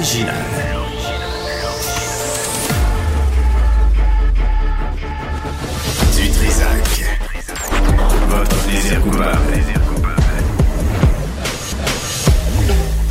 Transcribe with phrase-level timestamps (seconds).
[0.00, 0.34] L'original.
[6.16, 7.04] Du Trisac.
[8.30, 9.36] Votre plaisir coupable.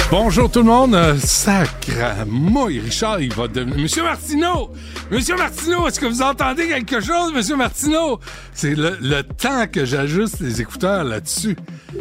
[0.09, 0.97] Bonjour tout le monde.
[1.19, 3.77] Sacre, moi, Richard, il va devenir.
[3.77, 4.71] Monsieur Martineau!
[5.11, 8.19] Monsieur Martineau, est-ce que vous entendez quelque chose, Monsieur Martineau?
[8.51, 11.55] C'est le, le temps que j'ajuste les écouteurs là-dessus.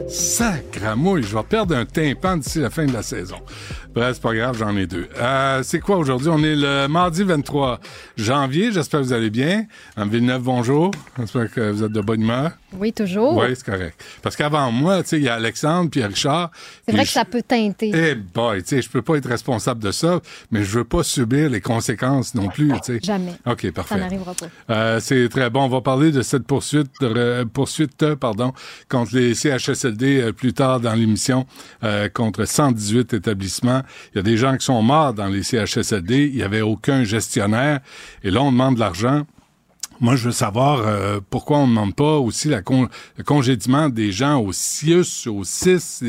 [0.09, 3.37] Sacre, moi, je vais perdre un tympan d'ici la fin de la saison.
[3.95, 5.09] Bref, c'est pas grave, j'en ai deux.
[5.19, 6.29] Euh, c'est quoi aujourd'hui?
[6.29, 7.81] On est le mardi 23
[8.17, 8.71] janvier.
[8.71, 9.65] J'espère que vous allez bien.
[9.97, 10.91] Mme Villeneuve, bonjour.
[11.19, 12.53] J'espère que vous êtes de bonne humeur.
[12.75, 13.35] Oui, toujours.
[13.37, 14.01] Oui, c'est correct.
[14.23, 16.51] Parce qu'avant moi, tu sais, il y a Alexandre puis Richard.
[16.87, 17.91] C'est vrai que je- ça peut teinter.
[17.95, 20.21] eh boy, tu sais, je peux pas être responsable de ça,
[20.53, 23.01] mais je veux pas subir les conséquences non plus, tu sais.
[23.03, 23.33] Jamais.
[23.47, 23.97] OK, Ça parfait.
[23.99, 24.47] n'arrivera pas.
[24.75, 25.63] Euh, c'est très bon.
[25.65, 26.91] On va parler de cette poursuite,
[27.55, 28.53] poursuite pardon,
[28.89, 31.47] contre les CHSLD euh, plus tard dans l'émission,
[32.15, 33.78] contre 118 établissements.
[34.13, 36.27] Il y a des gens qui sont morts dans les CHSLD.
[36.27, 37.81] Il y avait aucun gestionnaire.
[38.23, 39.25] Et là, on demande de l'argent.
[40.01, 44.41] Moi, je veux savoir euh, pourquoi on ne demande pas aussi le congédiement des gens
[44.41, 46.01] au CIUS, au CIS,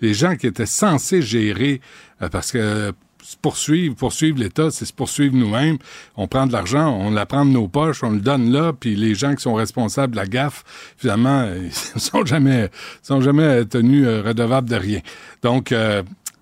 [0.00, 1.80] les, gens qui étaient censés gérer,
[2.20, 2.92] euh, parce que
[3.22, 5.78] se poursuivre, poursuivre l'État, c'est se poursuivre nous-mêmes.
[6.16, 8.96] On prend de l'argent, on la prend de nos poches, on le donne là, puis
[8.96, 10.64] les gens qui sont responsables de la gaffe,
[10.96, 11.48] finalement,
[11.94, 12.70] ils sont jamais,
[13.02, 15.00] sont jamais tenus euh, redevables de rien.
[15.42, 15.72] Donc,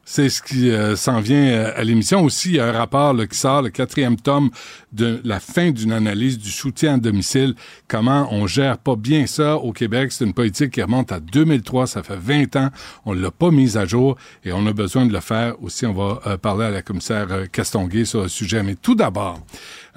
[0.09, 2.23] c'est ce qui euh, s'en vient euh, à l'émission.
[2.23, 4.51] Aussi, il y a un rapport qui sort, le quatrième tome
[4.93, 7.57] de la fin d'une analyse du soutien à domicile.
[7.89, 10.13] Comment on gère pas bien ça au Québec?
[10.13, 11.89] C'est une politique qui remonte à 2003.
[11.89, 12.71] Ça fait 20 ans.
[13.05, 15.61] On l'a pas mise à jour et on a besoin de le faire.
[15.61, 18.63] Aussi, on va euh, parler à la commissaire Castonguay sur le sujet.
[18.63, 19.41] Mais tout d'abord,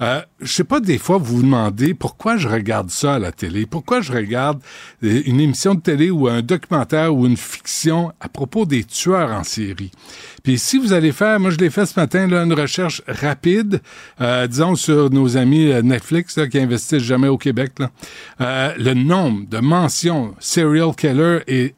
[0.00, 3.32] euh, je sais pas, des fois, vous vous demandez pourquoi je regarde ça à la
[3.32, 4.60] télé, pourquoi je regarde
[5.04, 9.30] euh, une émission de télé ou un documentaire ou une fiction à propos des tueurs
[9.30, 9.90] en série?
[10.42, 13.80] Puis si vous allez faire, moi je l'ai fait ce matin, là, une recherche rapide,
[14.20, 17.90] euh, disons sur nos amis euh, Netflix là, qui investissent jamais au Québec, là.
[18.40, 21.74] Euh, le nombre de mentions serial killer est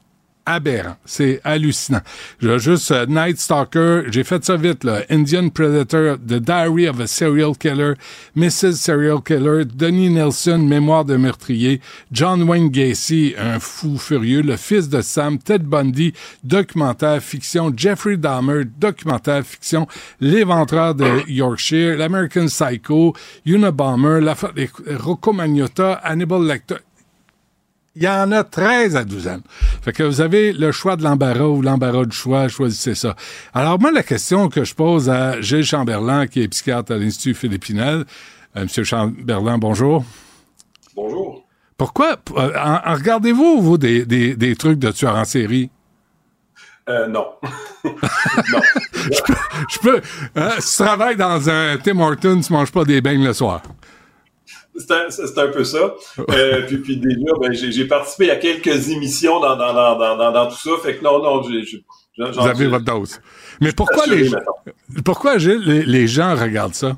[0.46, 0.96] aberrant.
[1.04, 2.00] C'est hallucinant.
[2.40, 5.02] J'ai juste euh, Night Stalker, j'ai fait ça vite, là.
[5.10, 7.94] Indian Predator, The Diary of a Serial Killer,
[8.36, 8.74] Mrs.
[8.74, 14.88] Serial Killer, Denis Nelson, Mémoire de meurtrier, John Wayne Gacy, un fou furieux, le fils
[14.88, 16.12] de Sam, Ted Bundy,
[16.44, 19.86] documentaire fiction, Jeffrey Dahmer, documentaire fiction,
[20.20, 23.14] L'éventreur de Yorkshire, l'American Psycho,
[23.44, 24.34] Unabomber, la
[24.98, 26.76] Rocco Magnotta, Hannibal Lecter.
[27.94, 29.42] Il y en a 13 à douzaine.
[29.82, 33.14] Fait que vous avez le choix de l'embarras ou l'embarras du choix, choisissez ça.
[33.52, 37.34] Alors moi, la question que je pose à Gilles Chamberlain, qui est psychiatre à l'Institut
[37.34, 38.04] Philippe Pinel,
[38.56, 40.04] euh, Monsieur Chamberlain, bonjour.
[40.96, 41.44] Bonjour.
[41.76, 45.68] Pourquoi, euh, en- en regardez-vous, vous, des, des, des trucs de tueurs en série?
[46.88, 47.26] Euh, non.
[49.68, 50.00] Je peux,
[50.36, 53.62] hein, si tu travailles dans un Tim Hortons, tu manges pas des beignes le soir.
[54.76, 55.94] C'est un, peu ça.
[56.30, 60.32] Euh, puis, puis déjà, ben, j'ai participé à quelques émissions dans, dans, dans, dans, dans,
[60.32, 60.70] dans tout ça.
[60.82, 61.84] Fait que non, non, j'ai...
[62.18, 63.20] Vous avez votre dose.
[63.60, 64.52] Mais pourquoi les, maintenant.
[65.04, 66.96] pourquoi, Gilles, les, les gens regardent ça?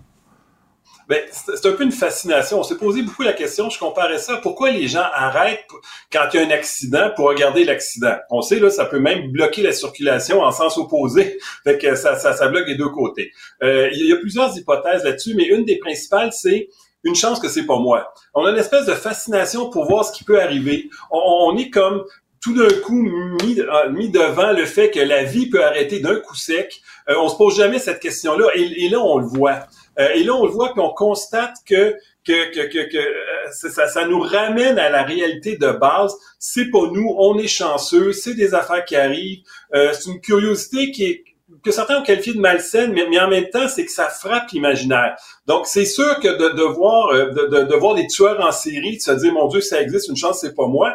[1.08, 2.60] Ben, c'est un peu une fascination.
[2.60, 5.66] On s'est posé beaucoup la question, je comparais ça, pourquoi les gens arrêtent
[6.10, 8.16] quand il y a un accident pour regarder l'accident?
[8.30, 11.38] On sait, là, ça peut même bloquer la circulation en sens opposé.
[11.62, 13.32] Fait que ça, ça, ça bloque les deux côtés.
[13.62, 16.68] Euh, il y a plusieurs hypothèses là-dessus, mais une des principales, c'est
[17.04, 18.12] une chance que c'est pas moi.
[18.34, 20.90] On a une espèce de fascination pour voir ce qui peut arriver.
[21.10, 22.04] On, est comme
[22.42, 23.02] tout d'un coup
[23.42, 26.80] mis, euh, mis devant le fait que la vie peut arrêter d'un coup sec.
[27.08, 28.48] Euh, on se pose jamais cette question-là.
[28.54, 29.66] Et, là, on le voit.
[29.98, 34.06] Euh, et là, on le voit qu'on constate que que, que, que, que euh, ça,
[34.06, 36.14] nous ramène à la réalité de base.
[36.38, 39.40] C'est pas nous, on est chanceux, c'est des affaires qui arrivent.
[39.74, 41.24] Euh, c'est une curiosité qui est
[41.64, 44.50] que certains ont qualifié de malsaine, mais, mais en même temps, c'est que ça frappe
[44.52, 45.16] l'imaginaire.
[45.46, 48.52] Donc, c'est sûr que de, de voir euh, de, de, de, voir des tueurs en
[48.52, 50.94] série, de se dire, mon Dieu, ça existe, une chance, c'est pas moi.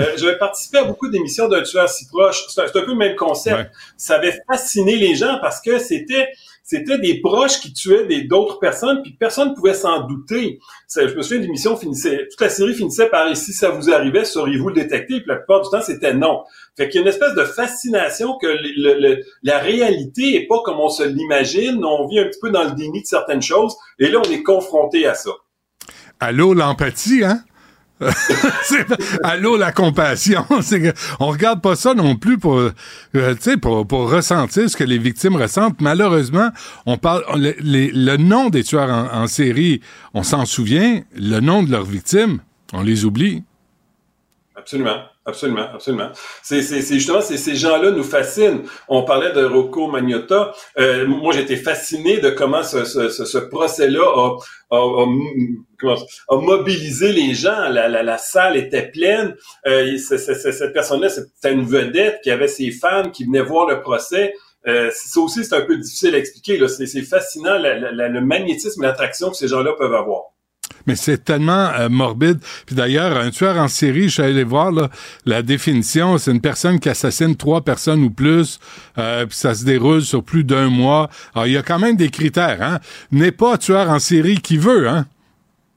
[0.00, 2.44] Euh, J'avais participé à beaucoup d'émissions d'un tueur si proche.
[2.48, 3.70] C'est un, un, peu le même concept.
[3.96, 6.28] Ça avait fasciné les gens parce que c'était
[6.70, 10.60] c'était des proches qui tuaient d'autres personnes, puis personne ne pouvait s'en douter.
[10.94, 14.68] je me souviens, l'émission finissait, toute la série finissait par si ça vous arrivait, sauriez-vous
[14.68, 15.18] le détecter?
[15.18, 16.44] Puis la plupart du temps, c'était non.
[16.76, 18.46] Fait qu'il y a une espèce de fascination que
[19.42, 21.84] la réalité est pas comme on se l'imagine.
[21.84, 24.44] On vit un petit peu dans le déni de certaines choses, et là, on est
[24.44, 25.32] confronté à ça.
[26.20, 27.42] Allô, l'empathie, hein?
[29.24, 30.44] allô la compassion
[31.20, 35.36] on regarde pas ça non plus pour euh, pour, pour ressentir ce que les victimes
[35.36, 35.80] ressentent.
[35.80, 36.50] Malheureusement
[36.86, 39.80] on parle le, nom des tueurs en série
[40.14, 42.40] on s'en souvient le nom de leurs victimes
[42.72, 43.44] on les oublie.
[44.56, 46.10] Absolument Absolument, absolument.
[46.42, 48.62] C'est, justement ces gens-là nous fascinent.
[48.88, 50.52] On parlait de Rocco Magnotta.
[50.78, 54.36] Euh, moi, j'étais fasciné de comment ce, ce, ce, procès-là a,
[54.70, 55.06] a,
[56.28, 57.68] a, mobilisé les gens.
[57.68, 59.34] La, la, la salle était pleine.
[59.66, 64.34] Euh, cette personne-là, c'était une vedette qui avait ses fans qui venaient voir le procès.
[64.66, 66.60] Euh, ça aussi, c'est un peu difficile à expliquer.
[66.68, 70.29] C'est fascinant le magnétisme et l'attraction que ces gens-là peuvent avoir.
[70.90, 72.40] Mais c'est tellement euh, morbide.
[72.66, 74.72] Puis d'ailleurs, un tueur en série, je suis allé voir
[75.24, 78.58] la définition, c'est une personne qui assassine trois personnes ou plus,
[78.98, 81.08] euh, puis ça se déroule sur plus d'un mois.
[81.46, 82.60] Il y a quand même des critères.
[82.60, 82.80] Hein?
[83.12, 85.06] N'est pas tueur en série qui veut, hein?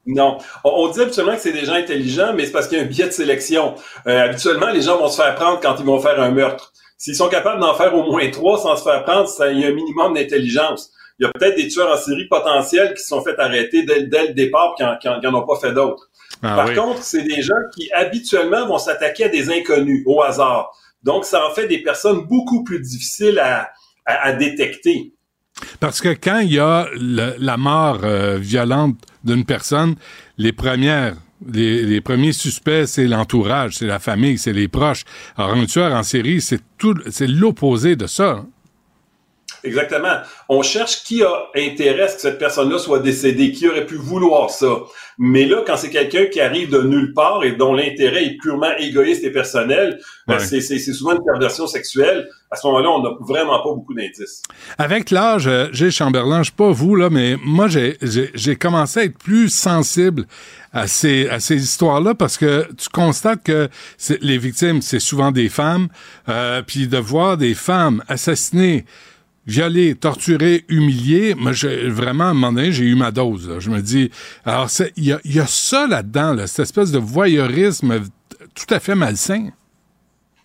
[0.04, 0.38] Non.
[0.64, 2.88] On, dit habituellement que c'est des gens intelligents, mais c'est parce qu'il y a un
[2.88, 3.76] biais de sélection.
[4.08, 6.72] Euh, habituellement, les gens vont se faire prendre quand ils vont faire un meurtre.
[6.98, 9.68] S'ils sont capables d'en faire au moins trois sans se faire prendre, il y a
[9.68, 13.22] un minimum d'intelligence il y a peut-être des tueurs en série potentiels qui se sont
[13.22, 16.10] fait arrêter dès, dès le départ qui n'en ont pas fait d'autres.
[16.42, 16.74] Ah, Par oui.
[16.74, 20.70] contre, c'est des gens qui habituellement vont s'attaquer à des inconnus au hasard.
[21.02, 23.70] Donc, ça en fait des personnes beaucoup plus difficiles à,
[24.06, 25.12] à, à détecter.
[25.78, 29.94] Parce que quand il y a le, la mort euh, violente d'une personne,
[30.36, 31.14] les premières
[31.52, 35.04] les, les, premiers suspects, c'est l'entourage, c'est la famille, c'est les proches.
[35.36, 38.44] Alors, un tueur en série, c'est tout, c'est l'opposé de ça.
[39.64, 40.18] Exactement.
[40.48, 43.96] On cherche qui a intérêt à ce que cette personne-là soit décédée, qui aurait pu
[43.96, 44.82] vouloir ça.
[45.18, 48.76] Mais là, quand c'est quelqu'un qui arrive de nulle part et dont l'intérêt est purement
[48.78, 52.28] égoïste et personnel, ben, c'est souvent une perversion sexuelle.
[52.50, 54.42] À ce moment-là, on n'a vraiment pas beaucoup d'indices.
[54.78, 59.18] Avec l'âge, j'ai Chamberlain, je sais pas vous, là, mais moi, j'ai commencé à être
[59.18, 60.26] plus sensible
[60.72, 63.68] à ces, à ces histoires-là parce que tu constates que
[64.20, 65.88] les victimes, c'est souvent des femmes,
[66.28, 68.84] euh, puis de voir des femmes assassinées
[69.46, 73.48] violé, torturé, humilié, moi, je, vraiment, à un moment donné, j'ai eu ma dose.
[73.48, 73.60] Là.
[73.60, 74.10] Je me dis,
[74.44, 78.00] alors, il y a, y a, ça là-dedans, là, cette espèce de voyeurisme
[78.54, 79.50] tout à fait malsain.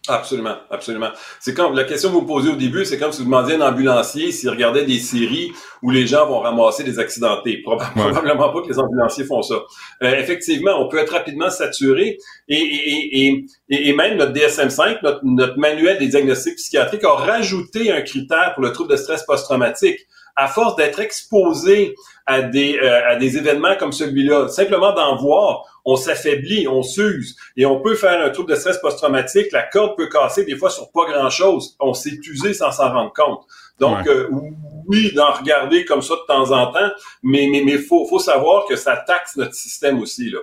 [0.07, 1.09] Absolument, absolument.
[1.39, 3.55] C'est comme la question que vous me posez au début, c'est comme si vous demandiez
[3.55, 5.51] à un ambulancier s'il regardait des séries
[5.83, 7.61] où les gens vont ramasser des accidentés.
[7.67, 7.75] Ouais.
[7.77, 9.55] Probablement pas que les ambulanciers font ça.
[10.03, 12.17] Euh, effectivement, on peut être rapidement saturé
[12.47, 13.27] et, et,
[13.69, 18.53] et, et, même notre DSM-5, notre, notre manuel des diagnostics psychiatriques, a rajouté un critère
[18.55, 19.99] pour le trouble de stress post-traumatique
[20.35, 25.65] à force d'être exposé à des, euh, à des événements comme celui-là, simplement d'en voir,
[25.85, 29.51] on s'affaiblit, on s'use et on peut faire un trouble de stress post-traumatique.
[29.51, 31.75] La corde peut casser des fois sur pas grand-chose.
[31.79, 33.45] On s'est usé sans s'en rendre compte.
[33.79, 34.09] Donc, ouais.
[34.09, 34.27] euh,
[34.89, 36.89] oui, d'en regarder comme ça de temps en temps,
[37.21, 40.39] mais mais mais faut faut savoir que ça taxe notre système aussi là.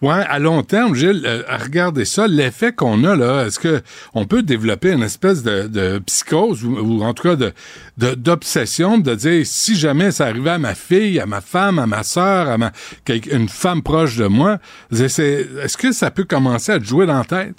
[0.00, 3.82] Ouais, à long terme, Gilles, euh, à regarder ça, l'effet qu'on a là, est-ce que
[4.14, 7.52] on peut développer une espèce de, de psychose ou, ou, en tout cas de
[7.98, 11.86] d'obsession de, de, dire si jamais ça arrivait à ma fille, à ma femme, à
[11.86, 12.72] ma sœur, à ma
[13.08, 14.58] une femme proche de moi,
[14.90, 17.56] est-ce que ça peut commencer à te jouer dans la tête?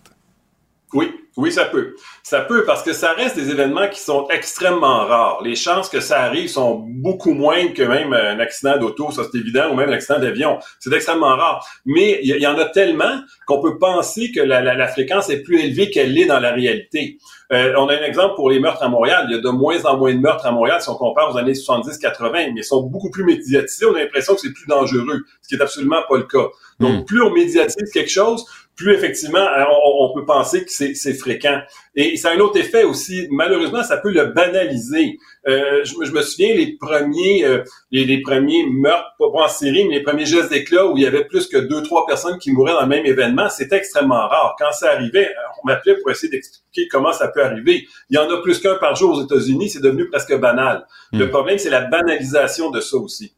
[0.93, 1.95] Oui, oui, ça peut.
[2.21, 5.41] Ça peut parce que ça reste des événements qui sont extrêmement rares.
[5.43, 9.39] Les chances que ça arrive sont beaucoup moindres que même un accident d'auto, ça c'est
[9.39, 10.59] évident, ou même un accident d'avion.
[10.79, 11.65] C'est extrêmement rare.
[11.85, 15.41] Mais il y, en a tellement qu'on peut penser que la, la, la fréquence est
[15.41, 17.17] plus élevée qu'elle l'est dans la réalité.
[17.51, 19.25] Euh, on a un exemple pour les meurtres à Montréal.
[19.29, 21.37] Il y a de moins en moins de meurtres à Montréal si on compare aux
[21.37, 23.85] années 70-80, mais ils sont beaucoup plus médiatisés.
[23.85, 26.47] On a l'impression que c'est plus dangereux, ce qui est absolument pas le cas.
[26.79, 27.05] Donc, mmh.
[27.05, 31.61] plus on médiatise quelque chose, plus effectivement euh, on, on peut penser que c'est fréquent.
[31.95, 33.27] Et ça a un autre effet aussi.
[33.29, 35.19] Malheureusement, ça peut le banaliser.
[35.47, 39.87] Euh, je, je, me souviens les premiers, euh, les, les, premiers meurtres, pas en série,
[39.87, 42.51] mais les premiers gestes d'éclat où il y avait plus que deux, trois personnes qui
[42.51, 44.55] mouraient dans le même événement, c'était extrêmement rare.
[44.57, 45.29] Quand ça arrivait,
[45.63, 47.85] on m'appelait pour essayer d'expliquer comment ça peut arriver.
[48.09, 50.85] Il y en a plus qu'un par jour aux États-Unis, c'est devenu presque banal.
[51.11, 51.19] Mmh.
[51.19, 53.33] Le problème, c'est la banalisation de ça aussi.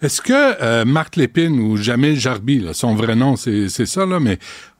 [0.00, 4.06] Est-ce que euh, Marc Lépine ou Jamil Jarbi, là, son vrai nom, c'est c'est ça,
[4.06, 4.38] là, mais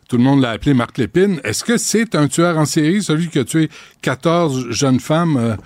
[0.08, 3.28] tout le monde l'a appelé Marc Lépine, est-ce que c'est un tueur en série, celui
[3.28, 3.68] qui a tué
[4.02, 5.56] 14 jeunes femmes euh,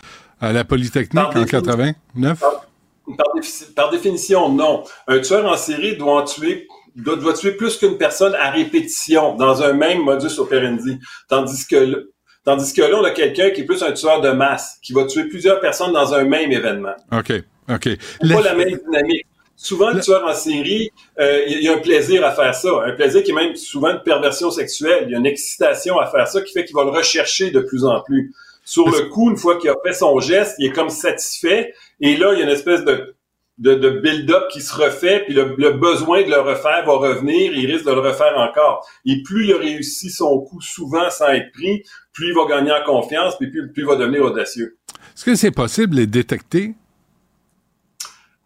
[0.41, 1.61] à la Polytechnique Par en définition.
[1.63, 2.41] 89?
[2.41, 4.85] Par, défi- par définition, non.
[5.09, 9.35] Un tueur en série doit en tuer doit, doit tuer plus qu'une personne à répétition
[9.37, 10.99] dans un même modus operandi.
[11.29, 11.99] Tandis que là-
[12.45, 15.05] tandis que là, on a quelqu'un qui est plus un tueur de masse, qui va
[15.07, 16.95] tuer plusieurs personnes dans un même événement.
[17.13, 17.33] OK,
[17.71, 17.89] OK.
[18.21, 19.27] Le- pas la même dynamique.
[19.63, 20.91] Souvent, le tueur en série,
[21.21, 22.69] euh, il y a un plaisir à faire ça.
[22.85, 25.05] Un plaisir qui est même souvent une perversion sexuelle.
[25.07, 27.61] Il y a une excitation à faire ça qui fait qu'il va le rechercher de
[27.61, 28.35] plus en plus.
[28.65, 31.75] Sur le coup, une fois qu'il a fait son geste, il est comme satisfait.
[32.01, 33.15] Et là, il y a une espèce de,
[33.59, 37.53] de, de build-up qui se refait, puis le, le besoin de le refaire va revenir,
[37.53, 38.85] il risque de le refaire encore.
[39.07, 42.73] Et plus il a réussi son coup souvent sans être pris, plus il va gagner
[42.73, 44.77] en confiance, puis plus, plus il va devenir audacieux.
[45.15, 46.75] Est-ce que c'est possible de les détecter?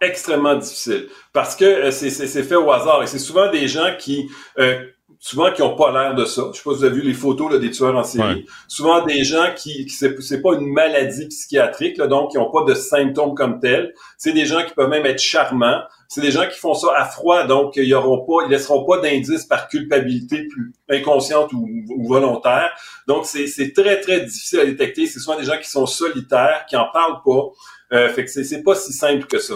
[0.00, 2.10] Extrêmement difficile parce que euh, c'est
[2.42, 4.84] fait au hasard et c'est souvent des gens qui euh,
[5.18, 6.50] souvent qui ont pas l'air de ça.
[6.52, 8.34] Je sais pas si vous avez vu les photos là, des tueurs en série.
[8.34, 8.44] Ouais.
[8.68, 12.50] Souvent des gens qui, qui c'est c'est pas une maladie psychiatrique là, donc qui ont
[12.50, 13.94] pas de symptômes comme tels.
[14.18, 15.80] C'est des gens qui peuvent même être charmants.
[16.08, 18.98] C'est des gens qui font ça à froid donc ils auront pas ils laisseront pas
[18.98, 22.70] d'indices par culpabilité plus inconsciente ou, ou volontaire.
[23.08, 25.06] Donc c'est c'est très très difficile à détecter.
[25.06, 27.50] C'est souvent des gens qui sont solitaires, qui en parlent pas.
[27.92, 29.54] Euh, fait que c'est c'est pas si simple que ça.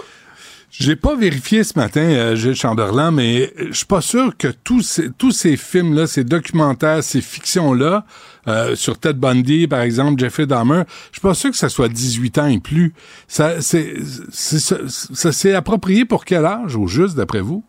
[0.71, 4.83] J'ai pas vérifié ce matin, euh, Gilles Chamberlain, mais je suis pas sûr que tous
[4.83, 8.05] ces, tous ces films-là, ces documentaires, ces fictions-là,
[8.47, 11.89] euh, sur Ted Bundy, par exemple, Jeffrey Dahmer, je suis pas sûr que ça soit
[11.89, 12.95] 18 ans et plus.
[13.27, 13.95] Ça, c'est,
[14.31, 17.65] ça, ça s'est approprié pour quel âge, au juste, d'après vous?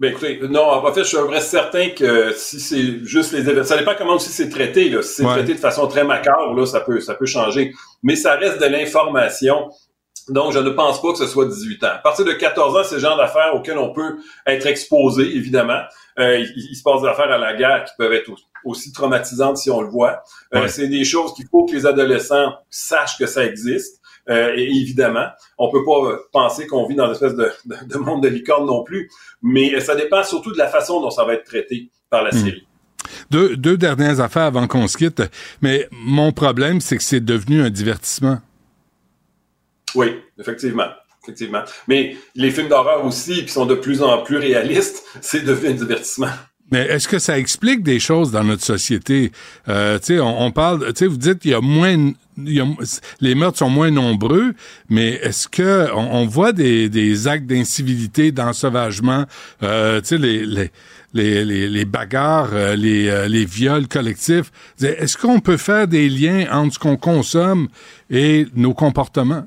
[0.00, 3.62] Ben écoutez, non, en fait, je suis vrai certain que si c'est juste les événements,
[3.64, 4.90] ça dépend comment aussi c'est traité.
[4.90, 5.02] Là.
[5.02, 5.34] Si c'est Ouais.
[5.34, 7.72] traité de façon très macabre, là, ça peut, ça peut changer.
[8.02, 9.70] Mais ça reste de l'information.
[10.28, 11.88] Donc, je ne pense pas que ce soit 18 ans.
[11.88, 14.16] À partir de 14 ans, c'est le genre d'affaires auxquelles on peut
[14.46, 15.80] être exposé, évidemment.
[16.18, 18.30] Euh, il, il se passe des affaires à la guerre qui peuvent être
[18.64, 20.22] aussi- traumatisantes si on le voit.
[20.54, 20.68] Euh, Ouais.
[20.68, 24.00] C'est des choses qu'il faut que les adolescents sachent que ça existe.
[24.30, 25.26] Euh, et évidemment,
[25.58, 28.28] on peut pas euh, penser qu'on vit dans une espèce de, de, de monde de
[28.28, 29.10] licorne non plus,
[29.42, 32.38] mais ça dépend surtout de la façon dont ça va être traité par la Hmm.
[32.44, 32.66] série.
[33.30, 35.22] Deux, deux dernières affaires avant qu'on se quitte.
[35.60, 38.38] Mais mon problème, c'est que c'est devenu un divertissement.
[39.94, 40.88] Oui, effectivement.
[41.22, 41.62] Effectivement.
[41.88, 45.72] Mais les films d'horreur aussi, qui sont de plus en plus réalistes, c'est devenu un
[45.74, 46.28] divertissement.
[46.70, 49.32] Mais est-ce que ça explique des choses dans notre société?
[49.68, 52.66] Euh, on, on parle, vous dites qu'il y a moins, y a-
[53.20, 54.54] les meurtres sont moins nombreux,
[54.88, 59.24] mais est-ce que on, voit des, des actes d'incivilité, d'ensauvagement,
[59.62, 60.70] euh, tu sais, les, les,
[61.12, 64.50] les, les, les bagarres, euh, les, euh, les viols collectifs?
[64.82, 67.68] Est-ce qu'on peut faire des liens entre ce qu'on consomme
[68.10, 69.46] et nos comportements?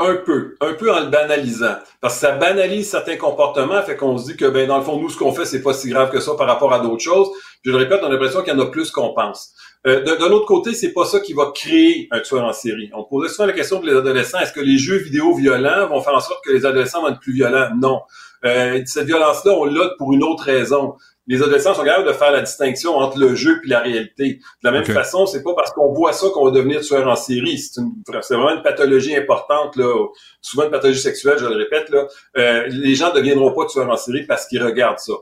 [0.00, 1.74] Un peu, un peu en le banalisant.
[2.00, 5.00] Parce que ça banalise certains comportements, fait qu'on se dit que, ben, dans le fond,
[5.00, 7.28] nous, ce qu'on fait, c'est pas si grave que ça par rapport à d'autres choses.
[7.64, 9.52] Je le répète, on a l'impression qu'il y en a plus qu'on pense.
[9.88, 12.90] Euh, de- D'un autre côté, c'est pas ça qui va créer un tueur en série.
[12.94, 16.00] On posait souvent la question pour les adolescents, est-ce que les jeux vidéo violents vont
[16.00, 17.68] faire en sorte que les adolescents vont être plus violents?
[17.80, 18.00] Non.
[18.44, 20.94] Euh, cette violence-là, on l'a pour une autre raison.
[21.28, 24.40] Les adolescents sont capables de faire la distinction entre le jeu et la réalité.
[24.62, 27.16] De la même façon, c'est pas parce qu'on voit ça qu'on va devenir tueur en
[27.16, 27.58] série.
[27.58, 27.92] C'est une-
[28.22, 29.94] c'est vraiment une pathologie importante, là.
[30.40, 32.06] Souvent une pathologie sexuelle, je le répète, là.
[32.38, 35.12] Euh, les gens deviendront pas tueurs en série parce qu'ils regardent ça.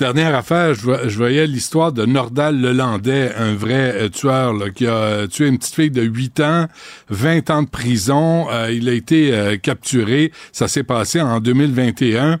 [0.00, 4.70] Dernière affaire, je, vo- je voyais l'histoire de Nordal Lelandais, un vrai euh, tueur là,
[4.70, 6.66] qui a euh, tué une petite fille de 8 ans,
[7.10, 8.48] 20 ans de prison.
[8.50, 10.32] Euh, il a été euh, capturé.
[10.52, 12.40] Ça s'est passé en 2021.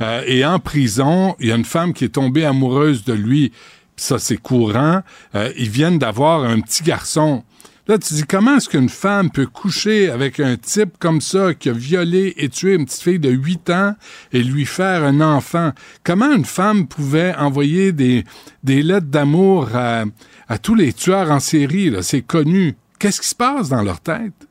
[0.00, 3.52] Euh, et en prison, il y a une femme qui est tombée amoureuse de lui.
[3.96, 5.02] Ça, c'est courant.
[5.34, 7.42] Euh, ils viennent d'avoir un petit garçon.
[7.88, 11.70] Là, tu dis, comment est-ce qu'une femme peut coucher avec un type comme ça qui
[11.70, 13.94] a violé et tué une petite fille de 8 ans
[14.32, 15.72] et lui faire un enfant?
[16.04, 18.24] Comment une femme pouvait envoyer des,
[18.62, 20.04] des lettres d'amour à,
[20.48, 21.90] à tous les tueurs en série?
[22.02, 22.76] C'est connu.
[22.98, 24.47] Qu'est-ce qui se passe dans leur tête?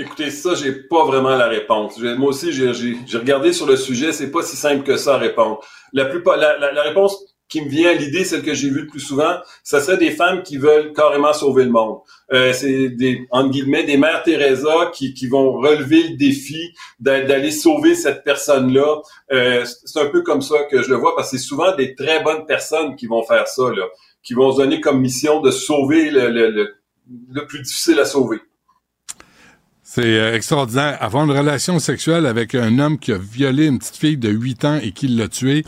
[0.00, 1.98] Écoutez, ça, j'ai pas vraiment la réponse.
[1.98, 5.60] Moi aussi, j'ai regardé sur le sujet, c'est pas si simple que ça à répondre.
[5.92, 9.00] La plupart, la, réponse qui me vient à l'idée, celle que j'ai vue le plus
[9.00, 11.98] souvent, ça serait des femmes qui veulent carrément sauver le monde.
[12.32, 17.50] Euh, c'est des, entre guillemets, des mères Teresa qui, vont relever le défi d'a- d'aller
[17.50, 19.02] sauver cette personne-là.
[19.32, 21.94] Euh, c'est un peu comme ça que je le vois, parce que c'est souvent des
[21.94, 23.84] très bonnes personnes qui vont faire ça, là,
[24.22, 28.40] qui vont donner comme mission de sauver le plus difficile à sauver.
[29.92, 30.96] C'est euh, extraordinaire.
[31.02, 34.64] Avoir une relation sexuelle avec un homme qui a violé une petite fille de 8
[34.64, 35.64] ans et qui l'a tuée,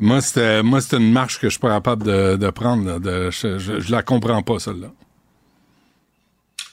[0.00, 2.98] moi, c'était, moi, une marche que je suis pas capable de, de prendre.
[3.04, 4.88] je, je, je la comprends pas, celle-là.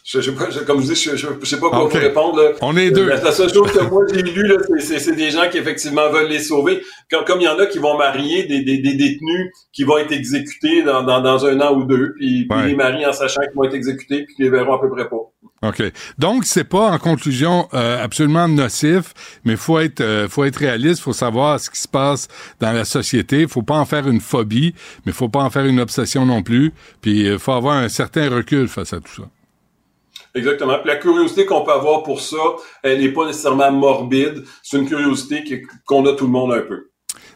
[0.10, 1.92] Je, je, je, comme je dis, je, je, sais pas quoi Ok.
[1.94, 2.42] vous répondre.
[2.42, 2.52] Là.
[2.62, 3.08] On est deux.
[3.10, 6.30] La, la seule chose que moi j'ai lu, là, c'est- des gens qui effectivement veulent
[6.30, 6.82] les sauver.
[7.12, 9.98] Comme, comme il y en a qui vont marier des, des, des détenus qui vont
[9.98, 12.68] être exécutés dans, dans, dans un an ou deux, puis, puis Ouais.
[12.68, 15.10] les marient en sachant qu'ils vont être exécutés, puis qu'ils les verront à peu près
[15.10, 15.18] pas.
[15.64, 15.84] OK.
[16.18, 21.02] Donc, c'est pas, en conclusion, euh, absolument nocif, mais faut être, euh, faut être réaliste,
[21.02, 22.28] faut savoir ce qui se passe
[22.62, 23.46] dans la société.
[23.48, 24.74] Faut pas en faire une phobie,
[25.06, 26.72] mais faut pas en faire une obsession non plus.
[27.02, 29.24] Puis, il faut avoir un certain recul face à tout ça.
[30.38, 30.78] Exactement.
[30.80, 32.38] Puis la curiosité qu'on peut avoir pour ça,
[32.84, 34.44] elle n'est pas nécessairement morbide.
[34.64, 36.90] C'est une curiosité qu'on a tout le monde un peu.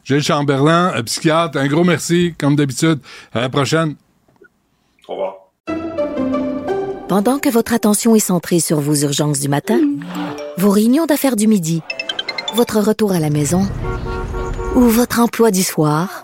[0.04, 3.00] Gilles Chamberlain, euh, psychiatre, un gros merci, comme d'habitude.
[3.34, 3.96] À la prochaine.
[5.08, 5.36] Au revoir.
[7.08, 9.80] Pendant que votre attention est centrée sur vos urgences du matin,
[10.58, 11.82] vos réunions d'affaires du midi,
[12.56, 13.68] votre retour à la maison
[14.76, 16.24] ou votre emploi du soir,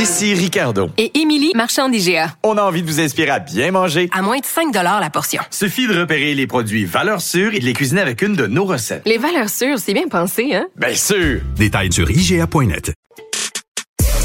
[0.00, 0.90] Ici Ricardo.
[0.96, 2.32] Et Émilie, marchand d'IGA.
[2.44, 4.08] On a envie de vous inspirer à bien manger.
[4.12, 5.42] À moins de 5 la portion.
[5.50, 8.64] Suffit de repérer les produits valeurs sûres et de les cuisiner avec une de nos
[8.64, 9.02] recettes.
[9.06, 10.68] Les valeurs sûres, c'est bien pensé, hein?
[10.76, 11.40] Bien sûr!
[11.56, 12.92] Détails sur IGA.net.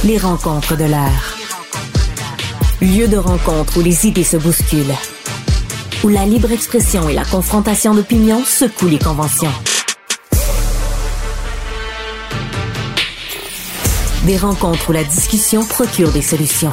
[0.04, 1.38] Les rencontres de l'art.
[2.80, 4.94] Lieu de rencontre où les idées se bousculent.
[6.04, 9.52] Où la libre expression et la confrontation d'opinions secouent les conventions.
[14.26, 16.72] Des rencontres où la discussion procure des solutions.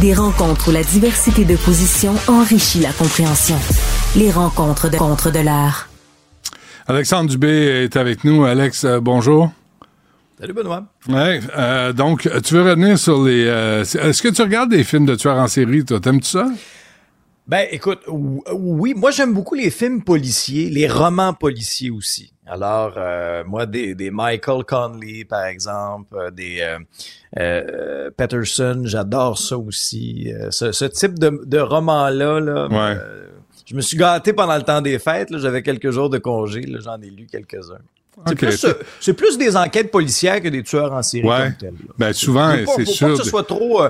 [0.00, 3.56] Des rencontres où la diversité de positions enrichit la compréhension.
[4.16, 5.88] Les rencontres de contre de l'art.
[6.86, 8.44] Alexandre Dubé est avec nous.
[8.44, 9.50] Alex, euh, bonjour.
[10.38, 10.84] Salut Benoît.
[11.08, 13.44] Ouais, euh, donc, tu veux revenir sur les...
[13.46, 16.00] euh, Est-ce que tu regardes des films de tueurs en série, toi?
[16.00, 16.46] T'aimes-tu ça?
[17.46, 22.32] Ben écoute, ou- oui, moi j'aime beaucoup les films policiers, les romans policiers aussi.
[22.46, 26.78] Alors, euh, moi, des, des Michael Conley, par exemple, euh, des euh,
[27.38, 30.32] euh, Patterson, j'adore ça aussi.
[30.32, 32.98] Euh, ce, ce type de, de roman-là, là, Ouais.
[33.00, 33.26] euh,
[33.64, 35.28] je me suis gâté pendant le temps des fêtes.
[35.38, 37.78] J'avais quelques jours de congé, j'en ai lu quelques-uns.
[38.26, 38.66] C'est plus,
[39.00, 41.52] c'est plus des enquêtes policières que des tueurs en série Ouais.
[41.96, 43.06] Ben, souvent, c'est sûr.
[43.08, 43.82] Pas que ce soit trop.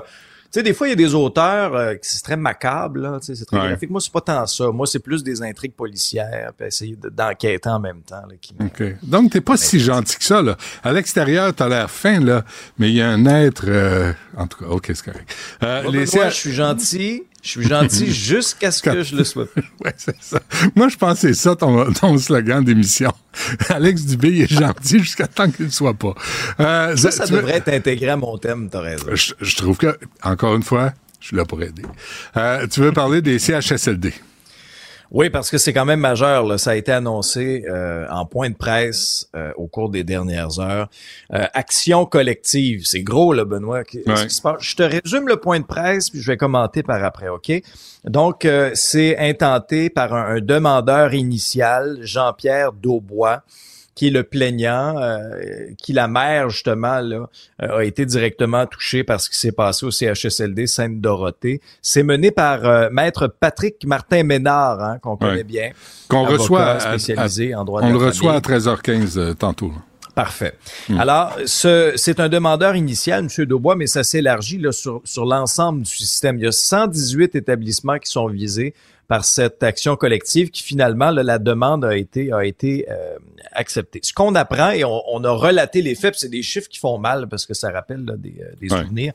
[0.53, 3.19] Tu sais, des fois, il y a des auteurs euh, qui c'est très macabre, là,
[3.21, 3.69] tu sais, c'est très Ouais.
[3.69, 3.89] graphique.
[3.91, 4.69] Moi, c'est pas tant ça.
[4.69, 8.23] Moi, c'est plus des intrigues policières, puis essayer de- d'enquêter en même temps.
[8.29, 8.97] Là, qui me- OK.
[9.03, 10.57] Donc, t'es pas si gentil que ça, là.
[10.83, 12.45] À l'extérieur, t'as l'air fin, là,
[12.79, 13.65] mais il y a un être...
[13.69, 15.35] euh, En tout cas, OK, c'est correct.
[15.63, 17.23] Euh, Moi, les Benoît, CH je suis gentil.
[17.43, 19.47] Je suis gentil jusqu'à ce que je le sois.
[19.85, 20.41] Ouais, c'est ça.
[20.77, 23.13] Moi, je pense que c'est ça ton, ton slogan d'émission.
[23.69, 26.15] Alex Dubé, il est gentil jusqu'à temps qu'il ne le soit pas.
[26.61, 29.07] Euh, Ça, ça veux- devrait être intégré à mon thème, t'as raison.
[29.13, 31.83] Je, je trouve que, encore une fois, je suis là pour aider.
[32.37, 34.13] Euh, tu veux parler des CHSLD?
[35.15, 36.47] Oui, parce que c'est quand même majeur.
[36.47, 36.57] Là.
[36.57, 40.89] Ça a été annoncé euh, en point de presse euh, au cours des dernières heures.
[41.35, 43.85] Euh, action collective, c'est gros, là, Benoît.
[43.85, 44.27] Qu'est-ce Ouais.
[44.27, 44.63] qui se passe?
[44.63, 47.53] Je te résume le point de presse, puis je vais commenter par après, OK?
[48.05, 53.43] Donc, euh, c'est intenté par un, un demandeur initial, Jean-Pierre Daubois,
[53.95, 55.19] qui est le plaignant, euh,
[55.79, 57.29] qui la mère justement là
[57.63, 61.61] euh, a été directement touchée par ce qui s'est passé au CHSLD Sainte-Dorothée.
[61.83, 65.45] C'est mené par euh, maître Patrick Martin Ménard, hein, qu'on connaît Ouais.
[65.45, 65.71] bien,
[66.09, 69.73] Qu'on reçoit à- spécialisé en droit On le reçoit à 13h15 euh, tantôt.
[70.15, 70.53] Parfait.
[70.99, 73.47] Alors, ce, c'est un demandeur initial, M.
[73.47, 76.37] Daubois, mais ça s'élargit là, sur, sur l'ensemble du système.
[76.39, 78.75] Il y a 118 établissements qui sont visés
[79.13, 83.19] par cette action collective qui finalement, là, la demande a été, a été euh,
[83.51, 84.01] acceptée.
[84.03, 86.97] Ce qu'on apprend, et on, on a relaté les faits, c'est des chiffres qui font
[86.97, 88.81] mal parce que ça rappelle là, des, euh, des Ouais.
[88.81, 89.13] souvenirs.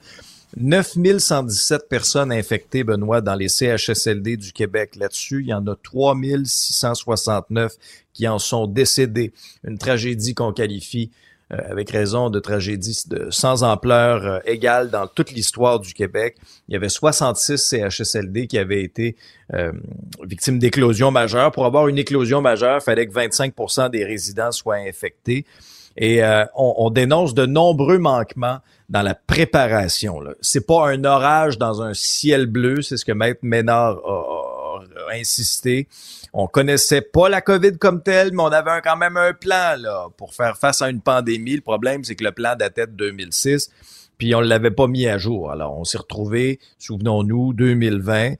[0.56, 4.96] 9117 personnes infectées, Benoît, dans les CHSLD du Québec.
[4.98, 7.74] Là-dessus, il y en a 3669
[8.14, 9.34] qui en sont décédés.
[9.64, 11.10] Une tragédie qu'on qualifie
[11.54, 16.36] euh, avec raison de tragédie de sans ampleur euh, égale dans toute l'histoire du Québec.
[16.68, 19.16] Il y avait 66 CHSLD qui avaient été
[19.54, 19.72] euh,
[20.24, 21.52] victimes d'éclosions majeures.
[21.52, 25.46] Pour avoir une éclosion majeure, il fallait que 25% des résidents soient infectés.
[26.00, 26.22] Et
[26.56, 30.20] on, on dénonce de nombreux manquements dans la préparation.
[30.42, 34.37] C'est pas un orage dans un ciel bleu, c'est ce que Maître Ménard a, a-
[35.08, 35.88] a insisté.
[36.34, 39.76] On connaissait pas la COVID comme telle, mais on avait un- quand même un plan
[39.80, 41.56] là, pour faire face à une pandémie.
[41.56, 43.70] Le problème, c'est que le plan datait de 2006.
[44.18, 45.52] puis on l'avait pas mis à jour.
[45.52, 48.34] Alors, on s'est retrouvé, souvenons-nous, 2020,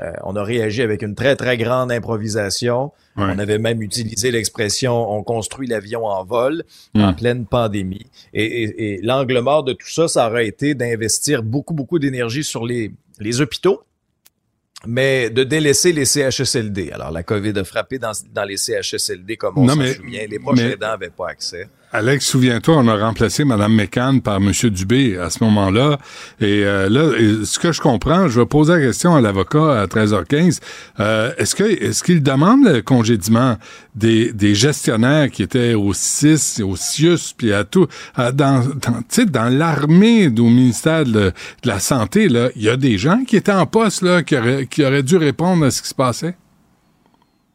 [0.00, 2.92] euh, on a réagi avec une très, très grande improvisation.
[3.34, 6.62] On avait même utilisé l'expression on construit l'avion en vol
[6.94, 8.06] en pleine pandémie.
[8.32, 12.64] Et, et l'angle mort de tout ça, ça aurait été d'investir beaucoup, beaucoup d'énergie sur
[12.64, 13.82] les, les hôpitaux,
[14.86, 16.90] mais de délaisser les CHSLD.
[16.92, 20.26] Alors, la COVID a frappé dans, dans les CHSLD, comme on s'en souvient.
[20.28, 21.68] Les proches aidants n'avaient pas accès.
[21.90, 24.52] Alex, souviens-toi, on a remplacé Mme McCann par M.
[24.70, 25.98] Dubé à ce moment-là.
[26.38, 27.12] Et euh, là,
[27.44, 30.60] ce que je comprends, je vais poser la question à l'avocat à 13h15.
[31.00, 33.56] Euh, est-ce que est-ce qu'il demande le congédiement
[33.94, 37.86] des, des gestionnaires qui étaient au CIS, au CIUS, puis à tout,
[38.34, 38.62] dans,
[39.28, 41.32] dans l'armée au ministère de,
[41.64, 44.66] la Santé, là, il y a des gens qui étaient en poste là, qui auraient,
[44.66, 46.36] qui auraient dû répondre à ce qui se passait?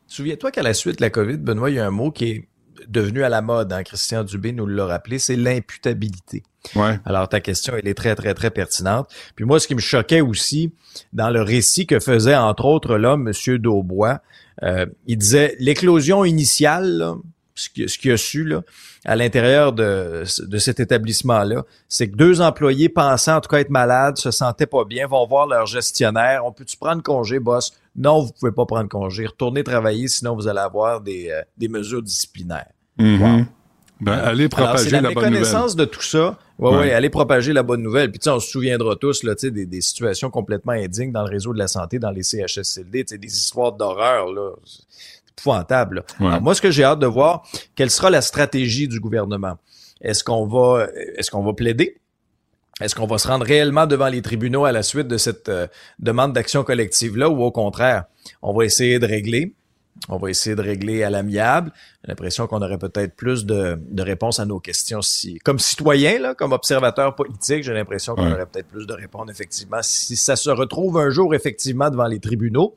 [0.07, 2.47] Souviens-toi qu'à la suite de la COVID, Benoît, il y a un mot qui est
[2.87, 6.43] devenu à la mode, hein, Christian Dubé nous l'a rappelé, c'est l'imputabilité.
[6.75, 6.99] Ouais.
[7.05, 9.09] Alors ta question, elle est très, très, très pertinente.
[9.35, 10.71] Puis moi, ce qui me choquait aussi
[11.11, 13.57] dans le récit que faisait entre autres l'homme, M.
[13.57, 14.21] Daubois,
[14.63, 17.15] euh, il disait l'éclosion initiale,
[17.55, 18.61] ce qu'il a su là,
[19.05, 23.69] à l'intérieur de, de cet établissement-là, c'est que deux employés pensant en tout cas être
[23.69, 26.45] malades, se sentaient pas bien, vont voir leur gestionnaire.
[26.45, 27.73] On peut-tu prendre congé, boss?
[27.95, 29.25] Non, vous pouvez pas prendre congé.
[29.25, 32.71] Retournez travailler, sinon vous allez avoir des, euh, des mesures disciplinaires.
[34.01, 35.31] Ben, allez propager la, la, bonne nouvelle.
[35.31, 36.37] méconnaissance de tout ça.
[36.59, 38.09] Ouais, ouais, allez propager la bonne nouvelle.
[38.11, 41.11] Puis tu sais, on se souviendra tous là, tu sais, des, des situations complètement indignes
[41.11, 44.51] dans le réseau de la santé, dans les CHSLD, tu sais, des histoires d'horreur là,
[45.37, 46.03] épouvantable.
[46.19, 46.27] Ouais.
[46.27, 47.43] Alors, moi, ce que j'ai hâte de voir,
[47.75, 49.57] quelle sera la stratégie du gouvernement?
[50.01, 51.97] Est-ce qu'on va, est-ce qu'on va plaider?
[52.81, 55.67] Est-ce qu'on va se rendre réellement devant les tribunaux à la suite de cette euh,
[55.99, 58.05] demande d'action collective-là ou au contraire,
[58.41, 59.53] on va essayer de régler?
[60.09, 61.71] On va essayer de régler à l'amiable?
[62.03, 66.19] J'ai l'impression qu'on aurait peut-être plus de, de, réponses à nos questions si, comme citoyen,
[66.19, 68.33] là, comme observateur politique, j'ai l'impression qu'on Ouais.
[68.33, 69.77] aurait peut-être plus de réponses effectivement.
[69.83, 72.75] Si ça se retrouve un jour effectivement devant les tribunaux,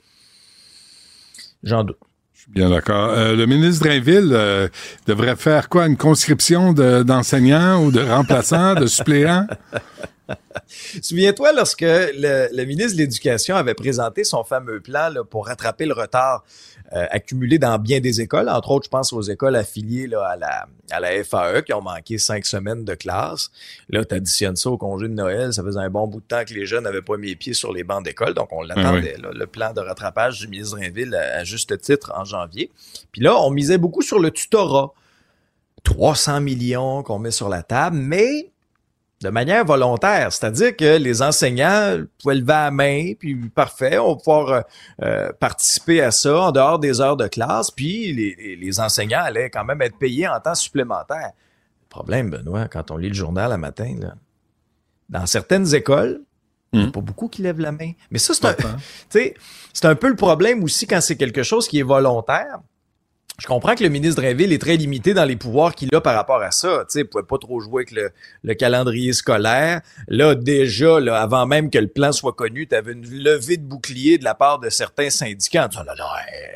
[1.63, 1.99] j'en doute.
[2.49, 3.11] Bien d'accord.
[3.11, 4.69] Euh, le ministre Drainville euh,
[5.07, 5.87] devrait faire quoi?
[5.87, 9.47] Une conscription de- d'enseignants ou de remplaçants, de suppléants?
[11.03, 16.45] Souviens-toi lorsque le, ministre de l'Éducation avait présenté son fameux plan pour rattraper le retard
[16.93, 20.37] euh, accumulé dans bien des écoles, entre autres, je pense aux écoles affiliées là, à,
[20.37, 23.51] la, à la FAE qui ont manqué cinq semaines de classe.
[23.89, 26.45] Là, tu additionnes ça au congé de Noël, ça faisait un bon bout de temps
[26.45, 29.17] que les jeunes n'avaient pas mis les pieds sur les bancs d'école, donc on l'attendait,
[29.17, 32.71] là, le plan de rattrapage du ministre Drainville à, à juste titre en janvier.
[33.13, 34.93] Puis là, on misait beaucoup sur le tutorat.
[35.85, 38.51] 300 millions qu'on met sur la table, mais
[39.23, 40.33] de manière volontaire.
[40.33, 44.61] C'est-à-dire que les enseignants pouvaient lever la main, puis parfait, on va pouvoir euh,
[45.03, 49.65] euh, participer à ça en dehors des heures de classe, puis les, enseignants allaient quand
[49.65, 51.31] même être payés en temps supplémentaire.
[51.33, 54.15] Le problème, Benoît, quand on lit le journal le matin, là,
[55.09, 56.21] dans certaines écoles,
[56.73, 57.93] il n'y a pas beaucoup qui lèvent la main.
[58.11, 58.55] Mais ça, c'est un,
[59.09, 59.35] sais,
[59.73, 62.59] c'est un peu le problème aussi quand c'est quelque chose qui est volontaire.
[63.39, 66.15] Je comprends que le ministre Drainville est très limité dans les pouvoirs qu'il a par
[66.15, 66.85] rapport à ça.
[66.89, 68.11] Tu sais, il pouvait pas trop jouer avec le,
[68.43, 69.83] le calendrier scolaire.
[70.09, 73.63] Là, déjà, là, avant même que le plan soit connu, tu avais une levée de
[73.63, 76.05] bouclier de la part de certains syndicats en disant, là, là,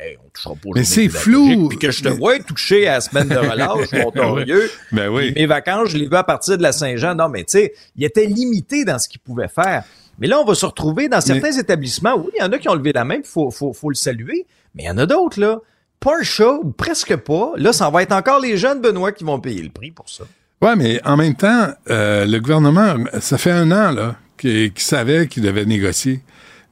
[0.01, 1.69] hey, on touchera pas Mais c'est flou.
[1.69, 4.71] Puis que je te vois toucher à la semaine de relâche, montorieux.
[4.91, 5.33] Ben oui.
[5.35, 7.13] Mes vacances, je les veux à partir de la Saint-Jean.
[7.13, 9.83] Non, mais tu sais, il était limité dans ce qu'il pouvait faire.
[10.17, 12.15] Mais là, on va se retrouver dans certains établissements.
[12.15, 13.95] Oui, il y en a qui ont levé la main, il faut, faut, faut le
[13.95, 14.47] saluer.
[14.73, 15.59] Mais il y en a d'autres, là.
[16.01, 16.17] Pas
[16.63, 17.53] ou presque pas.
[17.57, 20.23] Là, ça va être encore les jeunes, Benoît, qui vont payer le prix pour ça.
[20.59, 25.27] Ouais, mais en même temps, euh, le gouvernement, ça fait un an là qu'il savait
[25.27, 26.21] qu'il devait négocier.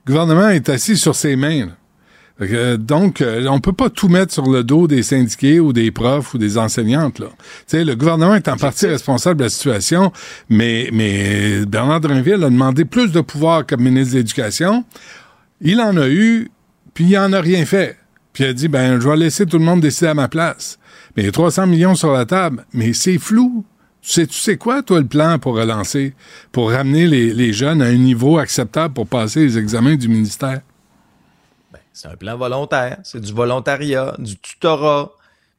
[0.06, 1.68] Le gouvernement est assis sur ses mains.
[1.68, 2.78] là.
[2.78, 6.34] Donc, euh, on peut pas tout mettre sur le dos des syndiqués ou des profs
[6.34, 7.20] ou des enseignantes.
[7.20, 7.28] Là.
[7.74, 10.12] Le gouvernement est en partie responsable de la situation,
[10.50, 14.86] mais, mais Bernard Drinville a demandé plus de pouvoir comme ministre de l'Éducation.
[15.62, 16.50] Il en a eu,
[16.94, 17.98] puis il en a rien fait.
[18.39, 20.80] Puis il a dit, ben, je vais laisser tout le monde décider à ma place.
[21.13, 23.65] Mais il y a 300 millions sur la table, mais c'est flou.
[24.02, 26.13] Tu sais, tu sais quoi, toi, le plan pour relancer,
[26.54, 30.62] pour ramener les, les jeunes à un niveau acceptable pour passer les examens du ministère?
[31.91, 32.99] C'est un plan volontaire.
[33.04, 35.12] C'est du volontariat, du tutorat.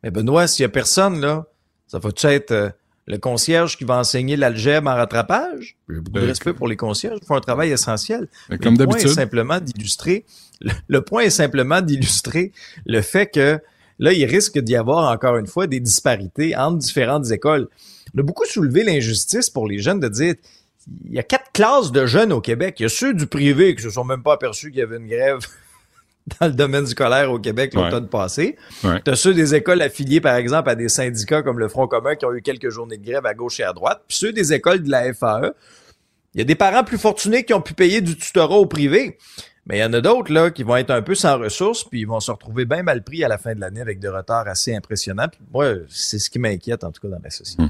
[0.02, 1.44] Mais Benoît, s'il y a personne, là,
[1.86, 2.70] ça va-tu être euh,
[3.06, 5.76] le concierge qui va enseigner l'algèbre en rattrapage?
[5.86, 7.18] J'ai beaucoup de Ben, respect pour les concierges.
[7.20, 8.26] Ils font un travail essentiel.
[8.48, 9.10] Ben, comme d'habitude.
[9.10, 10.24] simplement d'illustrer,
[10.88, 12.52] le, point est simplement d'illustrer
[12.86, 13.60] le fait que
[13.98, 17.68] là, il risque d'y avoir encore une fois des disparités entre différentes écoles.
[18.14, 20.34] On a beaucoup soulevé l'injustice pour les jeunes de dire
[21.06, 22.76] il y a quatre classes de jeunes au Québec.
[22.78, 24.96] Il y a ceux du privé qui se sont même pas aperçus qu'il y avait
[24.96, 25.38] une grève
[26.40, 28.56] dans le domaine scolaire au Québec l'automne passé.
[28.84, 29.00] Ouais.
[29.04, 32.14] Tu as ceux des écoles affiliées, par exemple, à des syndicats comme le Front commun
[32.16, 34.02] qui ont eu quelques journées de grève à gauche et à droite.
[34.08, 35.52] Puis ceux des écoles de la FAE
[36.34, 39.18] Il y a des parents plus fortunés qui ont pu payer du tutorat au privé.
[39.70, 42.00] Mais il y en a d'autres là qui vont être un peu sans ressources, puis
[42.00, 44.48] ils vont se retrouver bien mal pris à la fin de l'année avec des retards
[44.48, 45.28] assez impressionnants.
[45.28, 47.62] Puis moi, c'est ce qui m'inquiète en tout cas dans la société.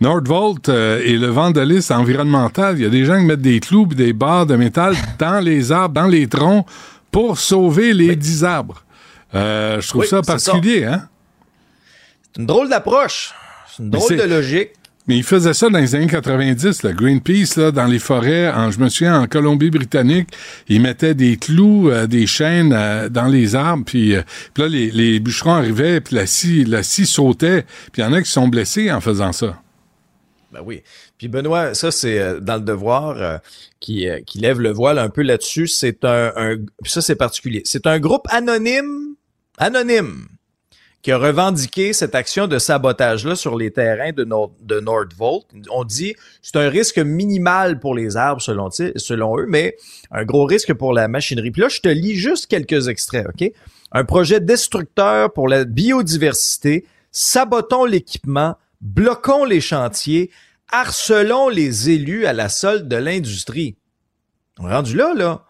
[0.00, 3.88] Nordvolt euh, et le vandalisme environnemental, il y a des gens qui mettent des clous
[3.92, 6.66] et des barres de métal dans les arbres, dans les troncs,
[7.12, 8.84] pour sauver les dix arbres.
[9.36, 11.08] Euh, je trouve Oui, ça particulier, hein?
[12.24, 13.32] C'est une drôle d'approche.
[13.68, 14.70] C'est une drôle de logique.
[15.06, 16.92] Mais ils faisaient ça dans les années 90, là.
[16.92, 20.28] Greenpeace, là, dans les forêts, en, je me souviens, en Colombie-Britannique,
[20.68, 24.22] ils mettaient des clous, euh, des chaînes euh, dans les arbres, puis, euh,
[24.56, 28.22] là, les, bûcherons arrivaient, puis la scie, la scie sautait, puis il y en a
[28.22, 29.60] qui sont blessés en faisant ça.
[30.52, 30.82] Ben oui.
[31.18, 33.40] Puis Benoît, ça c'est euh, dans le devoir
[33.80, 35.66] qui, qui lève le voile un peu là-dessus.
[35.66, 37.60] C'est un, un- ça c'est particulier.
[37.64, 39.16] C'est un groupe anonyme,
[39.58, 40.28] anonyme,
[41.04, 45.44] qui a revendiqué cette action de sabotage-là sur les terrains de, Nord, de Nordvolt.
[45.70, 49.76] On dit c'est un risque minimal pour les arbres selon, selon eux, mais
[50.10, 51.50] un gros risque pour la machinerie.
[51.50, 53.52] Puis là, je te lis juste quelques extraits, OK?
[53.92, 56.86] Un projet destructeur pour la biodiversité.
[57.12, 60.30] Sabotons l'équipement, bloquons les chantiers,
[60.72, 63.76] harcelons les élus à la solde de l'industrie.
[64.56, 65.43] Rendu là, là.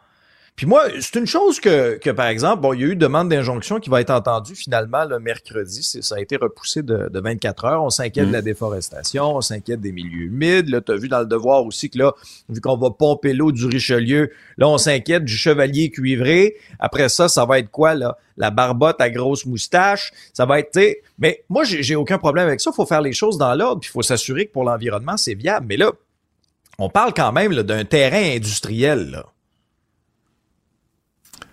[0.56, 3.28] Puis moi, c'est une chose que, que, par exemple, bon, il y a eu demande
[3.28, 5.82] d'injonction qui va être entendue finalement le mercredi.
[5.82, 7.82] Ça a été repoussé de, de 24 heures.
[7.82, 10.68] On s'inquiète de la déforestation, on s'inquiète des milieux humides.
[10.68, 12.12] Là, tu as vu dans le devoir aussi que là,
[12.48, 16.54] vu qu'on va pomper l'eau du Richelieu, là, on s'inquiète du chevalier cuivré.
[16.78, 18.16] Après ça, ça va être quoi, là?
[18.36, 20.12] La barbotte à grosse moustache.
[20.32, 22.70] Ça va être, tu sais, mais moi, j'ai aucun problème avec ça.
[22.72, 25.34] Il faut faire les choses dans l'ordre, puis il faut s'assurer que pour l'environnement, c'est
[25.34, 25.66] viable.
[25.68, 25.90] Mais là,
[26.78, 29.24] on parle quand même d'un terrain industriel, là.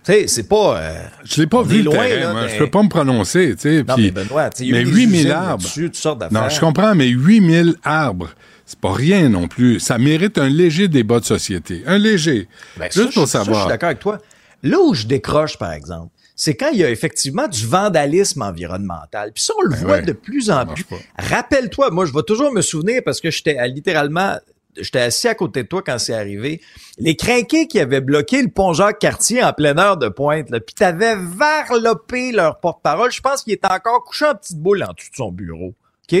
[0.04, 0.78] Tu sais, c'est pas...
[0.78, 2.48] euh, Je l'ai pas vu, le loin, terrain, là, moi.
[2.48, 3.84] Je peux pas me prononcer, tu sais.
[3.86, 5.68] Non, mais Benoît, tu sais, il y a mais eu des 8000 usines arbres.
[5.72, 6.42] toutes sortes d'affaires.
[6.42, 8.30] Non, je comprends, mais 8000 arbres,
[8.66, 9.78] c'est pas rien non plus.
[9.78, 11.82] Ça mérite un léger débat de société.
[11.86, 12.48] Un léger.
[12.76, 13.62] Ben, ça, Juste pour je- ça, je savoir.
[13.62, 14.18] suis d'accord avec toi.
[14.64, 19.30] Là où je décroche, par exemple, c'est quand il y a effectivement du vandalisme environnemental.
[19.32, 20.84] Puis ça, on le Ben voit ouais, de plus en plus.
[21.18, 24.36] Rappelle-toi, moi, je vais toujours me souvenir parce que j'étais littéralement,
[24.76, 26.60] j'étais assis à côté de toi quand c'est arrivé.
[26.98, 30.74] Les crinqués qui avaient bloqué le pont Jacques-Cartier en pleine heure de pointe, là, puis
[30.74, 33.10] t'avais varlopé leur porte-parole.
[33.12, 35.74] Je pense qu'il était encore couché en petite boule en dessous de son bureau.
[36.10, 36.20] OK?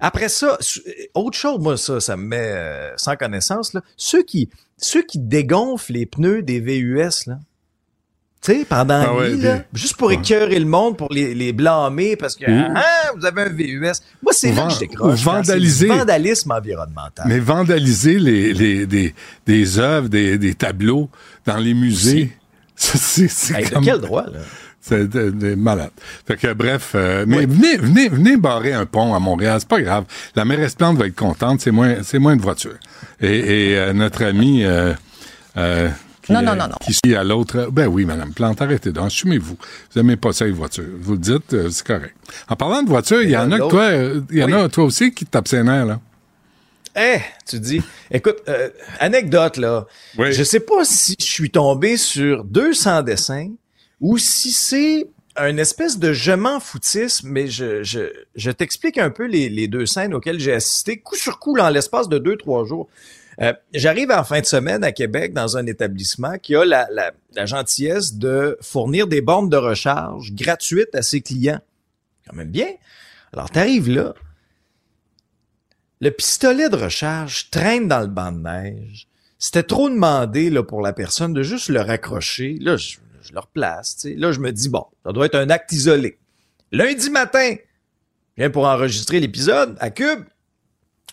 [0.00, 0.80] Après ça, su-
[1.14, 3.82] autre chose, moi, ça, ça me met euh, sans connaissance, là.
[3.96, 4.48] Ceux qui,
[4.78, 7.38] ceux qui dégonflent les pneus des VUS, là.
[8.42, 11.34] Tu sais, pendant Ah ouais, nuit, là, des- juste pour écœurer le monde, pour les,
[11.34, 13.82] les blâmer, parce que, Ou- ah, vous avez un VUS.
[14.22, 15.20] Moi, c'est là que je décroche.
[15.22, 15.88] vandaliser.
[15.88, 17.26] vandalisme environnemental.
[17.28, 19.14] Mais vandaliser les, les, des,
[19.46, 21.10] des œuvres, des, des tableaux
[21.44, 22.32] dans les musées,
[22.76, 24.38] c'est c'est Hey, comme- quel droit, là?
[24.82, 25.90] C'est de- malade.
[26.26, 29.82] Fait que bref, euh, mais venez, venez, venez barrer un pont à Montréal, c'est pas
[29.82, 30.04] grave.
[30.34, 32.78] La mairesse Plante va être contente, c'est moins, c'est moins de voitures.
[33.20, 34.94] Et, et, euh, notre ami euh,
[35.58, 35.90] euh,
[36.30, 36.76] qui, Non, non, euh, non, non.
[36.80, 39.56] qui suit à l'autre, ben oui, Madame Plante, arrêtez donc, assumez-vous.
[39.92, 42.14] Vous aimez pas ça les voitures, vous le dites, euh, c'est correct.
[42.48, 44.52] En parlant de voitures, il y en a que toi, euh, il y en Oui.
[44.54, 46.00] a toi aussi qui te tapent ses nerfs, là.
[46.96, 49.86] Eh, tu dis, écoute, euh, anecdote là.
[50.18, 50.32] Oui.
[50.32, 53.48] Je sais pas si je suis tombé sur 200 dessins
[54.00, 58.00] ou si c'est un espèce de je m'en foutisme, mais je, je,
[58.34, 61.68] je t'explique un peu les, les deux scènes auxquelles j'ai assisté coup sur coup dans
[61.70, 62.88] l'espace de deux, trois jours.
[63.40, 67.12] Euh, J'arrive en fin de semaine à Québec dans un établissement qui a la,
[67.46, 71.60] gentillesse de fournir des bornes de recharge gratuites à ses clients.
[72.26, 72.68] Quand même bien.
[73.32, 74.14] Alors, t'arrives là,
[76.00, 79.06] le pistolet de recharge traîne dans le banc de neige.
[79.38, 82.58] C'était trop demandé là, pour la personne de juste le raccrocher.
[82.60, 84.04] Là, je, je le replace.
[84.04, 86.18] Là, je me dis, bon, ça doit être un acte isolé.
[86.72, 87.54] Lundi matin,
[88.36, 90.24] je viens pour enregistrer l'épisode à Cube.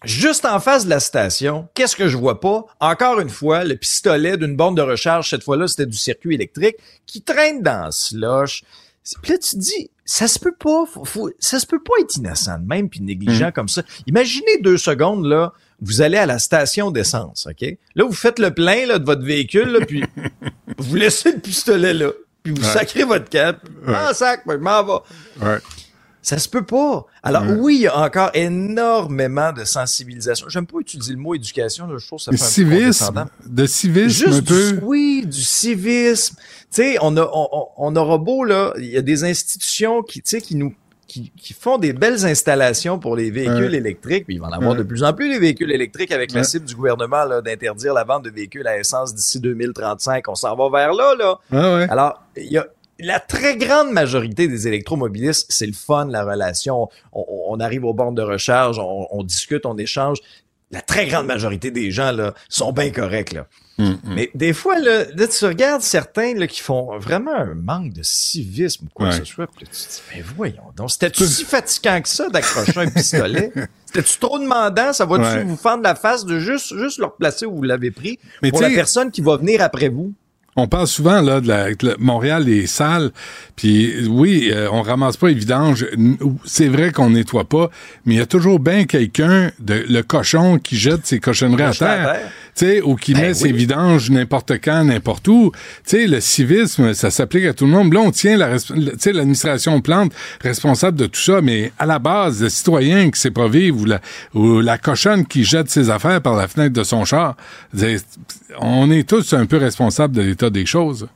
[0.04, 2.66] Juste en face de la station, qu'est-ce que je vois pas?
[2.80, 6.76] Encore une fois, le pistolet d'une borne de recharge, cette fois-là, c'était du circuit électrique,
[7.08, 8.64] qui traîne dans le slush.
[9.24, 11.94] Puis là, tu te dis, ça se peut pas, faut- faut- ça se peut pas
[12.02, 13.82] être innocent de même puis négligent comme ça.
[14.06, 17.78] Imaginez deux secondes, là, vous allez à la station d'essence, OK?
[17.96, 20.04] Là, vous faites le plein là, de votre véhicule, là, puis
[20.78, 22.12] vous laissez le pistolet là,
[22.44, 22.74] puis vous Ouais.
[22.74, 23.62] sacrez votre cap.
[23.88, 23.96] Ouais.
[23.96, 25.46] En sac, moi, je m'en vais.
[25.46, 25.58] Ouais.
[26.22, 27.06] Ça se peut pas.
[27.24, 30.48] Alors oui, il y a encore énormément de sensibilisation.
[30.50, 33.66] J'aime pas utiliser le mot éducation, là, je trouve que ça fait un civisme, de
[33.66, 34.72] civisme Juste un peu.
[34.74, 36.36] du, oui, du civisme.
[36.38, 40.22] Tu sais, on a, on, on- aura beau là, il y a des institutions qui,
[40.22, 40.74] tu sais, qui nous,
[41.08, 43.76] qui, qui font des belles installations pour les véhicules Ouais.
[43.78, 44.26] électriques.
[44.26, 44.78] Puis il va en avoir Ouais.
[44.80, 48.04] de plus en plus les véhicules électriques avec la cible du gouvernement là, d'interdire la
[48.04, 50.28] vente de véhicules à essence d'ici 2035.
[50.28, 51.38] On s'en va vers là, là.
[51.78, 51.88] Ouais.
[51.90, 52.68] Alors, il y a
[53.00, 56.90] la très grande majorité des électromobilistes, c'est le fun, la relation.
[57.14, 60.18] On, arrive aux bornes de recharge, on, on discute, on échange.
[60.72, 63.48] la très grande majorité des gens là sont bien corrects là.
[63.78, 63.98] Mm, mm.
[64.06, 68.02] Mais des fois là, là, tu regardes certains là qui font vraiment un manque de
[68.04, 69.20] civisme ou quoi Ouais.
[69.20, 72.10] que ce soit, puis là, tu te dis mais voyons donc, c'était si fatigant que
[72.10, 73.52] ça d'accrocher un pistolet?
[73.86, 74.92] C'était-tu trop demandant?
[74.92, 75.44] Ça va-tu Ouais.
[75.44, 78.60] vous fendre la face de juste, juste le replacer où vous l'avez pris Mais pour
[78.60, 80.14] tu la personne qui va venir après vous?
[80.60, 81.68] On parle souvent là de la,
[82.00, 83.12] Montréal les salles,
[83.56, 85.86] puis oui, euh, on ramasse pas les vidanges.
[86.46, 87.70] C'est vrai qu'on nettoie pas,
[88.06, 91.72] mais il y a toujours bien quelqu'un de le cochon qui jette ses cochonneries à
[91.74, 92.16] terre,
[92.60, 93.36] sais, ou qui Ben met oui.
[93.36, 95.52] ses vidanges n'importe quand, n'importe où.
[95.86, 97.94] Tu sais, le civisme, ça s'applique à tout le monde.
[97.94, 102.50] Là, on tient la, l'administration plante responsable de tout ça, mais à la base, le
[102.50, 104.02] citoyen qui sait pas vivre ou la,
[104.34, 107.36] ou la cochonne qui jette ses affaires par la fenêtre de son char,
[108.60, 111.08] on est tous un peu responsables de l'état des choses.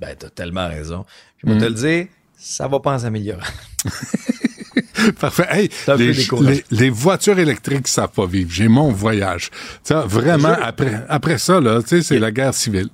[0.00, 1.04] Ben, t'as tellement raison.
[1.38, 2.06] Puis, moi, te le dire,
[2.36, 3.42] ça va pas en s'améliorer.
[5.20, 5.46] Parfait.
[5.50, 6.50] Hey, les, décourageant.
[6.50, 8.50] les- les voitures électriques savent pas vivre.
[8.52, 9.50] J'ai mon voyage.
[9.82, 12.88] Ça, vraiment, après, après ça, là, tu sais, c'est la guerre civile.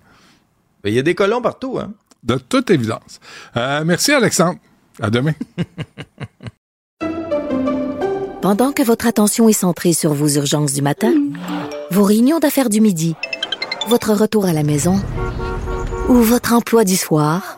[0.85, 1.93] Il y a des colons partout, hein?
[2.23, 3.21] De toute évidence.
[3.57, 4.59] Euh, merci, Alexandre.
[5.01, 5.35] À demain.
[8.41, 11.13] Pendant que votre attention est centrée sur vos urgences du matin,
[11.91, 13.15] vos réunions d'affaires du midi,
[13.89, 15.01] votre retour à la maison
[16.09, 17.58] ou votre emploi du soir,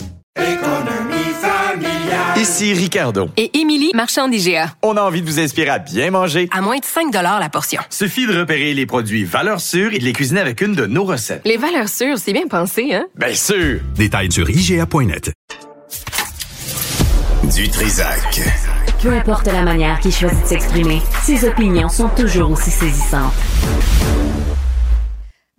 [2.41, 3.29] Ici Ricardo.
[3.37, 4.73] Et Émilie, marchand d'IGA.
[4.81, 6.49] On a envie de vous inspirer à bien manger.
[6.51, 7.83] À moins de 5 la portion.
[7.91, 11.03] Suffit de repérer les produits valeurs sûres et de les cuisiner avec une de nos
[11.03, 11.43] recettes.
[11.45, 13.05] Les valeurs sûres, c'est bien pensé, hein?
[13.15, 13.81] Bien sûr!
[13.95, 15.31] Détails sur IGA.net.
[17.55, 18.41] Du Trisac.
[19.03, 23.33] Peu importe la manière qu'il choisit de s'exprimer, ses opinions sont toujours aussi saisissantes.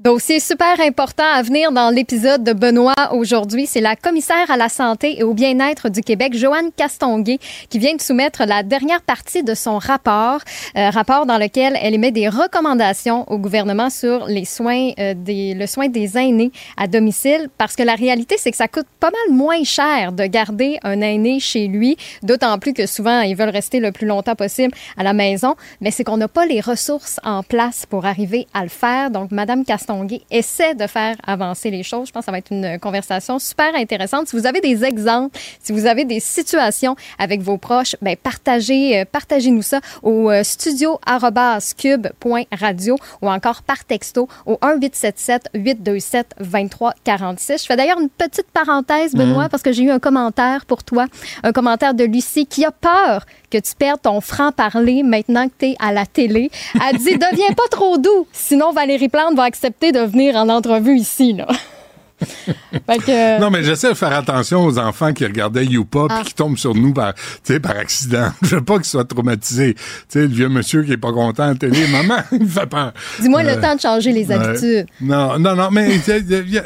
[0.02, 3.66] Dossier super important à venir dans l'épisode de Benoît aujourd'hui.
[3.66, 7.38] C'est la commissaire à la santé et au bien-être du Québec, Joanne Castonguay,
[7.70, 10.40] qui vient de soumettre la dernière partie de son rapport,
[10.76, 15.54] euh, rapport dans lequel elle émet des recommandations au gouvernement sur les soins, euh, des,
[15.54, 19.10] le soin des aînés à domicile, parce que la réalité, c'est que ça coûte pas
[19.12, 23.50] mal moins cher de garder un aîné chez lui, d'autant plus que souvent, ils veulent
[23.50, 27.20] rester le plus longtemps possible à la maison, mais c'est qu'on n'a pas les ressources
[27.22, 29.12] en place pour arriver à le faire.
[29.12, 29.91] Donc, Madame Castonguay
[30.30, 32.08] essaie de faire avancer les choses.
[32.08, 34.28] Je pense que ça va être une conversation super intéressante.
[34.28, 39.00] Si vous avez des exemples, si vous avez des situations avec vos proches, ben partagez,
[39.00, 47.62] euh, partagez-nous ça au euh, studio@cube.radio ou encore par texto au 1877 827 2346.
[47.62, 51.06] Je fais d'ailleurs une petite parenthèse, Benoît, parce que j'ai eu un commentaire pour toi,
[51.42, 55.66] un commentaire de Lucie qui a peur que tu perdes ton franc-parler maintenant que tu
[55.66, 56.50] es à la télé.
[56.74, 60.96] Elle dit Deviens pas trop doux, sinon Valérie Plante va accepter de venir en entrevue
[60.96, 61.34] ici.
[61.34, 61.46] Là.
[62.86, 66.16] Fait que, Non, mais j'essaie de faire attention aux enfants qui regardaient Youpa Ah.
[66.20, 67.14] puis qui tombent sur nous par,
[67.62, 68.32] par accident.
[68.42, 69.74] Je veux pas qu'ils soient traumatisés.
[69.74, 72.46] Tu sais, le vieux monsieur qui est pas content à la télé, maman, il me
[72.48, 72.92] fait peur.
[73.20, 74.86] Dis-moi Euh, le temps de changer les habitudes.
[75.00, 75.88] Non, non, non, mais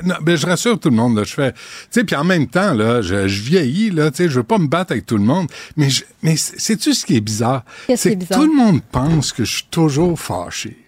[0.05, 1.16] non, je rassure tout le monde.
[1.16, 1.59] Là, je fais, tu
[1.90, 4.92] sais, puis en même temps, là, je, je vieillis, là, je veux pas me battre
[4.92, 5.49] avec tout le monde.
[5.77, 7.64] Mais, je, mais sais-tu ce qui est bizarre?
[7.95, 8.38] C'est que bizarre?
[8.40, 10.86] tout le monde pense que je suis toujours fâché.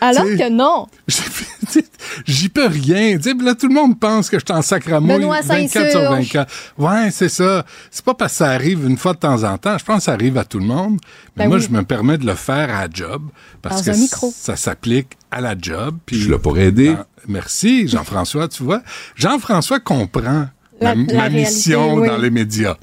[0.00, 0.86] Alors Tu sais, que non.
[2.26, 3.16] J'y peux rien.
[3.18, 5.80] Tu sais, là, tout le monde pense que je suis en sacramouille Benoît 24 sur
[5.80, 6.14] Saint-Surge.
[6.34, 6.52] 24.
[6.78, 7.64] Ouais, c'est ça.
[7.90, 9.76] C'est pas parce que ça arrive une fois de temps en temps.
[9.78, 10.98] Je pense que ça arrive à tout le monde.
[11.36, 11.64] Mais Ben moi, oui.
[11.64, 13.22] je me permets de le faire à la job
[13.62, 15.96] parce Dans que ça s'applique à la job.
[16.06, 16.94] Puis Je suis là pour aider.
[17.28, 18.82] Merci, Jean-François, tu vois.
[19.14, 20.46] Jean-François comprend
[20.80, 22.08] La- la, la la réalité, mission oui.
[22.08, 22.76] dans les médias.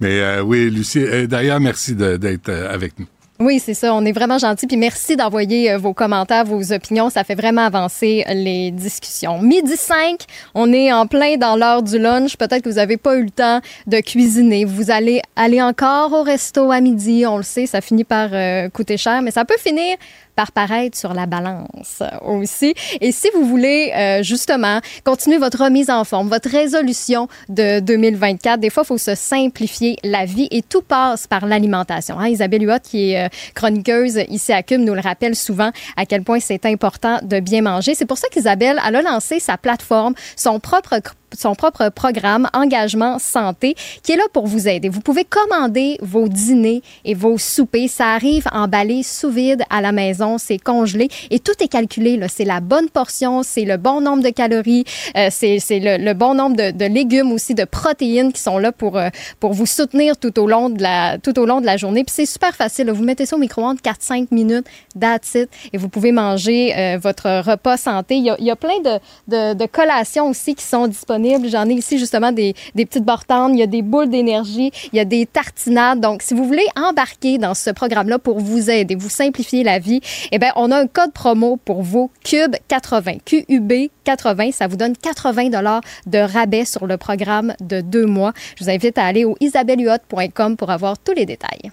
[0.00, 3.06] Mais euh, oui, Lucie, euh, d'ailleurs, merci d'être euh, avec nous.
[3.40, 3.94] Oui, c'est ça.
[3.94, 4.66] On est vraiment gentils.
[4.66, 7.08] Puis merci d'envoyer euh, vos commentaires, vos opinions.
[7.08, 9.40] Ça fait vraiment avancer les discussions.
[9.40, 12.36] Midi 5, on est en plein dans l'heure du lunch.
[12.36, 14.66] Peut-être que vous n'avez pas eu le temps de cuisiner.
[14.66, 17.24] Vous allez aller encore au resto à midi.
[17.26, 19.96] On le sait, ça finit par euh, coûter cher, mais ça peut finir
[20.40, 22.74] par paraître sur la balance euh, aussi.
[23.02, 28.58] Et si vous voulez euh, justement continuer votre remise en forme, votre résolution de 2024,
[28.58, 32.18] des fois, il faut se simplifier la vie et tout passe par l'alimentation.
[32.18, 32.28] Hein?
[32.28, 36.22] Isabelle Huot, qui est euh, chroniqueuse ici à CUM, nous le rappelle souvent à quel
[36.22, 37.94] point c'est important de bien manger.
[37.94, 41.02] C'est pour ça qu'Isabelle, elle a lancé sa plateforme, son propre
[41.36, 44.88] son propre programme Engagement Santé qui est là pour vous aider.
[44.88, 47.88] Vous pouvez commander vos dîners et vos soupers.
[47.88, 52.20] Ça arrive emballé sous vide à la maison, c'est congelé et tout est calculé.
[52.28, 54.84] C'est la bonne portion, c'est le bon nombre de calories,
[55.16, 58.72] euh, c'est le, le, bon nombre de, de, légumes aussi, de protéines qui sont là
[58.72, 59.08] pour, euh,
[59.38, 62.04] pour vous soutenir tout au long de la, tout au long de la journée.
[62.04, 62.90] Puis c'est super facile.
[62.90, 64.66] Vous mettez ça au micro-ondes 4-5 minutes,
[64.98, 68.16] that's it, et vous pouvez manger euh, votre repas santé.
[68.16, 71.19] Il y a, il y a plein de, de, de, collations aussi qui sont disponibles.
[71.48, 75.00] J'en ai ici justement des, petites bortanes, il y a des boules d'énergie, il y
[75.00, 76.00] a des tartinades.
[76.00, 80.00] Donc, si vous voulez embarquer dans ce programme-là pour vous aider, vous simplifier la vie,
[80.32, 84.52] eh bien, on a un code promo pour vous, Cube 80, QUB 80.
[84.52, 88.32] Ça vous donne 80 dollars de rabais sur le programme de deux mois.
[88.56, 91.70] Je vous invite à aller au isabelluhot.com pour avoir tous les détails.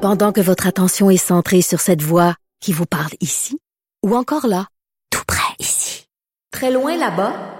[0.00, 3.58] Pendant que votre attention est centrée sur cette voix qui vous parle ici,
[4.02, 4.66] ou encore là,
[5.10, 6.06] tout près ici,
[6.50, 7.59] très loin là-bas,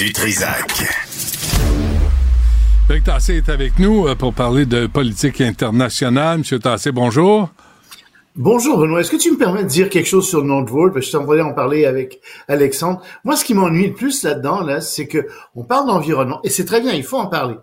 [0.00, 0.82] Du Trisac.
[2.88, 6.38] Eric Tassé est avec nous euh, pour parler de politique internationale.
[6.38, 7.50] Monsieur Tassé, bonjour.
[8.34, 10.94] Bonjour Benoît, est-ce que tu me permets de dire quelque chose sur Nordvolt?
[10.94, 13.02] Parce que je t'envoyais en parler avec Alexandre.
[13.24, 16.64] Moi, ce qui m'ennuie le plus là-dedans, là, c'est que on parle d'environnement, et c'est
[16.64, 17.56] très bien, il faut en parler.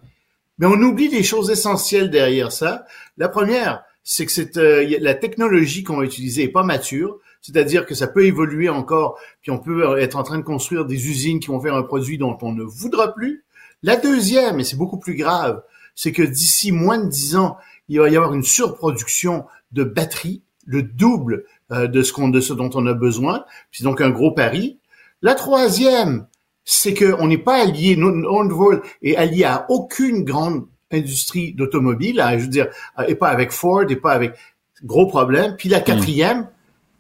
[0.60, 2.86] Mais on oublie des choses essentielles derrière ça.
[3.18, 7.18] La première, c'est que c'est euh, la technologie qu'on va utiliser est pas mature.
[7.42, 11.10] C'est-à-dire que ça peut évoluer encore, puis on peut être en train de construire des
[11.10, 13.46] usines qui vont faire un produit dont on ne voudra plus.
[13.84, 15.64] La deuxième, et c'est beaucoup plus grave,
[15.96, 17.58] c'est que d'ici moins de dix ans,
[17.90, 22.42] il va y avoir une surproduction de batteries, le double euh, de ce qu'on, de
[22.42, 23.46] ce dont on a besoin.
[23.72, 24.80] C'est donc un gros pari.
[25.22, 26.28] La troisième,
[26.66, 32.48] c'est qu'on n'est pas allié, Nordvolt est allié à aucune grande industrie d'automobile, je veux
[32.48, 32.68] dire,
[33.08, 34.34] et pas avec Ford, et pas avec
[34.84, 35.56] gros problème.
[35.58, 36.50] Puis la quatrième,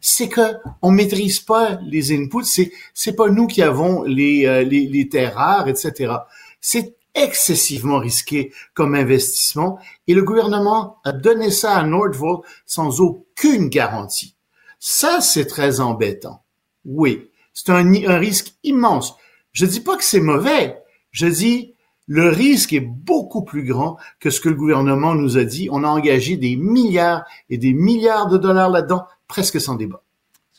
[0.02, 4.64] c'est que on maîtrise pas les inputs, c'est c'est pas nous qui avons les, euh,
[4.64, 6.14] les, les terres rares, etc.
[6.62, 13.70] C'est excessivement risqué comme investissement et le gouvernement a donné ça à Nordvolt sans aucune
[13.70, 14.36] garantie.
[14.80, 16.43] Ça, c'est très embêtant.
[16.86, 19.16] Oui, c'est un, un risque immense.
[19.52, 20.78] Je dis pas que c'est mauvais.
[21.12, 21.74] Je dis
[22.06, 25.68] le risque est beaucoup plus grand que ce que le gouvernement nous a dit.
[25.72, 30.07] On a engagé des milliards et des milliards de dollars là-dedans presque sans débat.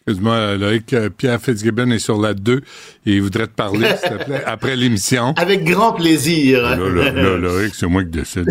[0.08, 2.62] Excuse-moi, Loïc, euh, Pierre Fitzgibbon est sur la 2
[3.04, 5.34] et il voudrait te parler, s'il te plaît, après l'émission.
[5.36, 6.62] Avec grand plaisir.
[6.62, 8.48] Là, là, là, Loïc, c'est moi qui décide.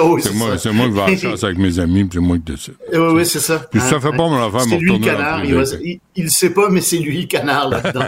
[0.00, 2.36] Oh, c'est moi, c'est moi qui vais la chasse avec mes amis, puis c'est moi
[2.36, 2.74] qui décide.
[2.92, 3.66] Oui, oui, c'est ça.
[3.68, 5.44] Puis ça fait pas mon affaire, C'est lui le canard.
[5.44, 8.06] Il, va, il, il, sait pas, mais c'est lui le canard là-dedans.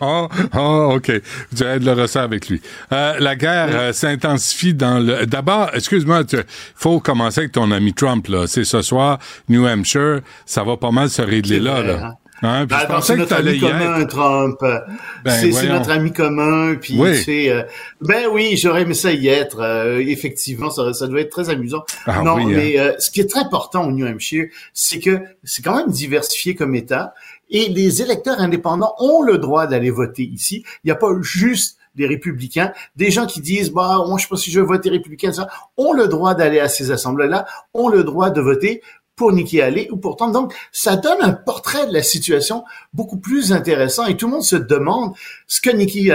[0.00, 1.12] oh, oh, OK.
[1.52, 2.62] Vous allez le ressort avec lui.
[2.92, 5.26] Euh, la guerre euh, s'intensifie dans le...
[5.26, 8.46] D'abord, excuse-moi, il faut commencer avec ton ami Trump, là.
[8.46, 9.18] C'est ce soir,
[9.50, 12.16] New Hampshire, ça va pas mal se régler là, là.
[12.42, 12.76] Hein, ben,
[13.16, 14.58] notre ami commun, Trump.
[14.60, 16.74] Ben, c'est notre ami commun.
[16.74, 17.48] Puis, oui.
[17.48, 17.62] euh,
[18.02, 19.60] ben oui, j'aurais aimé ça y être.
[19.60, 21.84] Euh, effectivement, ça, ça doit être très amusant.
[22.06, 22.82] Ah, non, oui, mais hein.
[22.82, 26.54] euh, ce qui est très important au New Hampshire, c'est que c'est quand même diversifié
[26.54, 27.14] comme État.
[27.48, 30.62] Et les électeurs indépendants ont le droit d'aller voter ici.
[30.84, 34.28] Il n'y a pas juste des républicains, des gens qui disent bah moi je sais
[34.28, 35.48] pas si je veux voter républicain, ça,
[35.78, 38.82] ont le droit d'aller à ces assemblées-là, ont le droit de voter
[39.16, 40.28] pour Nikki Haley ou pourtant.
[40.28, 44.44] Donc, ça donne un portrait de la situation beaucoup plus intéressant et tout le monde
[44.44, 45.14] se demande
[45.46, 46.10] ce que Nikki,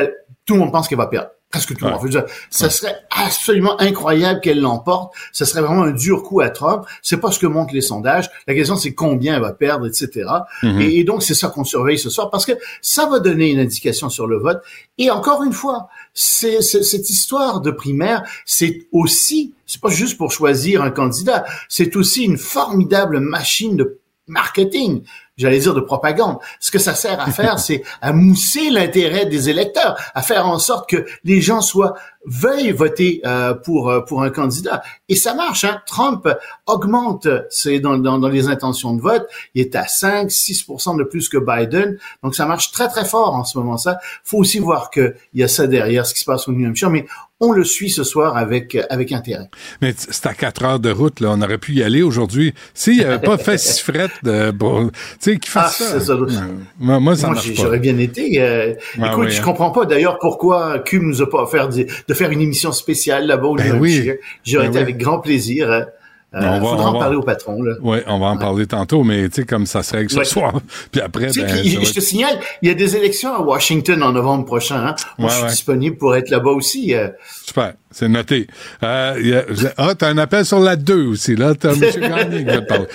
[0.45, 1.30] tout le monde pense qu'elle va perdre.
[1.49, 1.99] presque tout le monde.
[1.99, 5.14] Je veux dire, ça serait absolument incroyable qu'elle l'emporte.
[5.34, 6.86] Ce serait vraiment un dur coup à Trump.
[7.02, 8.30] C'est pas ce que montrent les sondages.
[8.47, 10.30] La question, c'est combien elle va perdre, etc.
[10.64, 10.80] Mhm.
[10.80, 13.60] et, et donc, c'est ça qu'on surveille ce soir parce que ça va donner une
[13.60, 14.62] indication sur le vote.
[14.97, 20.18] Et encore une fois, c'est, c'est- cette histoire de primaire, c'est aussi, c'est pas juste
[20.18, 23.97] pour choisir un candidat, c'est aussi une formidable machine de
[24.28, 25.03] marketing,
[25.36, 26.38] j'allais dire de propagande.
[26.59, 30.59] Ce que ça sert à faire, c'est à mousser l'intérêt des électeurs, à faire en
[30.59, 31.95] sorte que les gens soient
[32.26, 34.84] veuillent voter euh, pour euh, pour un candidat.
[35.12, 35.64] Et ça marche.
[35.66, 35.82] Hein?
[35.86, 36.28] Trump
[36.68, 39.28] augmente c'est dans, dans dans les intentions de vote.
[39.55, 41.97] Il est à 5, 6% de plus que Biden.
[42.24, 43.78] Donc ça marche très très fort en ce moment.
[43.78, 46.51] Ça, faut aussi voir que il y a ça derrière, ce qui se passe au
[46.53, 46.89] New Hampshire.
[46.89, 47.05] Mais
[47.43, 49.49] on le suit ce soir avec avec intérêt.
[49.82, 51.30] Mais c'est à 4 heures de route, là.
[51.32, 52.53] On aurait pu y aller aujourd'hui.
[52.76, 55.99] S'il n'y avait pas fait si frette de, bon, tu sais, qu'il Ah, fasse ça.
[55.99, 56.16] c'est ça.
[56.16, 56.32] Ouais.
[56.80, 57.62] Moi, moi, ça Moi, marche pas.
[57.64, 58.39] j'aurais bien été.
[58.39, 59.43] euh, Ah écoute, oui, je hein.
[59.43, 63.26] comprends pas d'ailleurs pourquoi Cube nous a pas offert de, de faire une émission spéciale
[63.26, 64.12] là-bas au Ben New oui.
[64.45, 64.84] J'aurais Ben été oui.
[64.84, 65.72] avec grand plaisir.
[65.72, 65.86] hein.
[66.34, 67.62] Euh, On va- faudra on en va- parler au patron.
[67.62, 67.74] Là.
[67.82, 70.24] Oui, on va en parler tantôt, mais tu sais, comme ça se règle ce Ouais.
[70.24, 70.54] soir.
[70.93, 74.14] Puis après, ben, puis, je te signale, il y a des élections à Washington en
[74.14, 74.78] novembre prochain.
[74.78, 74.95] Hein.
[75.18, 76.95] Moi, Ouais, je suis disponible pour être là-bas aussi.
[76.95, 77.10] euh.
[77.45, 78.47] Super, c'est noté.
[78.82, 79.41] Euh,
[79.76, 81.54] a- ah, t'as un appel sur la 2 aussi, là.
[81.54, 81.82] T'as M.
[81.82, 82.88] Gagné qui va te parler.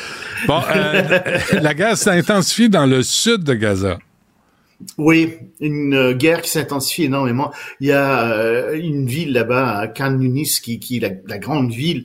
[0.47, 1.03] Bon, euh,
[1.61, 3.99] la guerre s'intensifie dans le sud de Gaza.
[4.99, 7.51] Oui, une euh, guerre qui s'intensifie énormément.
[7.81, 12.05] Il y a euh, une ville là-bas, Khan Yunis, qui, qui est la, grande ville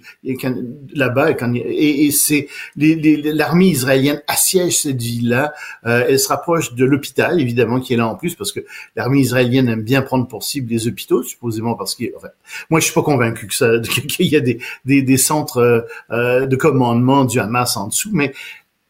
[0.93, 2.47] là-bas, et, et, c'est
[2.77, 5.53] l'armée israélienne assiège cette ville-là.
[5.85, 8.61] Euh, elle se rapproche de l'hôpital, évidemment, qui est là en plus, parce que
[8.95, 12.29] l'armée israélienne aime bien prendre pour cible les hôpitaux, supposément parce que, enfin,
[12.69, 16.45] moi, je suis pas convaincu que ça, qu'il y a des, des, des centres euh,
[16.45, 18.33] de commandement du Hamas en dessous, mais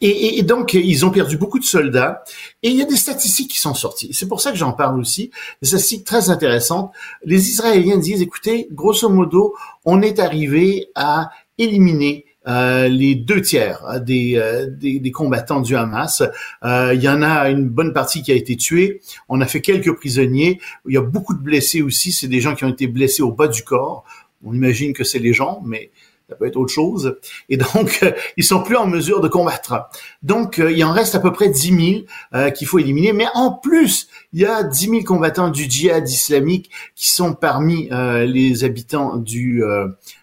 [0.02, 2.24] et, et- et donc, ils ont perdu beaucoup de soldats.
[2.64, 4.10] Et il y a des statistiques qui sont sorties.
[4.14, 5.32] C'est pour ça que j'en parle aussi.
[5.62, 6.92] Des statistiques très intéressantes.
[7.24, 9.54] Les Israéliens disent, écoutez, grosso modo,
[9.86, 15.62] on est arrivé à éliminer euh, les deux tiers euh, des, euh, des, des combattants
[15.62, 16.24] du Hamas.
[16.64, 19.00] Euh, il y en a une bonne partie qui a été tuée.
[19.30, 20.60] On a fait quelques prisonniers.
[20.88, 22.12] Il y a beaucoup de blessés aussi.
[22.12, 24.04] C'est des gens qui ont été blessés au bas du corps.
[24.44, 25.92] On imagine que c'est les jambes, mais
[26.32, 27.18] ça peut être autre chose.
[27.50, 29.90] Et donc, euh, ils sont plus en mesure de combattre.
[30.24, 33.12] Donc, euh, il en reste à peu près 10 000 euh, qu'il faut éliminer.
[33.12, 37.90] Mais en plus, il y a 10 000 combattants du djihad islamique qui sont parmi
[37.92, 39.62] les habitants du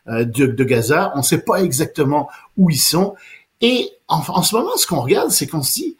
[0.07, 1.13] de, de Gaza.
[1.15, 3.15] On ne sait pas exactement où ils sont.
[3.61, 5.97] Et en, en ce moment, ce qu'on regarde, c'est qu'on se dit,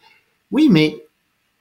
[0.51, 1.05] oui, mais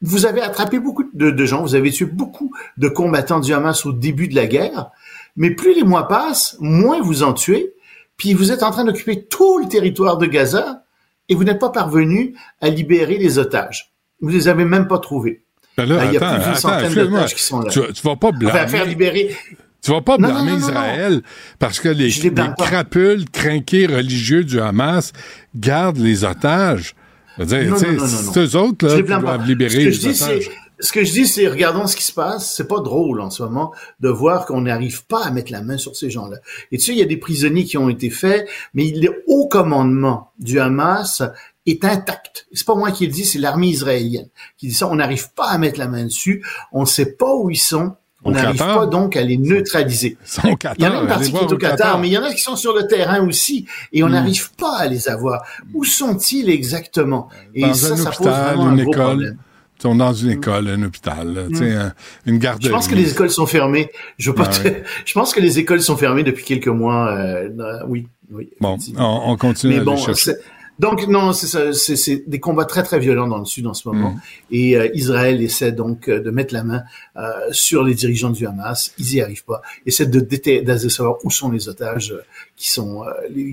[0.01, 3.92] vous avez attrapé beaucoup de gens, vous avez tué beaucoup de combattants du Hamas au
[3.92, 4.90] début de la guerre,
[5.36, 7.74] mais plus les mois passent, moins vous en tuez,
[8.18, 10.82] puis vous êtes en train d'occuper tout le territoire de Gaza
[11.30, 13.92] et vous n'êtes pas parvenu à libérer les otages.
[14.20, 15.44] Vous les avez même pas trouvés.
[15.76, 17.70] Ben là, il y a attends, plus centaine d'otages qui sont là.
[17.70, 18.58] Tu, tu vas pas blâmer.
[18.58, 19.36] Enfin, faire libérer.
[19.80, 21.22] Tu vas pas Non, blâmer non, non, non, Israël
[21.60, 22.10] parce que les,
[22.58, 25.12] crapules crinqués religieux du Hamas
[25.54, 26.96] gardent les otages.
[27.38, 30.14] Je veux dire, c'est eux autres là, qui doivent libérer Ce que les je dis,
[30.16, 30.50] c'est, otages.
[30.81, 32.55] Ce que je dis, c'est, regardons ce qui se passe.
[32.55, 35.76] C'est pas drôle en ce moment de voir qu'on n'arrive pas à mettre la main
[35.79, 36.37] sur ces gens-là.
[36.72, 39.49] Et tu sais, il y a des prisonniers qui ont été faits, mais le haut
[39.49, 41.22] commandement du Hamas
[41.66, 42.47] est intact.
[42.53, 44.87] C'est pas moi qui le dis, c'est l'armée israélienne qui dit ça.
[44.89, 46.45] On n'arrive pas à mettre la main dessus.
[46.72, 47.95] On ne sait pas où ils sont.
[48.24, 50.18] On n'arrive pas donc à les neutraliser.
[50.45, 51.99] Au Qatar, Il y en a une partie qui est au Qatar, Qatar.
[52.01, 54.12] mais il y en a qui sont sur le terrain aussi, et on Hmm.
[54.12, 55.45] n'arrive pas à les avoir.
[55.72, 57.29] Où sont-ils exactement?
[57.55, 59.05] Et Dans ça, un ça pose vraiment une un gros école.
[59.05, 59.39] problème.
[59.81, 61.62] Sont dans une école, un hôpital, Mm.
[61.62, 61.93] un-
[62.26, 62.66] une garderie.
[62.66, 63.91] Je pense que les écoles sont fermées.
[64.18, 64.68] Je veux pas Ah te-.
[65.05, 67.12] Je pense que les écoles sont fermées depuis quelques mois.
[67.16, 67.49] euh,
[67.87, 68.51] oui, oui.
[68.61, 70.33] Bon, on, on continue Mais à bon, chercher.
[70.81, 73.89] donc non, c'est ça, c'est- des combats très très violents dans le sud en ce
[73.89, 74.11] moment.
[74.12, 74.20] Mm.
[74.51, 76.83] Et euh, Israël essaie donc euh, de mettre la main
[77.16, 78.93] euh, sur les dirigeants du Hamas.
[78.99, 79.62] Ils y arrivent pas.
[79.87, 82.22] Essaie de, déter- de savoir où sont les otages euh,
[82.57, 83.12] qui sont euh,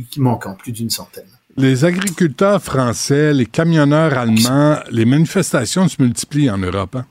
[0.09, 1.25] qui manquent en plus d'une centaine.
[1.57, 6.95] Les agriculteurs français, les camionneurs allemands, les manifestations se multiplient en Europe.
[6.97, 7.05] hein.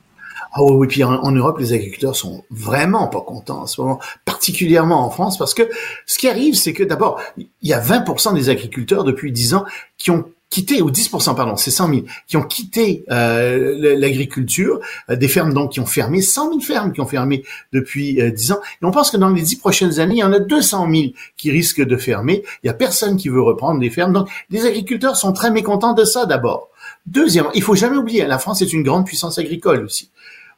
[0.53, 3.81] Ah oui, oui, puis en, en Europe, les agriculteurs sont vraiment pas contents en ce
[3.81, 5.63] moment, particulièrement en France, parce que
[6.05, 9.65] ce qui arrive, c'est que d'abord, il y a 20% des agriculteurs depuis 10 ans
[9.97, 10.25] qui ont
[10.55, 14.79] quitté, ou 10%, pardon, c'est 100 000, qui ont quitté euh, l'agriculture,
[15.09, 17.43] euh, des fermes donc qui ont fermé, 100 000 fermes qui ont fermé
[17.73, 20.23] depuis euh, 10 ans, et on pense que dans les 10 prochaines années, il y
[20.23, 21.03] en a 200 000
[21.35, 24.65] qui risquent de fermer, il y a personne qui veut reprendre des fermes, donc les
[24.65, 26.69] agriculteurs sont très mécontents de ça d'abord.
[27.05, 30.09] Deuxièmement, il faut jamais oublier, la France est une grande puissance agricole aussi.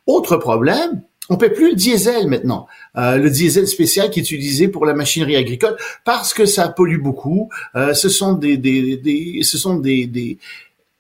[0.06, 4.68] Autre problème, on paie plus le diesel maintenant, Euh, le diesel spécial qui est utilisé
[4.70, 7.50] pour la machinerie agricole parce que ça pollue beaucoup.
[7.76, 10.38] Euh, ce sont des, des, des- ce sont des, des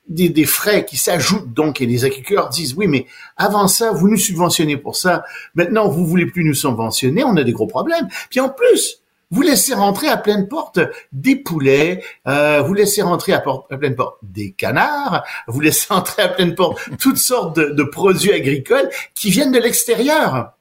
[0.09, 1.53] des, des frais qui s'ajoutent.
[1.53, 3.05] Donc et les agriculteurs disent oui mais
[3.35, 5.23] avant ça vous nous subventionnez pour ça.
[5.55, 8.07] Maintenant vous voulez plus nous subventionner on a des gros problèmes.
[8.29, 9.01] Puis en plus
[9.31, 10.79] vous laissez rentrer à pleine porte
[11.11, 15.87] des poulets, euh, vous laissez rentrer à, porte, à, pleine porte des canards, vous laissez
[15.93, 20.53] rentrer à pleine porte toutes sortes de, de produits agricoles qui viennent de l'extérieur.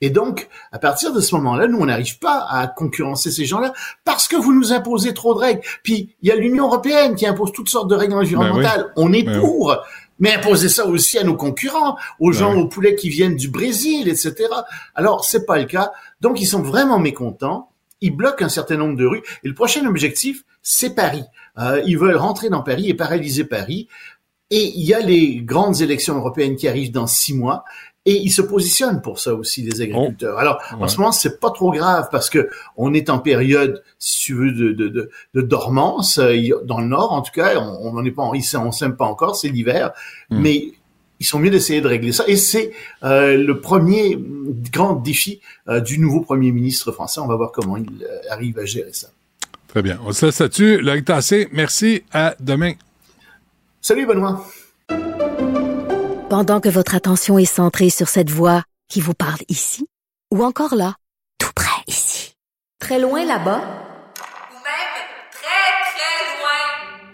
[0.00, 3.72] Et donc, à partir de ce moment-là, nous, on n'arrive pas à concurrencer ces gens-là
[4.04, 5.60] parce que vous nous imposez trop de règles.
[5.82, 8.82] Puis, il y a l'Union européenne qui impose toutes sortes de règles environnementales.
[8.82, 9.04] Ben oui.
[9.04, 9.76] On est Ben pour.
[10.18, 12.62] Mais imposer ça aussi à nos concurrents, aux gens, Ben oui.
[12.62, 14.34] aux poulets qui viennent du Brésil, etc.
[14.94, 15.90] Alors, c'est pas le cas.
[16.20, 17.70] Donc, ils sont vraiment mécontents.
[18.04, 19.22] Ils bloquent un certain nombre de rues.
[19.42, 21.24] Et le prochain objectif, c'est Paris.
[21.58, 23.88] Euh, ils veulent rentrer dans Paris et paralyser Paris.
[24.50, 27.64] Et il y a les grandes élections européennes qui arrivent dans six mois.
[28.06, 30.38] Et ils se positionnent pour ça aussi, les agriculteurs.
[30.38, 34.20] Alors, en ce moment, c'est pas trop grave parce que on est en période, si
[34.26, 37.58] tu veux, de, de, de, de dormance euh, dans le Nord, en tout cas.
[37.58, 39.92] On n'en est pas, ici, on s'aime pas encore, c'est l'hiver,
[40.28, 40.74] mais
[41.24, 42.24] ils sont mieux d'essayer de régler ça.
[42.28, 42.70] Et c'est
[43.02, 44.18] euh, le premier
[44.70, 47.18] grand défi euh, du nouveau premier ministre français.
[47.18, 49.08] On va voir comment il euh, arrive à gérer ça.
[49.68, 49.98] Très bien.
[50.04, 50.82] On se laisse là-dessus.
[50.82, 52.02] Loïc Tassé, merci.
[52.12, 52.74] À demain.
[53.80, 54.44] Salut, Benoît.
[56.28, 59.86] Pendant que votre attention est centrée sur cette voix qui vous parle ici,
[60.30, 60.94] ou encore là,
[61.38, 62.36] tout près ici,
[62.78, 64.94] très loin là-bas, Ou même
[65.32, 67.13] très, très loin.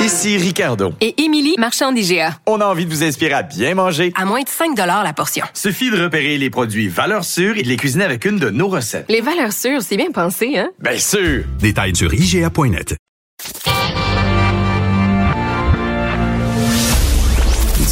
[0.00, 0.92] Ici Ricardo.
[1.00, 2.38] Et Émilie, marchand d'IGA.
[2.46, 4.12] On a envie de vous inspirer à bien manger.
[4.14, 5.46] À moins de 5 la portion.
[5.54, 8.68] Suffit de repérer les produits valeurs sûres et de les cuisiner avec une de nos
[8.68, 9.06] recettes.
[9.08, 10.68] Les valeurs sûres, c'est bien pensé, hein?
[10.80, 11.44] Bien sûr!
[11.58, 12.94] Détails sur IGA.net.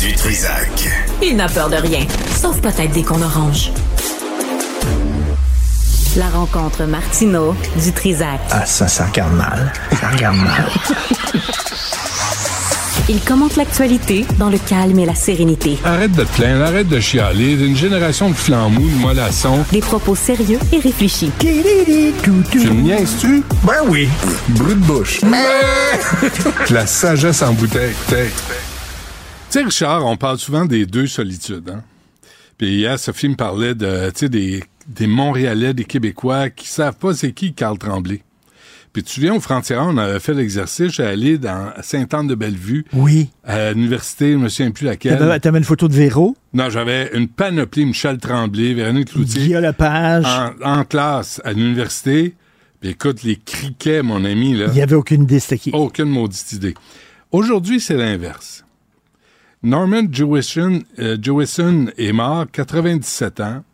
[0.01, 0.89] Du Trisac.
[1.23, 3.71] Il n'a peur de rien, sauf peut-être des qu'on orange.
[6.17, 8.39] La rencontre Martino du Trisac.
[8.51, 9.73] Ah, ça, ça regarde mal.
[10.01, 10.69] Ça regarde mal.
[13.09, 15.77] Il commente l'actualité dans le calme et la sérénité.
[15.85, 17.55] Arrête de te plaindre, arrête de chialer.
[17.55, 19.65] Une génération de flambous, de mollassons.
[19.73, 21.33] Des propos sérieux et réfléchis.
[21.41, 23.43] Tu me niaises-tu?
[23.65, 24.09] Ben oui.
[24.51, 25.21] Brut de bouche.
[26.71, 27.95] La sagesse en bouteille.
[28.09, 28.15] Tu
[29.51, 31.71] sais, Richard, on parle souvent des deux solitudes.
[31.71, 31.83] Hein?
[32.57, 36.97] Puis hier, Sophie me parlait de, tu sais, des, des Montréalais, des Québécois qui savent
[36.97, 38.23] pas c'est qui Carl Tremblay.
[38.93, 42.85] Puis tu te souviens, au Frontières, on avait fait l'exercice, j'étais allé dans Sainte-Anne-de-Bellevue.
[42.93, 43.29] Oui.
[43.43, 45.19] À l'université, je me souviens plus laquelle.
[45.19, 49.43] T'avais t'avais une photo de Véro, Non, j'avais une panoplie, Michel Tremblay, Véronique Cloutier.
[49.43, 50.25] Guillaume Lepage.
[50.25, 52.37] En, en classe à l'université.
[52.81, 54.67] Puis écoute, les criquets, mon ami, là.
[54.69, 55.71] Il n'y avait aucune idée c'était qui.
[55.73, 56.75] Aucune maudite idée.
[57.33, 58.65] Aujourd'hui, c'est l'inverse.
[59.65, 63.65] Norman Jewison, euh, Jewison est mort, 97 ans.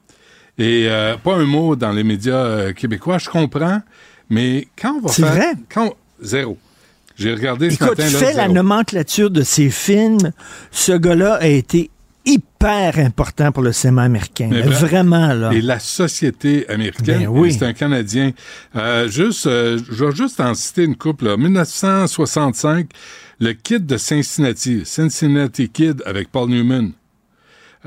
[0.61, 3.81] Et euh, pas un mot dans les médias euh, québécois, je comprends.
[4.29, 5.33] Mais quand on va C'est faire...
[5.33, 5.53] vrai?
[5.73, 6.59] Quand, zéro.
[7.17, 10.33] J'ai regardé ce Écoute, matin, là, fais la nomenclature de ses films.
[10.71, 11.91] Ce gars-là a été
[12.25, 14.51] hyper important pour le cinéma américain.
[14.53, 14.67] Là.
[14.67, 15.51] Vraiment, là.
[15.53, 17.53] Et la société américaine, Ben oui.
[17.53, 18.33] c'est un Canadien.
[18.77, 21.25] Euh, juste, euh, je vais juste en citer une couple.
[21.27, 21.37] Là.
[21.39, 22.91] 1965,
[23.41, 26.93] le Kid de Cincinnati, Cincinnati Kid avec Paul Newman.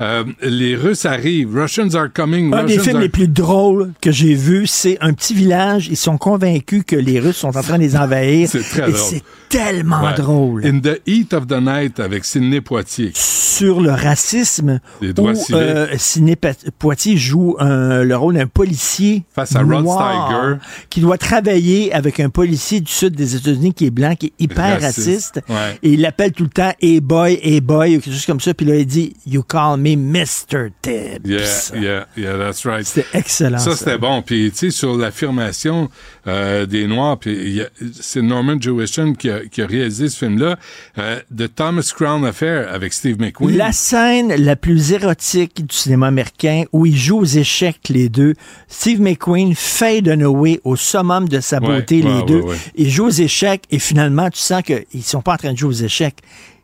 [0.00, 2.52] Euh, les Russes arrivent, Russians are coming.
[2.52, 5.86] Un des films are- les plus drôles que j'ai vu, c'est un petit village.
[5.88, 8.48] Ils sont convaincus que les Russes sont en train de les envahir.
[8.48, 9.20] C'est très drôle.
[9.58, 10.14] Tellement Ouais.
[10.14, 10.66] drôle.
[10.66, 13.12] In the Heat of the Night avec Sidney Poitier.
[13.14, 16.36] Sur le racisme, Les où euh, Sidney
[16.78, 20.56] Poitier joue un- le rôle d'un policier Face à Rod Steiger.
[20.90, 24.32] qui doit travailler avec un policier du sud des États-Unis qui est blanc, qui est
[24.42, 25.34] hyper Raciste.
[25.36, 25.40] raciste.
[25.48, 25.78] Ouais.
[25.82, 28.54] Et il l'appelle tout le temps «Hey boy, hey boy» ou quelque chose comme ça.
[28.54, 30.70] Puis là, il dit «You call me Mr.
[30.82, 32.84] Tibbs Yeah, yeah, yeah, that's right.
[32.86, 33.76] C'était excellent, Ça, ça.
[33.76, 34.20] c'était bon.
[34.22, 35.88] Puis, tu sais, sur l'affirmation
[36.26, 37.60] euh, des Noirs, puis
[38.00, 40.58] c'est Norman Jewison qui a, qui a réalisé ce film-là,
[40.98, 43.56] euh, de Thomas Crown Affair avec Steve McQueen.
[43.56, 48.34] La scène la plus érotique du cinéma américain où ils jouent aux échecs les deux.
[48.68, 52.40] Steve McQueen, Faye Dunaway au summum de sa beauté ouais, les ouais, deux.
[52.40, 52.56] ouais.
[52.76, 55.70] Ils jouent aux échecs et finalement tu sens qu'ils sont pas en train de jouer
[55.70, 56.18] aux échecs.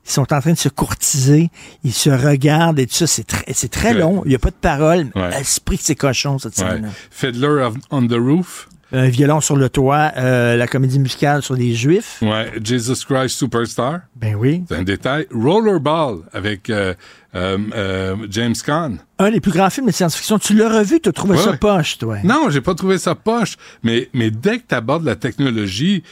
[0.07, 1.51] Ils sont en train de se courtiser,
[1.85, 3.07] ils se regardent et tout ça.
[3.07, 4.01] C'est très, c'est très Ouais.
[4.01, 4.23] long.
[4.25, 5.09] Il n'y a pas de parole.
[5.15, 5.39] Ouais.
[5.41, 6.69] Esprit que c'est cochon, cette Ouais.
[6.71, 6.89] scène-là.
[7.11, 11.75] Fiddler on the Roof Un violon sur le toit, euh, la comédie musicale sur les
[11.75, 12.19] Juifs.
[12.23, 14.01] Ouais, Jesus Christ Superstar.
[14.17, 14.65] Ben oui.
[14.69, 15.27] C'est un détail.
[15.33, 16.95] Rollerball avec euh,
[17.37, 18.95] euh, euh, James Caan.
[19.21, 20.39] Un des plus grands films de science-fiction.
[20.41, 21.57] Tu l'as revu, tu as trouvé Ouais, ça ouais.
[21.57, 22.17] poche, toi?
[22.25, 23.57] Non, j'ai pas trouvé ça poche.
[23.85, 26.03] Mais, mais dès que tu abordes la technologie,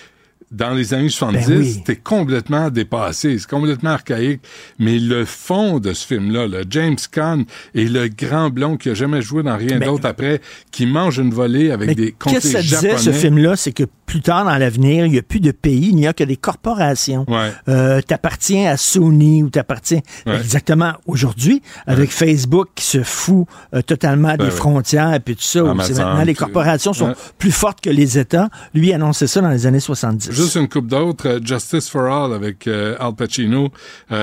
[0.51, 1.83] dans les années 70, Ben oui.
[1.85, 4.41] t'es complètement dépassé, c'est complètement archaïque.
[4.79, 7.43] Mais le fond de ce film-là, là, James Caan
[7.75, 10.41] et le grand blond qui a jamais joué dans rien Mais- d'autre après,
[10.71, 13.57] qui mange une volée avec des qu'est-ce que ça disait, ce film-là?
[13.57, 16.13] C'est que plus tard dans l'avenir, il n'y a plus de pays, il n'y a
[16.13, 17.25] que des corporations.
[17.29, 17.53] Ouais.
[17.69, 20.37] Euh, t'appartiens à Sony ou t'appartiens Ouais.
[20.37, 24.51] exactement aujourd'hui avec Facebook qui se fout euh, totalement des Ben ouais.
[24.51, 25.63] frontières et puis tout ça.
[25.63, 28.49] où Amazon, c'est maintenant les corporations sont plus fortes que les États.
[28.75, 30.33] Lui annonçait ça dans les années 70.
[30.33, 33.69] Juste une coupe d'autres, euh, Justice for All avec euh, Al Pacino,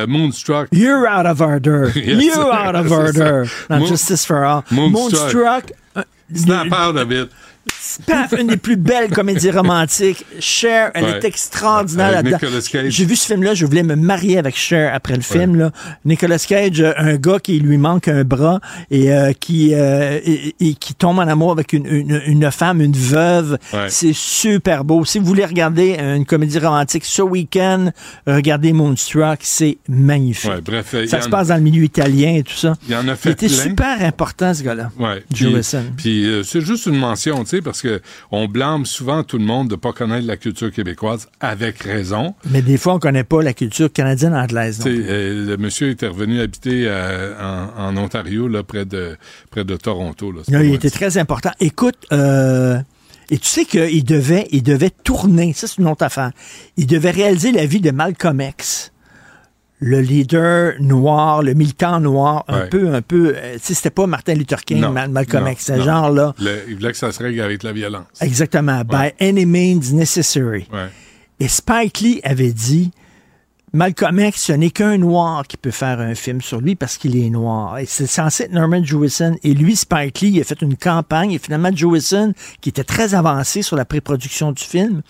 [0.07, 0.67] Moonstruck.
[0.71, 1.91] You're out of order.
[1.95, 2.23] Yes.
[2.35, 3.43] You're out of order.
[3.69, 4.63] Dans Moon- Justice for All.
[4.71, 5.33] Moonstruck.
[5.33, 5.71] Moonstruck.
[6.33, 7.29] Snap out of it.
[8.05, 10.25] Paf, une des plus belles comédies romantiques.
[10.39, 11.17] Cher, elle Ouais.
[11.17, 12.37] est extraordinaire là-dedans.
[12.87, 15.55] J'ai vu ce film-là, je voulais me marier avec Cher après le film.
[15.55, 15.71] Là.
[16.03, 18.59] Nicolas Cage, euh, un gars qui lui manque un bras
[18.91, 22.81] et euh, qui euh, et, et qui tombe en amour avec une, une, une femme,
[22.81, 23.57] une veuve.
[23.73, 23.87] Ouais.
[23.89, 25.05] C'est super beau.
[25.05, 27.91] Si vous voulez regarder une comédie romantique ce week-end,
[28.27, 30.51] regardez Moonstruck, c'est magnifique.
[30.65, 32.73] Bref, Ça il se en- passe dans le milieu italien et tout ça.
[32.87, 33.55] Il y en a Il fait était plein.
[33.63, 34.89] super important, ce gars-là.
[35.33, 35.45] Puis,
[35.97, 38.01] puis, euh, c'est juste une mention, tu sais, parce que
[38.31, 42.35] on blâme souvent tout le monde de pas connaître la culture québécoise avec raison.
[42.49, 44.81] Mais des fois, on connaît pas la culture canadienne-anglaise.
[44.85, 49.17] Euh, le monsieur était revenu habiter euh, en, en Ontario, là, près de
[49.51, 50.31] près de Toronto.
[50.31, 50.95] Là, il était ça.
[50.95, 51.51] très important.
[51.59, 52.77] Écoute, euh,
[53.31, 56.31] et tu sais qu'il devait, il devait tourner, ça c'est une autre affaire,
[56.77, 58.91] il devait réaliser la vie de Malcolm X,
[59.79, 62.69] le leader noir, le militant noir, un Ouais.
[62.69, 65.77] peu, un peu, euh, sais, c'était pas Martin Luther King, Non, Malcolm non, X, c'est
[65.77, 65.83] non.
[65.83, 68.05] genre là, Le- il voulait que ça se règle avec la violence.
[68.21, 70.67] exactement, by any means necessary.
[70.71, 70.87] Ouais.
[71.39, 72.91] Et Spike Lee avait dit,
[73.75, 77.17] Malcolm X, ce n'est qu'un noir qui peut faire un film sur lui parce qu'il
[77.17, 77.77] est noir.
[77.77, 79.35] Et c'est censé être Norman Jewison.
[79.43, 81.33] Et lui, Spike Lee, il a fait une campagne.
[81.33, 85.01] Et finalement, Jewison, qui était très avancé sur la pré-production du film,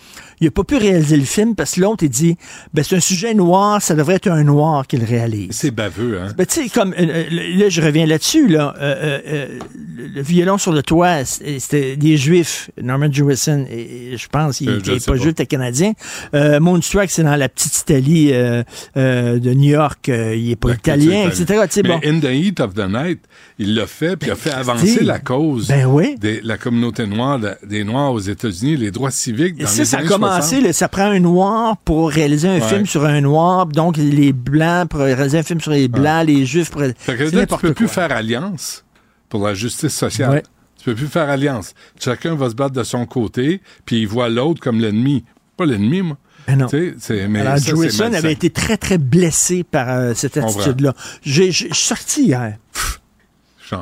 [0.41, 2.38] il n'a pas pu réaliser le film parce que l'autre, il dit,
[2.74, 5.51] ben, c'est un sujet noir, ça devrait être un noir qui le réalise.
[5.51, 6.34] C'est baveux, hein?
[6.36, 8.74] Ben, tu sais, comme, euh, euh, là, je reviens là-dessus, là.
[8.82, 9.59] Euh,
[9.97, 14.80] le, violon sur le toit, c'était des Juifs, Norman Jewison, et, je pense, il n'est
[14.80, 15.16] pas pas.
[15.16, 15.93] juif, c'était canadien.
[16.34, 18.63] Euh, Moonstruck, c'est dans la petite Italie euh,
[18.97, 21.61] euh, de New York, euh, il n'est pas La italien, etc.
[21.83, 21.99] Mais bon.
[22.03, 23.19] In the Heat of the Night,
[23.59, 26.15] il l'a fait, puis il a fait avancer dis, la cause ben oui.
[26.19, 29.85] de la communauté noire, des Noirs aux États-Unis, les droits civiques Et dans ça, les
[29.85, 30.63] ça a commencé, 60.
[30.63, 32.61] là, ça prend un noir pour réaliser un Ouais.
[32.61, 36.45] film sur un noir, donc les blancs pour réaliser un film sur les blancs, les
[36.45, 36.81] juifs pour...
[36.97, 38.83] Fait que là, tu peux plus faire alliance
[39.29, 40.31] pour la justice sociale.
[40.31, 40.43] Ouais.
[40.77, 41.73] Tu peux plus faire alliance.
[41.99, 45.23] Chacun va se battre de son côté, puis il voit l'autre comme l'ennemi.
[45.57, 46.17] Pas l'ennemi, moi.
[46.47, 46.67] Ben non.
[46.71, 50.93] Mais Alors, ça, Jewison avait été très, très blessé par euh, cette attitude-là.
[51.23, 52.57] Je suis sorti hier.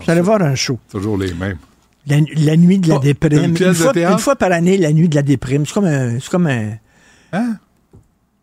[0.05, 0.80] J'allais voir un show.
[0.89, 1.57] Toujours les mêmes.
[2.07, 3.55] La, la nuit de la déprime.
[3.59, 5.66] une fois, une fois par année, la nuit de la déprime.
[5.66, 6.20] C'est comme un.
[6.20, 6.74] C'est comme un.
[7.32, 7.57] Hein?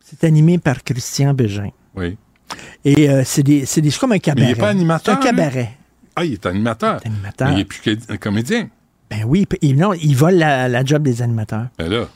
[0.03, 1.71] C'est animé par Christian Bégin.
[1.95, 2.17] Oui.
[2.85, 3.65] Et euh, c'est des,
[3.99, 4.45] comme un cabaret.
[4.47, 5.15] Mais il n'est pas animateur.
[5.23, 5.39] C'est un lui?
[5.39, 5.77] cabaret.
[6.17, 7.01] Ah, il est animateur.
[7.05, 7.49] animateur.
[7.49, 8.69] Mais il n'est plus un comédien.
[9.11, 11.67] Ben oui, il- non, il vole la, la job des animateurs.
[11.79, 12.09] Ben là,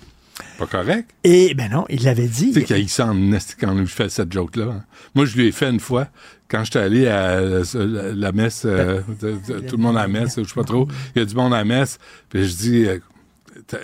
[0.59, 1.11] pas correct.
[1.24, 2.49] Et ben non, il l'avait dit.
[2.53, 3.14] Tu sais qu'il s'en
[3.61, 4.66] quand on lui fait cette joke-là.
[4.70, 4.85] hein.
[5.14, 6.09] Moi, je lui ai fait une fois,
[6.49, 10.03] quand j'étais allé à la, la- la messe, euh, de- de- tout le monde à
[10.03, 12.47] la messe, je sais pas trop, il y a du monde à la messe, puis
[12.49, 12.99] je dis, euh,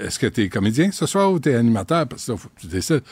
[0.05, 2.07] est-ce que t'es comédien ce soir ou t'es animateur?
[2.07, 3.03] Parce que là, faut que tu décides.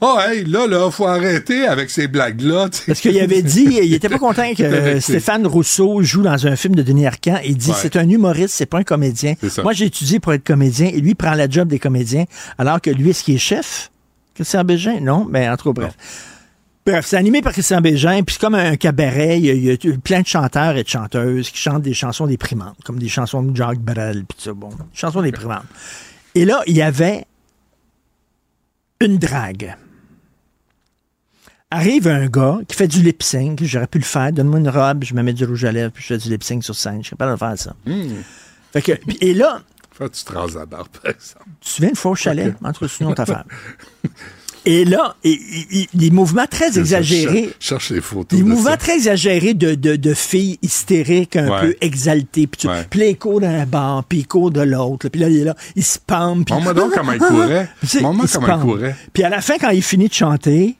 [0.00, 2.68] Oh, hey, là, là, faut arrêter avec ces blagues-là.
[2.86, 6.56] Parce qu'il avait dit, il était pas content que euh, Stéphane Rousseau joue dans un
[6.56, 7.38] film de Denis Arcand.
[7.44, 7.76] Il dit, Ouais.
[7.80, 9.34] c'est un humoriste, c'est pas un comédien.
[9.62, 12.24] Moi, j'ai étudié pour être comédien et lui prend la job des comédiens,
[12.58, 13.90] alors que lui, est-ce qu'il est chef?
[14.34, 15.00] Christian Bégin?
[15.00, 15.94] Non, mais en tout cas, bref.
[16.86, 19.38] Bref, c'est animé par Christian Bégin, puis c'est comme un cabaret.
[19.38, 21.94] Il y, a, il y a plein de chanteurs et de chanteuses qui chantent des
[21.94, 25.62] chansons déprimantes, comme des chansons de Jacques Brel, puis tout ça, bon, chansons déprimantes.
[26.34, 27.26] Et là, il y avait
[29.00, 29.76] une drague.
[31.70, 35.04] Arrive un gars qui fait du lip sync, j'aurais pu le faire, donne-moi une robe,
[35.04, 36.98] je me mets du rouge à lèvres, puis je fais du lip sync sur scène.
[36.98, 37.74] Je suis capable de faire ça.
[37.86, 38.22] Hum.
[38.72, 39.62] Fait que, et là,
[39.98, 41.44] rases la barbe, par exemple.
[41.60, 43.44] tu une fois au chalet, entre sinon ta femme.
[44.66, 45.38] Et là, et-
[45.92, 47.50] des mouvements très exagérés.
[47.60, 48.38] Je cherche les photos.
[48.38, 48.76] Des de mouvements ça.
[48.78, 51.60] très exagérés de, de, de filles hystériques, un Ouais.
[51.60, 52.46] peu exaltées.
[52.46, 52.84] Puis, tu- Ouais.
[52.88, 55.08] puis là, il court d'un banc, puis il court de l'autre.
[55.10, 56.46] Puis là, il est là, il se pampe.
[56.46, 57.68] puis- donc comment il courait.
[58.00, 58.96] Comment il courait.
[59.12, 60.76] Puis à la fin, quand il finit de chanter,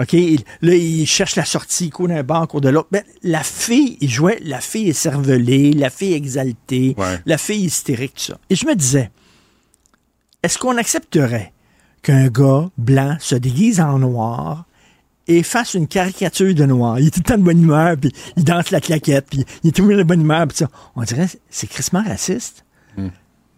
[0.00, 2.88] OK, il- là, il cherche la sortie, il court d'un banc, il court de l'autre.
[2.90, 7.20] Ben, la fille, il jouait la fille écervelée, la fille exaltée, Ouais.
[7.26, 8.38] la fille hystérique, tout ça.
[8.50, 9.10] Et je me disais,
[10.42, 11.52] est-ce qu'on accepterait
[12.02, 14.64] qu'un gars blanc se déguise en noir
[15.28, 16.98] et fasse une caricature de noir?
[16.98, 19.68] Il est tout le temps de bonne humeur, puis il danse la claquette, puis il
[19.68, 20.68] est toujours de bonne humeur, puis ça.
[20.96, 22.64] On dirait, c'est crissement raciste.
[22.96, 23.08] Hmm.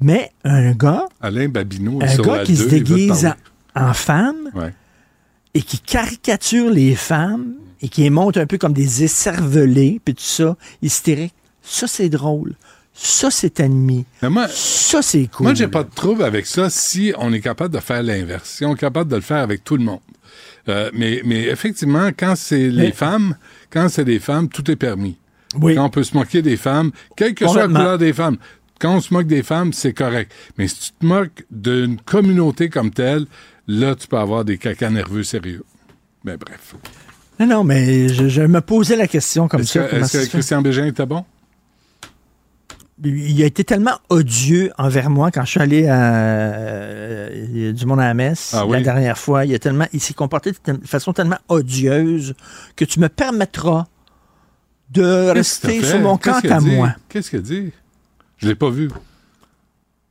[0.01, 3.26] Mais un gars, Alain Babineau un gars qui se deux, déguise
[3.74, 4.74] en, en femme Ouais.
[5.55, 10.14] et qui caricature les femmes et qui les montre un peu comme des écervelés, puis
[10.14, 12.55] tout ça, hystérique, ça c'est drôle.
[12.97, 14.07] Ça c'est admis.
[14.49, 15.45] ça c'est cool.
[15.45, 18.64] Moi, j'ai pas de trouble avec ça si on est capable de faire l'inverse, si
[18.64, 20.01] on est capable de le faire avec tout le monde.
[20.68, 23.36] Euh, mais, mais effectivement, quand c'est les Mais- femmes,
[23.70, 25.18] quand c'est des femmes, tout est permis.
[25.61, 25.74] Oui.
[25.74, 28.36] Quand on peut se moquer des femmes, quelle que soit la couleur des femmes,
[28.80, 30.32] quand on se moque des femmes, c'est correct.
[30.57, 33.26] Mais si tu te moques d'une communauté comme telle,
[33.68, 35.64] là, tu peux avoir des cacas nerveux sérieux.
[36.24, 36.74] Mais bref.
[37.38, 39.88] Non, non, mais je, je me posais la question comme ça.
[39.90, 40.26] est-ce que?
[40.30, 41.24] Christian Bégin était bon?
[43.05, 48.00] Il a été tellement odieux envers moi quand je suis allé à euh, du monde
[48.00, 49.44] à la messe Ah la dernière fois.
[49.44, 52.34] Il, a tellement, il s'est comporté de façon tellement odieuse
[52.76, 53.86] que tu me permettras
[54.90, 56.94] de rester sur mon camp à moi.
[57.09, 57.72] Qu'est-ce qu'il dit?
[58.38, 58.88] Je l'ai pas vu.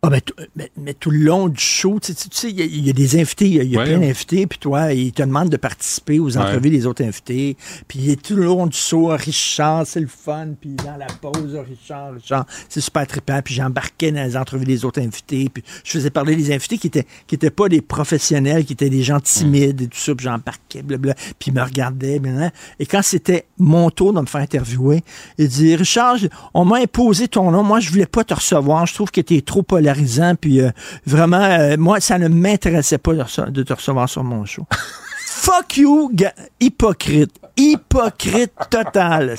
[0.06, 0.20] Ah ben,
[0.58, 2.94] mais, mais tout le long du show, tu sais, tu sais, il y, y a
[2.94, 3.86] des invités, il y a, Ouais.
[3.86, 6.44] plein d'invités, puis toi, ils te demandent de participer aux Ouais.
[6.44, 7.56] entrevues des autres invités,
[7.88, 11.08] puis il est tout le long du show, Richard, c'est le fun, puis dans la
[11.08, 15.64] pause, Richard, Richard, c'est super trippant, puis j'embarquais dans les entrevues des autres invités, puis
[15.86, 19.04] je faisais parler des invités qui étaient qui étaient pas des professionnels, qui étaient des
[19.04, 22.52] gens timides et tout ça, puis j'embarquais, blablabla, puis ils me regardaient, blablabla.
[22.78, 25.02] et quand c'était mon tour de me faire interviewer,
[25.38, 26.18] il dit, Richard,
[26.54, 29.38] on m'a imposé ton nom, moi je voulais pas te recevoir, je trouve que tu
[29.38, 29.64] es trop
[29.94, 30.72] polarisant, puis euh,
[31.06, 34.66] vraiment, euh, moi ça ne m'intéressait pas de, te recevoir sur mon show.
[35.26, 36.12] Fuck you,
[36.60, 37.32] hypocrite.
[37.58, 39.36] Hypocrite total.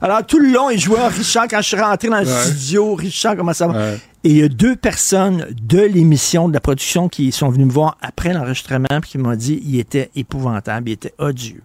[0.00, 2.42] Alors, tout le long, il jouait à Richard quand je suis rentré dans le Ouais.
[2.44, 2.94] studio.
[2.94, 3.72] Richard, comment ça va?
[3.72, 3.98] Ouais.
[4.22, 7.72] Et il y a deux personnes de l'émission, de la production, qui sont venues me
[7.72, 11.62] voir après l'enregistrement puis qui m'ont dit il était épouvantable, il était odieux.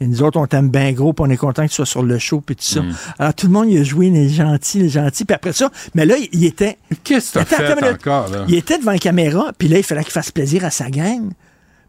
[0.00, 2.02] Et nous autres, on t'aime bien gros, puis on est content que tu sois sur
[2.02, 2.82] le show, puis tout ça.
[2.82, 2.94] Mm.
[3.18, 5.24] Alors, tout le monde, il a joué les gentils, les gentils.
[5.24, 6.78] Puis après ça, mais là, il- était...
[7.04, 8.44] Qu'est-ce que t'as fait encore, là?
[8.48, 11.30] Il était devant la caméra, puis là, il fallait qu'il fasse plaisir à sa gang.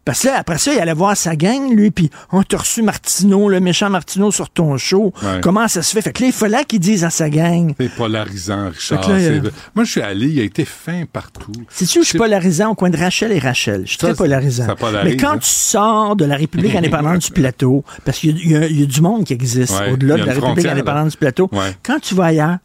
[0.06, 2.80] Parce que là, après ça, il allait voir sa gang, lui, puis on t'a reçu
[2.80, 5.12] Martineau, le méchant Martineau sur ton show.
[5.22, 5.40] Ouais.
[5.42, 6.00] Comment ça se fait?
[6.00, 7.74] Fait que là, il fallait qu'il dise à sa gang.
[7.78, 9.00] C'est polarisant, Richard.
[9.10, 11.50] Là, C'est- euh, Moi, je suis allé, il a été fin partout.
[11.70, 12.70] C'est-tu où je suis polarisant?
[12.70, 13.82] Au coin de Rachel et Rachel?
[13.82, 14.66] Je suis Ça, très polarisant.
[14.66, 15.38] ça polarise, Mais quand hein?
[15.38, 19.00] tu sors de la République indépendante du plateau, parce qu'il y, a- y y du
[19.00, 21.10] monde qui existe Ouais, au-delà de la République indépendante là.
[21.10, 21.76] du plateau, Ouais.
[21.82, 22.58] quand tu vas ailleurs,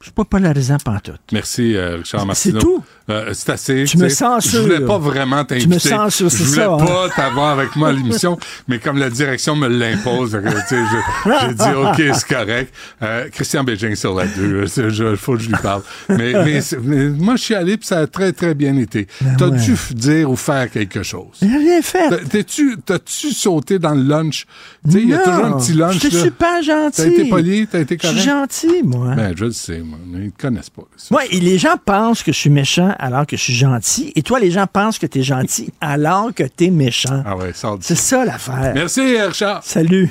[0.00, 1.20] je suis pas polarisant pantoute.
[1.32, 2.58] Merci, euh, Richard C'est Martineau.
[2.60, 2.82] tout.
[3.10, 3.84] Euh, c'est assez.
[3.84, 4.58] Tu me censures.
[4.60, 5.88] Je voulais pas vraiment Tu me t'inviter.
[5.88, 6.84] censures, Je c'est voulais ça, hein?
[6.84, 8.38] pas t'avoir avec moi à l'émission,
[8.68, 10.76] mais comme la direction me l'impose, je-
[11.48, 12.74] j'ai dit OK, c'est correct.
[13.02, 14.64] Euh, Christian Bégin sur la 2,
[15.10, 15.82] il faut que je lui parle.
[16.10, 16.32] Mais,
[16.82, 19.06] mais, moi, je suis allé puis ça a très, très bien été.
[19.20, 19.58] Ben ouais.
[19.58, 21.28] dû f- dire ou faire quelque chose?
[21.40, 22.10] J'ai rien fait.
[22.84, 24.46] T'as-tu sauté dans le lunch?
[24.86, 25.98] Il y a toujours un petit lunch.
[26.00, 26.22] J'étais là.
[26.24, 26.96] super gentil.
[27.02, 28.18] T'as été poli, t'as été Je correct?
[28.20, 29.14] suis gentil, moi.
[29.14, 30.82] Ben, je le sais, moi, ils te connaissent pas.
[31.10, 34.12] Moi, et les gens pensent que je suis méchant alors que je suis gentil.
[34.16, 37.22] Et toi, les gens pensent que tu es gentil alors que tu es méchant.
[37.24, 38.72] Ah ouais, C'est ça l'affaire.
[38.74, 39.62] Merci, Richard.
[39.64, 40.10] Salut.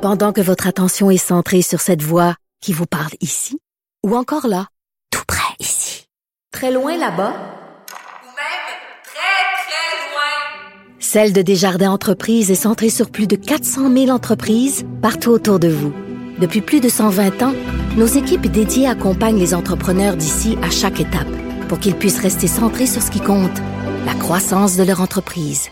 [0.00, 3.58] Pendant que votre attention est centrée sur cette voix qui vous parle ici,
[4.06, 4.66] ou encore là,
[5.10, 6.06] tout près ici,
[6.52, 8.68] très loin là-bas, Ou même
[9.04, 10.70] très, très loin.
[11.00, 15.68] Celle de Desjardins Entreprises est centrée sur plus de 400 000 entreprises partout autour de
[15.68, 15.92] vous.
[16.38, 17.54] Depuis plus de 120 ans,
[17.96, 21.28] nos équipes dédiées accompagnent les entrepreneurs d'ici à chaque étape
[21.68, 23.58] pour qu'ils puissent rester centrés sur ce qui compte,
[24.06, 25.68] la croissance de leur entreprise.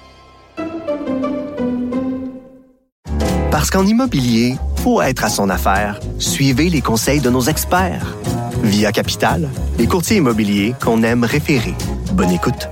[3.51, 8.17] Parce qu'en immobilier, pour être à son affaire, suivez les conseils de nos experts.
[8.63, 9.49] Via Capital,
[9.79, 11.75] les courtiers immobiliers qu'on aime référer.
[12.13, 12.69] Bonne écoute.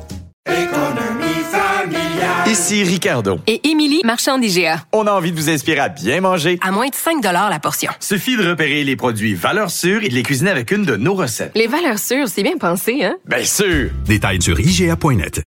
[2.55, 3.41] Ici Ricardo.
[3.49, 4.85] Et Émilie, marchand d'IGA.
[4.93, 6.57] On a envie de vous inspirer à bien manger.
[6.63, 7.91] À moins de 5 la portion.
[7.99, 11.15] Suffit de repérer les produits valeurs sûres et de les cuisiner avec une de nos
[11.15, 11.51] recettes.
[11.57, 13.17] Les valeurs sûres, c'est bien pensé, hein?
[13.27, 13.91] Bien sûr.
[14.07, 15.43] Détails sur IGA.net.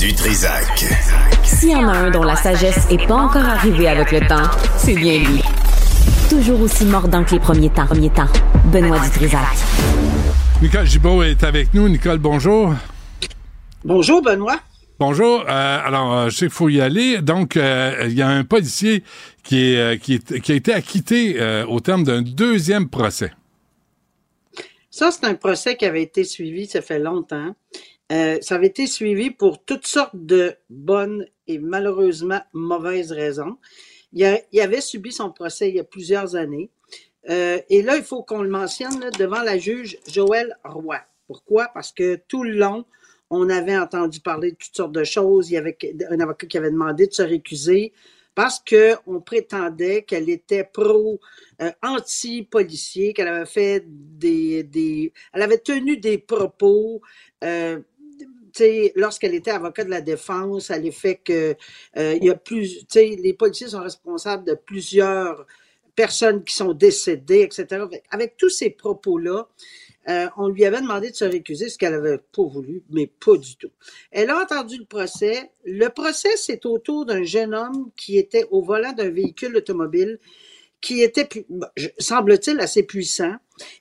[0.00, 0.84] Du Trisac.
[1.44, 4.50] S'il y en a un dont la sagesse est pas encore arrivée avec le temps,
[4.78, 5.42] c'est bien lui.
[6.28, 7.86] Toujours aussi mordant que les premiers temps.
[7.86, 8.26] Premiers temps.
[8.64, 9.46] Benoît Dutrisac.
[10.60, 11.88] Nicole Gibault est avec nous.
[11.88, 12.74] Nicole, bonjour.
[13.84, 14.58] Bonjour, Benoît.
[15.00, 15.42] Bonjour.
[15.42, 17.22] Euh, alors, je sais qu'il faut y aller.
[17.22, 19.04] Donc, euh, il y a un policier
[19.44, 23.30] qui, euh, a été acquitté au terme d'un deuxième procès.
[24.90, 27.54] Ça, c'est un procès qui avait été suivi, ça fait longtemps.
[28.10, 33.56] Euh, ça avait été suivi pour toutes sortes de bonnes et malheureusement mauvaises raisons.
[34.12, 34.24] Il,
[34.60, 36.70] avait subi son procès il y a plusieurs années.
[37.28, 40.98] Et là, il faut qu'on le mentionne devant la juge Joël Roy.
[41.28, 41.68] Pourquoi?
[41.72, 42.84] Parce que tout le long,
[43.30, 45.50] on avait entendu parler de toutes sortes de choses.
[45.50, 45.76] Il y avait
[46.10, 47.92] un avocat qui avait demandé de se récuser
[48.34, 51.18] parce qu'on prétendait qu'elle était pro
[51.60, 51.72] euh,
[53.14, 57.02] qu'elle avait fait des, des, elle avait tenu des propos
[57.42, 57.80] euh,
[58.94, 61.56] lorsqu'elle était avocat de la défense, à l'effet que
[61.96, 65.46] euh, il y a plus, les policiers sont responsables de plusieurs
[65.94, 67.86] personnes qui sont décédées, etc.
[68.10, 69.48] Avec tous ces propos-là,
[70.08, 73.36] euh, on lui avait demandé de se récuser, ce qu'elle avait pas voulu, mais pas
[73.36, 73.70] du tout.
[74.10, 75.50] Elle a entendu le procès.
[75.64, 80.18] Le procès, c'est autour d'un jeune homme qui était au volant d'un véhicule automobile
[80.80, 81.28] qui était,
[81.98, 83.34] semble-t-il, assez puissant.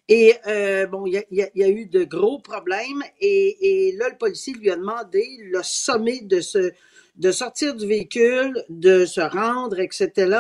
[0.10, 3.04] Et euh, bon, il y a, eu de gros problèmes.
[3.22, 6.72] Et, là, le policier lui a demandé, le sommé de se,
[7.16, 10.40] de sortir du véhicule, de se rendre, etc.,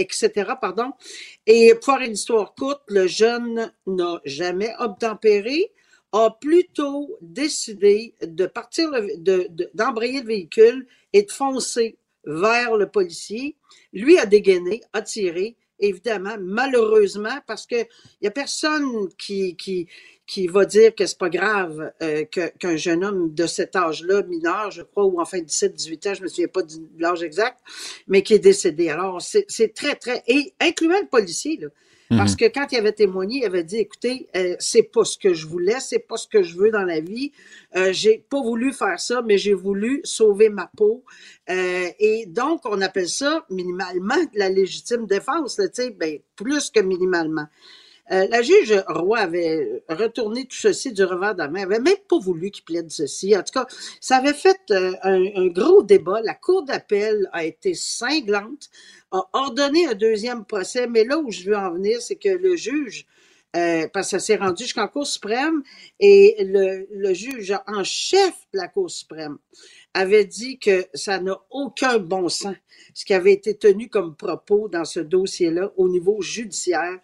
[0.00, 0.92] etc., pardon.
[1.46, 5.72] Et pour une histoire courte, le jeune n'a jamais obtempéré,
[6.12, 12.76] a plutôt décidé de partir, le- de, de- d'embrayer le véhicule et de foncer vers
[12.76, 13.56] le policier.
[13.92, 19.88] Lui a dégainé, a tiré, évidemment, malheureusement, parce que il y a personne qui, qui,
[20.26, 24.70] qui va dire que c'est pas grave euh, qu'un jeune homme de cet âge-là, mineur,
[24.70, 27.58] je crois, ou enfin 17-18 ans, je me souviens pas de l'âge exact,
[28.08, 28.88] mais qui est décédé.
[28.88, 30.22] Alors, c'est très, très...
[30.26, 31.68] Et incluant le policier, là.
[32.14, 32.36] Parce Mhm.
[32.36, 35.46] que quand il avait témoigné, il avait dit, écoutez, euh, c'est pas ce que je
[35.46, 37.32] voulais, c'est pas ce que je veux dans la vie.
[37.76, 41.04] Euh, j'ai pas voulu faire ça, mais j'ai voulu sauver ma peau.
[41.50, 46.80] Euh, et donc, on appelle ça minimalement la légitime défense, tu sais, ben, plus que
[46.80, 47.46] minimalement.
[48.12, 51.96] Euh, la juge Roy avait retourné tout ceci du revers de la main, avait même
[52.08, 53.36] pas voulu qu'il plaide ceci.
[53.36, 53.66] En tout cas,
[54.00, 56.20] ça avait fait euh, un, gros débat.
[56.22, 58.70] La cour d'appel a été cinglante,
[59.10, 62.54] a ordonné un deuxième procès, mais là où je veux en venir, c'est que le
[62.54, 63.06] juge,
[63.56, 65.62] euh, parce que ça s'est rendu jusqu'en Cour suprême,
[65.98, 69.38] et le juge en chef de la Cour suprême
[69.94, 72.54] avait dit que ça n'a aucun bon sens,
[72.92, 77.00] ce qui avait été tenu comme propos dans ce dossier-là au niveau judiciaire.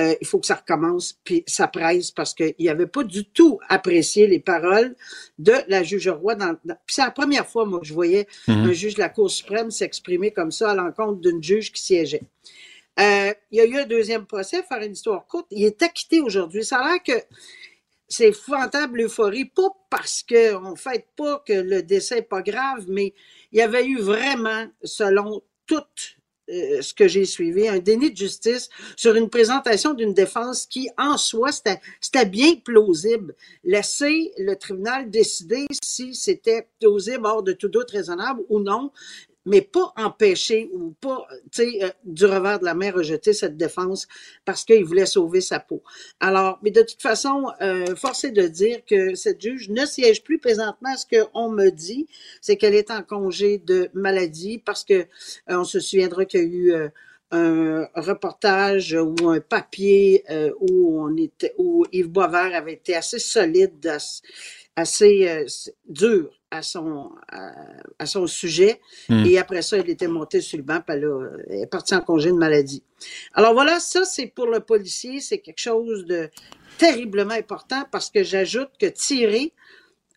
[0.00, 3.58] Euh, il faut que ça recommence, puis ça presse parce qu'il n'avait pas du tout
[3.68, 4.94] apprécié les paroles
[5.38, 6.34] de la juge Roy.
[6.36, 8.68] Dans, dans- puis c'est la première fois, moi, que je voyais Mhm.
[8.70, 12.22] un juge de la Cour suprême s'exprimer comme ça à l'encontre d'une juge qui siégeait.
[12.98, 15.46] Euh, il y a eu un deuxième procès, faire une histoire courte.
[15.50, 16.64] Il est acquitté aujourd'hui.
[16.64, 17.24] Ça a l'air que
[18.08, 22.84] c'est épouvantable l'euphorie, pas parce qu'on ne fête pas que le décès n'est pas grave,
[22.88, 23.12] mais
[23.52, 26.19] il y avait eu vraiment, selon tout euh,
[26.80, 31.16] ce que j'ai suivi, un déni de justice sur une présentation d'une défense qui, en
[31.16, 33.34] soi, c'était c'était bien plausible.
[33.64, 38.90] Laisser le tribunal décider si c'était plausible hors de tout doute raisonnable ou non,
[39.46, 43.56] mais pas empêcher ou pas, tu sais, euh, du revers de la main rejeter cette
[43.56, 44.06] défense
[44.44, 45.82] parce qu'il voulait sauver sa peau.
[46.20, 50.22] Alors, mais de toute façon, euh, force est de dire que cette juge ne siège
[50.22, 50.94] plus présentement.
[50.96, 52.06] Ce qu'on me dit,
[52.40, 55.06] c'est qu'elle est en congé de maladie parce que euh,
[55.48, 56.88] on se souviendra qu'il y a eu euh,
[57.32, 63.18] un reportage ou un papier euh, où on était, où Yves Boisvert avait été assez
[63.18, 64.20] solide, as-
[64.76, 65.46] assez euh,
[65.88, 67.52] dur à son à,
[67.98, 68.80] à son sujet.
[69.08, 69.24] Hmm.
[69.26, 71.08] Et après ça, il était monté sur le banc, puis elle,
[71.48, 72.82] elle est partie en congé de maladie.
[73.34, 76.28] Alors voilà, ça c'est pour le policier, c'est quelque chose de
[76.78, 79.52] terriblement important parce que j'ajoute que tirer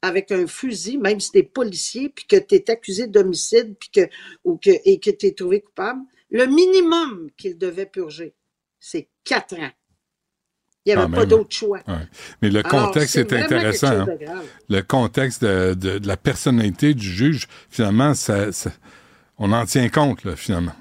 [0.02, 4.02] avec un fusil, même si t'es policier, puis que tu es accusé d'homicide, puis que,
[4.44, 8.34] ou que, et que tu es trouvé coupable, le minimum qu'il devait purger,
[8.82, 9.72] c'est quatre ans.
[10.86, 11.80] Il n'y avait Quand pas d'autre choix.
[11.88, 11.94] Ouais.
[12.42, 13.88] Mais le contexte est intéressant.
[14.02, 14.06] hein.
[14.70, 18.72] Le contexte de, de- de la personnalité du juge, finalement, ça, ça-
[19.38, 20.74] on en tient compte, là, finalement.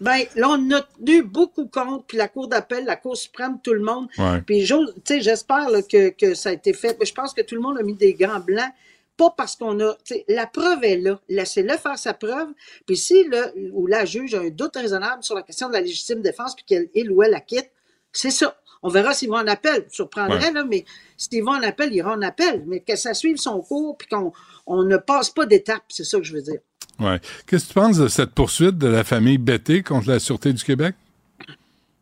[0.00, 3.72] Ben, là, on a tenu beaucoup compte, puis la Cour d'appel, la Cour suprême, tout
[3.72, 4.08] le monde.
[4.18, 4.40] Ouais.
[4.42, 4.64] Puis,
[5.20, 6.96] j'espère que, que ça a été fait.
[7.04, 8.70] Je pense que tout le monde a mis des gants blancs.
[9.16, 9.96] Pas parce qu'on a.
[10.28, 11.20] La preuve est là.
[11.28, 12.48] Laissez-le faire sa preuve.
[12.86, 15.80] Puis, si le, ou la juge a un doute raisonnable sur la question de la
[15.80, 17.68] légitime défense, puis qu'elle il ou elle la quitte,
[18.12, 18.56] c'est ça.
[18.82, 19.84] On verra s'ils vont en appel.
[19.88, 20.52] Surprendrait, Ouais.
[20.52, 20.84] là, mais
[21.16, 22.64] s'ils vont en appel, ils iront en appel.
[22.66, 24.32] Mais que ça suive son cours, puis qu'on
[24.66, 25.82] on ne passe pas d'étape.
[25.88, 26.60] C'est ça que je veux dire.
[27.00, 27.20] Ouais.
[27.46, 30.64] Qu'est-ce que tu penses de cette poursuite de la famille Betté contre la Sûreté du
[30.64, 30.94] Québec?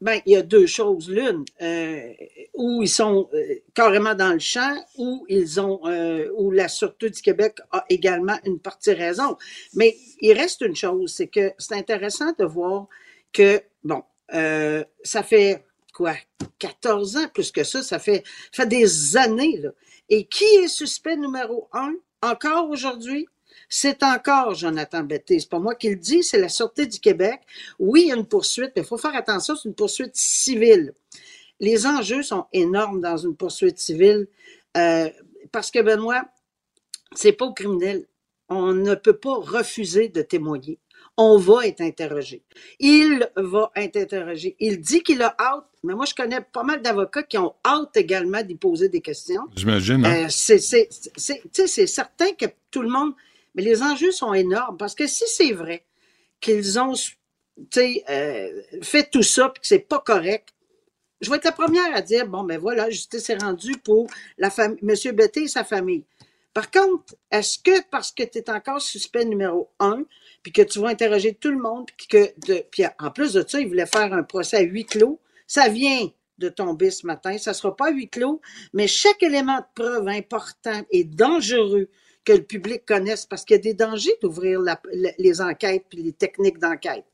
[0.03, 1.09] Ben, il y a deux choses.
[1.11, 2.13] L'une, euh,
[2.55, 3.39] où ils sont euh,
[3.75, 8.39] carrément dans le champ, où ils ont, euh, où la Sûreté du Québec a également
[8.45, 9.39] une partie raison.
[9.75, 12.89] Mais il reste une chose, c'est que c'est intéressant de voir
[13.33, 14.03] que, bon,
[15.03, 15.65] ça fait
[15.97, 16.15] quoi,
[16.59, 18.23] 14 ans, plus que ça, ça fait,
[18.67, 19.63] des années.
[20.11, 23.27] Et qui est suspect numéro un, encore aujourd'hui?
[23.71, 25.41] C'est encore Jonathan Betté.
[25.41, 27.41] C'est pas moi qui le dis, c'est la Sûreté du Québec.
[27.79, 30.93] Oui, il y a une poursuite, mais il faut faire attention, c'est une poursuite civile.
[31.61, 34.29] Les enjeux sont énormes dans une poursuite civile
[34.77, 35.09] euh,
[35.51, 36.27] parce que, Benoît,
[37.15, 38.07] c'est pas au criminel.
[38.51, 40.79] On ne peut pas refuser de témoigner.
[41.19, 42.43] On va être interrogé.
[42.79, 44.55] Il va être interrogé.
[44.61, 47.97] Il dit qu'il a out, mais moi, je connais pas mal d'avocats qui ont out
[47.97, 49.45] également d'y poser des questions.
[49.57, 50.05] J'imagine.
[50.05, 50.27] Hein?
[50.27, 53.15] Euh, c'est certain que tout le monde.
[53.55, 55.85] Mais les enjeux sont énormes parce que si c'est vrai
[56.41, 56.93] qu'ils ont
[57.79, 60.51] euh, fait tout ça et que c'est pas correct,
[61.23, 64.51] je vais être la première à dire bon, ben voilà, justice est rendue pour la
[64.59, 64.95] M.
[65.15, 66.05] Betté et sa famille.
[66.53, 70.05] Par contre, est-ce que parce que tu es encore suspect numéro un,
[70.47, 73.45] puis que tu vas interroger tout le monde, puis que de, puis en plus de
[73.45, 75.19] ça, il voulait faire un procès à huis clos,
[75.49, 77.37] ça vient de tomber ce matin.
[77.37, 78.41] Ça ne sera pas à huis clos,
[78.73, 81.89] mais chaque élément de preuve important et dangereux
[82.25, 84.61] que le public connaisse, parce qu'il y a des dangers d'ouvrir
[85.19, 87.07] les enquêtes puis les techniques d'enquête.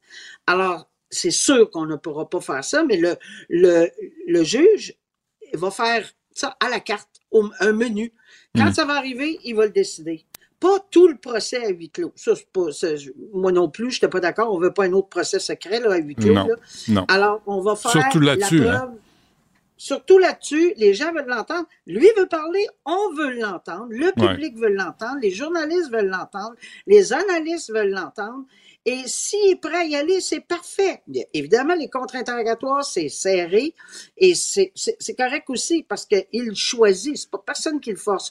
[0.47, 3.17] Alors, c'est sûr qu'on ne pourra pas faire ça, mais le,
[3.49, 3.89] le,
[4.27, 4.95] le juge
[5.55, 8.13] va faire ça à la carte, au- un menu.
[8.55, 8.75] Quand Hmm.
[8.75, 10.27] ça va arriver, il va le décider.
[10.63, 12.13] Pas tout le procès à huis clos.
[12.15, 12.67] Ça, pas,
[13.35, 14.55] moi non plus, je n'étais pas d'accord.
[14.55, 16.33] On ne veut pas un autre procès secret là, à huis clos.
[16.33, 16.55] Non, là.
[16.89, 17.05] non.
[17.09, 18.75] Alors, on va faire Surtout la là-dessus, preuve.
[18.75, 18.95] hein.
[19.77, 21.67] Surtout là-dessus, les gens veulent l'entendre.
[21.89, 23.89] Lui veut parler, on veut l'entendre.
[23.91, 24.13] Le Ouais.
[24.29, 25.17] public veut l'entendre.
[25.21, 26.55] Les journalistes veulent l'entendre.
[26.87, 28.45] Les analystes veulent l'entendre.
[28.87, 31.03] Et s'il est prêt à y aller, c'est parfait.
[31.35, 33.75] Évidemment, les contre-interrogatoires, c'est serré
[34.17, 34.73] et c'est
[35.19, 37.17] correct aussi parce qu'il choisit.
[37.17, 38.31] C'est pas personne qui le force.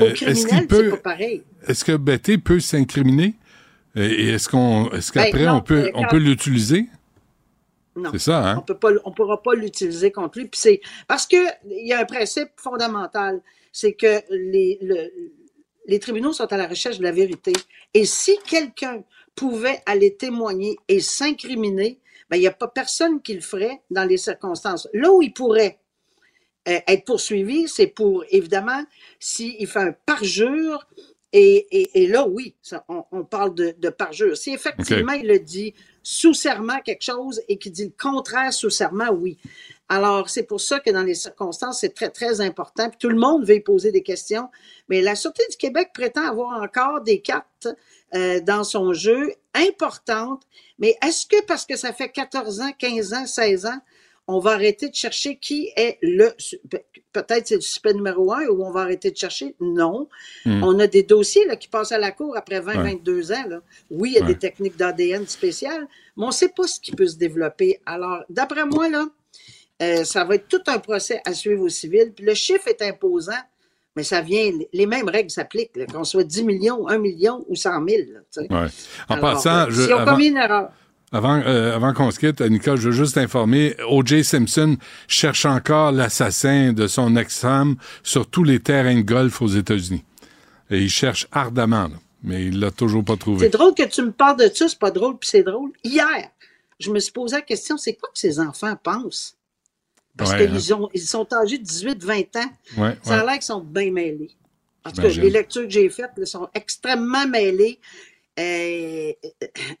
[0.00, 1.42] Au est-ce criminel, qu'il c'est peut- pas pareil.
[1.66, 3.34] Est-ce que Betty peut s'incriminer?
[3.94, 6.86] Et est-ce qu'on, est-ce Ben, qu'après non, on peut, euh, on peut l'utiliser?
[7.94, 8.08] Non.
[8.12, 8.56] C'est ça, hein?
[8.58, 10.48] On peut pas, on pourra pas l'utiliser contre lui.
[10.48, 11.36] Puis c'est parce que
[11.66, 15.10] il y a un principe fondamental, c'est que les, le-
[15.86, 17.52] les tribunaux sont à la recherche de la vérité.
[17.92, 19.02] Et si quelqu'un
[19.34, 21.98] pouvait aller témoigner et s'incriminer,
[22.30, 24.88] ben il n'y a pas personne qui le ferait dans les circonstances.
[24.94, 25.78] Là où il pourrait
[26.66, 28.84] être poursuivi, c'est pour évidemment
[29.18, 30.86] s'il fait un parjure.
[31.34, 34.36] Et, et, et là, oui, ça, on, on parle de, de parjure.
[34.36, 38.70] Si effectivement il le dit sous serment quelque chose et qu'il dit le contraire sous
[38.70, 39.38] serment, oui.
[39.88, 42.88] Alors, c'est pour ça que dans les circonstances, c'est très, très important.
[42.88, 44.48] Puis tout le monde veut y poser des questions.
[44.88, 47.68] Mais la Sûreté du Québec prétend avoir encore des cartes
[48.14, 50.44] euh, dans son jeu importantes.
[50.78, 53.78] Mais est-ce que parce que ça fait 14 ans, 15 ans, 16 ans,
[54.34, 56.30] on va arrêter de chercher qui est le...
[56.70, 56.78] pe-
[57.12, 59.54] Peut-être c'est le suspect numéro un ou on va arrêter de chercher?
[59.60, 60.08] Non.
[60.46, 60.62] Hmm.
[60.62, 62.92] On a des dossiers là, qui passent à la cour après 20, Ouais.
[62.94, 63.44] 22 ans.
[63.48, 63.60] Là.
[63.90, 64.28] Oui, il y a Ouais.
[64.28, 67.80] des techniques d'ADN spéciales, mais on ne sait pas ce qui peut se développer.
[67.84, 69.06] Alors, d'après moi, là,
[69.82, 72.12] euh, ça va être tout un procès à suivre au civil.
[72.16, 73.32] Puis le chiffre est imposant,
[73.94, 77.72] mais ça vient, les mêmes règles s'appliquent, qu'on soit 10 millions, 1 million ou 100
[77.86, 78.02] 000.
[78.10, 78.40] là, tu sais.
[78.50, 78.68] Ouais.
[79.10, 80.70] En Alors, passant, euh, je, si on avant, commis une erreur,
[81.12, 84.24] avant, euh, avant qu'on se quitte, Nicole, je veux juste informer, O.J.
[84.24, 84.76] Simpson
[85.08, 90.04] cherche encore l'assassin de son ex-femme sur tous les terrains de golf aux États-Unis.
[90.70, 93.40] Et il cherche ardemment, là, mais il l'a toujours pas trouvé.
[93.46, 95.70] c'est drôle que tu me parles de ça, c'est pas drôle, puis c'est drôle.
[95.84, 96.30] Hier,
[96.80, 99.36] je me suis posé la question, c'est quoi que ces enfants pensent?
[100.16, 102.50] Parce Ouais, qu'ils ont, ils sont âgés de 18-20 ans.
[102.78, 103.24] Ouais, Ça a ouais.
[103.26, 104.30] l'air qu'ils sont bien mêlés.
[104.84, 107.78] En tout cas, les lectures que j'ai faites là, sont extrêmement mêlées.
[108.38, 109.12] Euh,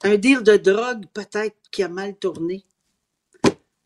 [0.04, 2.64] un deal de drogue, peut-être, qui a mal tourné.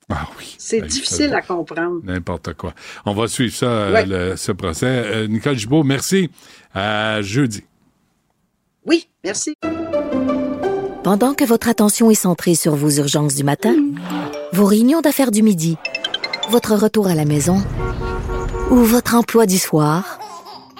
[0.08, 0.54] Ah oui.
[0.58, 2.00] C'est Ben, difficile à comprendre.
[2.04, 2.74] N'importe quoi.
[3.04, 4.06] On va suivre ça, euh, Ouais.
[4.06, 4.86] le- ce procès.
[4.86, 6.30] Euh, Nicole Gibault, merci.
[6.74, 7.64] À jeudi.
[8.84, 9.54] Oui, merci.
[11.02, 13.74] Pendant que votre attention est centrée sur vos urgences du matin,
[14.52, 15.76] vos réunions d'affaires du midi,
[16.50, 17.62] votre retour à la maison
[18.70, 20.18] ou votre emploi du soir,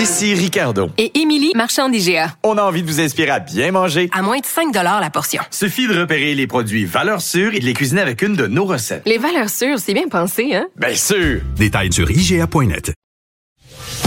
[0.00, 0.90] Ici Ricardo.
[0.96, 2.32] Et Émilie, marchand d'IGA.
[2.44, 4.08] On a envie de vous inspirer à bien manger.
[4.12, 5.42] À moins de 5 la portion.
[5.50, 8.64] Suffit de repérer les produits valeurs sûres et de les cuisiner avec une de nos
[8.64, 9.02] recettes.
[9.06, 10.68] Les valeurs sûres, c'est bien pensé, hein?
[10.76, 11.40] Bien sûr!
[11.56, 12.92] Détails sur IGA.net.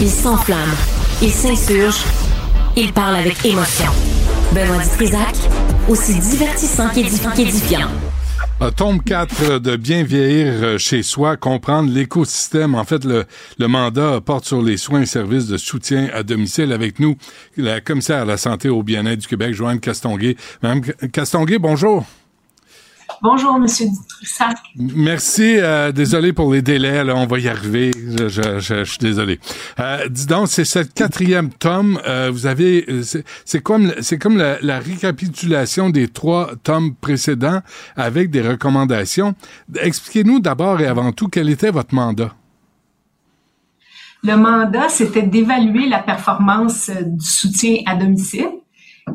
[0.00, 0.74] Il s'enflamme,
[1.20, 2.00] il s'insurge,
[2.74, 3.92] il parle avec émotion.
[4.54, 5.36] Benoît Dutrisac,
[5.88, 7.88] aussi divertissant qu'édifiant.
[8.62, 12.76] Euh, tome 4 de Bien vieillir euh, chez soi, comprendre l'écosystème.
[12.76, 13.26] En fait, le,
[13.66, 16.70] mandat porte sur les soins et services de soutien à domicile.
[16.70, 17.16] Avec nous,
[17.56, 20.36] la commissaire à la santé au bien-être du Québec, Joanne Castonguay.
[20.62, 20.82] Madame
[21.12, 22.06] Castonguay, bonjour.
[23.22, 23.86] Bonjour, Monsieur.
[24.74, 25.54] Merci.
[25.58, 27.04] Euh, désolé pour les délais.
[27.04, 27.92] Là, on va y arriver.
[27.94, 29.38] Je, je, je, je suis désolé.
[29.78, 32.00] Euh, dis donc, c'est cette quatrième tome.
[32.04, 32.84] Euh, vous avez,
[33.44, 37.60] c'est comme, c'est comme la, la, récapitulation des trois tomes précédents
[37.94, 39.36] avec des recommandations.
[39.80, 42.34] Expliquez-nous d'abord et avant tout quel était votre mandat?
[44.24, 48.48] Le mandat, c'était d'évaluer la performance du soutien à domicile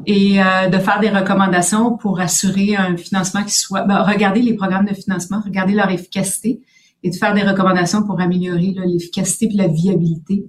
[0.05, 4.53] et euh, de faire des recommandations pour assurer un financement qui soit, ben, regarder les
[4.53, 6.61] programmes de financement, regarder leur efficacité
[7.03, 10.45] et de faire des recommandations pour améliorer l'efficacité et la viabilité.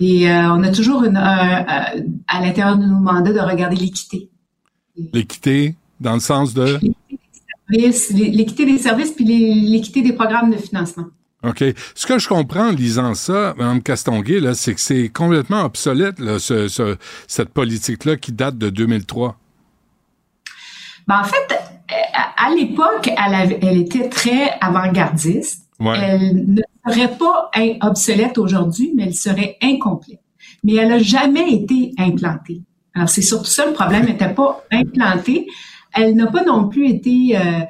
[0.00, 4.28] Et euh, on a toujours une, à l'intérieur de nos mandats de regarder l'équité.
[5.12, 6.78] L'équité dans le sens de?
[7.68, 11.06] L'équité des services puis l'équité des programmes de financement.
[11.44, 11.64] OK?
[11.94, 16.18] Ce que je comprends en lisant ça, Mme Castonguay, là, c'est que c'est complètement obsolète,
[16.18, 16.96] là, ce, ce,
[17.26, 19.36] cette politique-là qui date de 2003.
[21.06, 21.54] Ben, en fait,
[22.36, 25.68] à l'époque, elle, elle, était très avant-gardiste.
[25.80, 25.98] Ouais.
[26.00, 27.50] Elle ne serait pas
[27.82, 30.20] obsolète aujourd'hui, mais elle serait incomplète.
[30.62, 32.62] Mais elle n'a jamais été implantée.
[32.94, 35.46] Alors, c'est surtout ça le problème, elle n'était pas implantée.
[35.92, 37.36] Elle n'a pas non plus été...
[37.36, 37.60] Euh,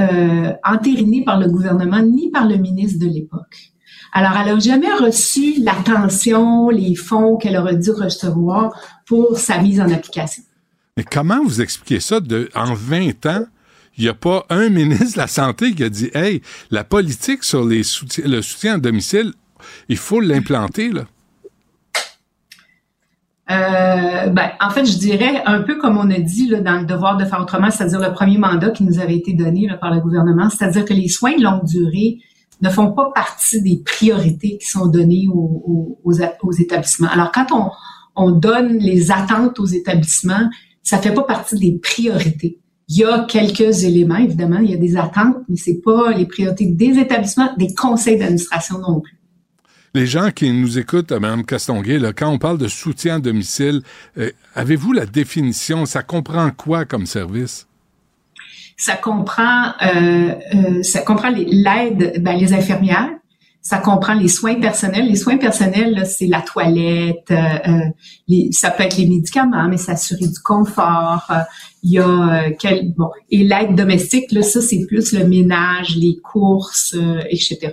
[0.00, 3.72] euh, entérinée par le gouvernement ni par le ministre de l'époque.
[4.12, 8.72] Alors, elle n'a jamais reçu l'attention, les fonds qu'elle aurait dû recevoir
[9.06, 10.42] pour sa mise en application.
[10.96, 13.44] Mais comment vous expliquez ça de, en 20 ans?
[13.96, 17.44] Il n'y a pas un ministre de la Santé qui a dit Hey, la politique
[17.44, 19.32] sur le soutien à domicile,
[19.88, 21.04] il faut l'implanter, là.
[23.50, 26.86] Euh, ben, en fait, je dirais un peu comme on a dit là, dans le
[26.86, 29.92] devoir de faire autrement, c'est-à-dire le premier mandat qui nous avait été donné là, par
[29.92, 32.18] le gouvernement, c'est-à-dire que les soins de longue durée
[32.60, 36.12] ne font pas partie des priorités qui sont données aux, aux,
[36.42, 37.08] aux établissements.
[37.08, 37.70] Alors, quand on,
[38.14, 40.48] on, donne les attentes aux établissements,
[40.82, 42.60] ça fait pas partie des priorités.
[42.88, 46.26] Il y a quelques éléments, évidemment, il y a des attentes, mais c'est pas les
[46.26, 49.19] priorités des établissements, des conseils d'administration non plus
[49.94, 53.82] les gens qui nous écoutent, Mme Castonguay, là, quand on parle de soutien à domicile,
[54.18, 55.86] euh, avez-vous la définition?
[55.86, 57.66] Ça comprend quoi comme service?
[58.76, 63.10] Ça comprend, euh, euh, ça comprend l'aide, ben, les infirmières,
[63.60, 65.06] ça comprend les soins personnels.
[65.06, 67.30] Les soins personnels, c'est la toilette,
[68.26, 71.30] les, ça peut être les médicaments, mais s'assurer du confort.
[71.82, 76.16] il y a quel, bon et l'aide domestique, là, ça c'est plus le ménage, les
[76.22, 76.96] courses,
[77.28, 77.72] etc.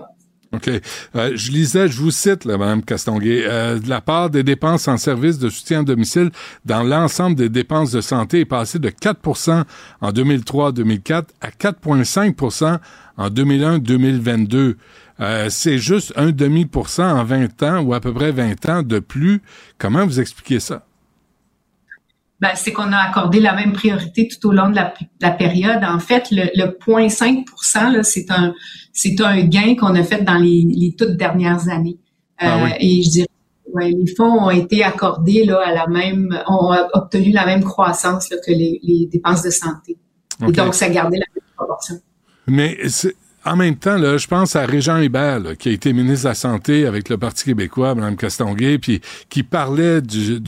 [0.53, 0.69] OK.
[1.15, 4.97] Euh, je lisais, je vous cite, là, Mme Castonguay, euh, la part des dépenses en
[4.97, 6.31] services de soutien à domicile
[6.63, 9.63] dans l'ensemble des dépenses de santé est passée de 4%
[10.01, 12.79] en 2003-2004 à 4,5%
[13.17, 14.75] en 2001-2022.
[15.19, 18.69] Euh, c'est juste un demi pour cent en 20 ans ou à peu près 20
[18.69, 19.41] ans de plus.
[19.77, 20.86] Comment vous expliquez ça?
[22.39, 25.83] Ben, c'est qu'on a accordé la même priorité tout au long de la, la période.
[25.83, 28.53] En fait, le, le 0,5% c'est un
[28.93, 31.97] c'est un gain qu'on a fait dans les, les toutes dernières années.
[32.39, 33.27] Ah euh, Et je dirais,
[33.73, 38.29] ouais, les fonds ont été accordés là à la même, ont obtenu la même croissance
[38.29, 39.97] là, que les, les dépenses de santé.
[40.47, 41.95] Et donc, ça gardé la même proportion.
[42.47, 42.77] Mais
[43.45, 46.35] en même temps, là, je pense à Régent Hébert, qui a été ministre de la
[46.35, 50.39] Santé avec le Parti québécois, Mme Castonguay, puis qui parlait du,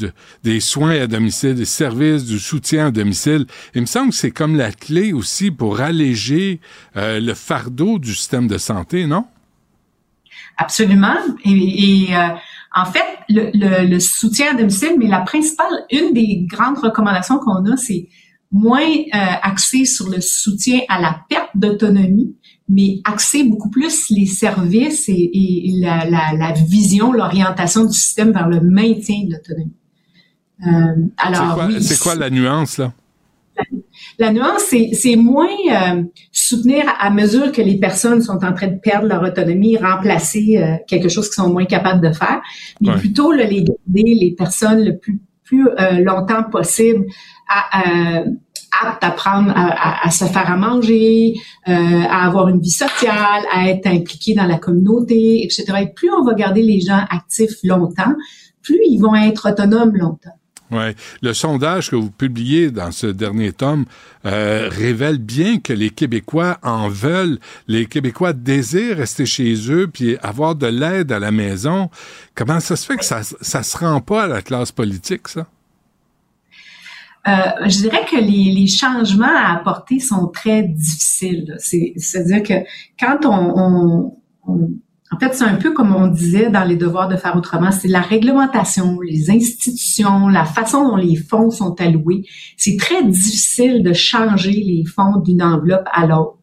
[0.43, 3.45] des soins à domicile, des services, du soutien à domicile.
[3.73, 6.59] Il me semble que c'est comme la clé aussi pour alléger
[6.97, 9.25] euh, le fardeau du système de santé, non?
[10.57, 11.15] Absolument.
[11.45, 12.27] Et, euh,
[12.75, 17.39] en fait, le, le, le, soutien à domicile, mais la principale, une des grandes recommandations
[17.39, 18.09] qu'on a, c'est
[18.51, 22.35] moins euh, axé sur le soutien à la perte d'autonomie,
[22.69, 28.31] mais axer beaucoup plus les services et, et la, la, la, vision, l'orientation du système
[28.31, 29.73] vers le maintien de l'autonomie.
[30.65, 32.93] Euh, alors, c'est quoi, la nuance là?
[34.17, 38.79] La, nuance, c'est moins euh, soutenir à mesure que les personnes sont en train de
[38.79, 42.41] perdre leur autonomie, remplacer euh, quelque chose qu'ils sont moins capables de faire,
[42.79, 45.19] mais plutôt là, les garder les personnes le plus
[45.49, 47.05] plus euh, longtemps possible
[47.47, 48.23] à,
[48.81, 51.33] apte à prendre, à, se faire à manger,
[51.67, 51.71] euh,
[52.09, 55.65] à avoir une vie sociale, à être impliqué dans la communauté, etc.
[55.81, 58.13] Et plus on va garder les gens actifs longtemps,
[58.61, 60.35] plus ils vont être autonomes longtemps.
[60.71, 63.85] Ouais, le sondage que vous publiez dans ce dernier tome
[64.25, 67.39] euh, révèle bien que les Québécois en veulent.
[67.67, 71.89] Les Québécois désirent rester chez eux puis avoir de l'aide à la maison.
[72.35, 75.47] Comment ça se fait que ça ça se rend pas à la classe politique ça?
[77.27, 77.31] Euh,
[77.65, 81.55] je dirais que les, les, changements à apporter sont très difficiles.
[81.59, 82.53] C'est-à-dire que
[82.97, 84.17] quand on, on,
[84.47, 84.69] on
[85.11, 87.87] en fait, c'est un peu comme on disait dans les devoirs de faire autrement, c'est
[87.87, 92.25] la réglementation, les institutions, la façon dont les fonds sont alloués.
[92.57, 96.38] C'est très difficile de changer les fonds d'une enveloppe à l'autre.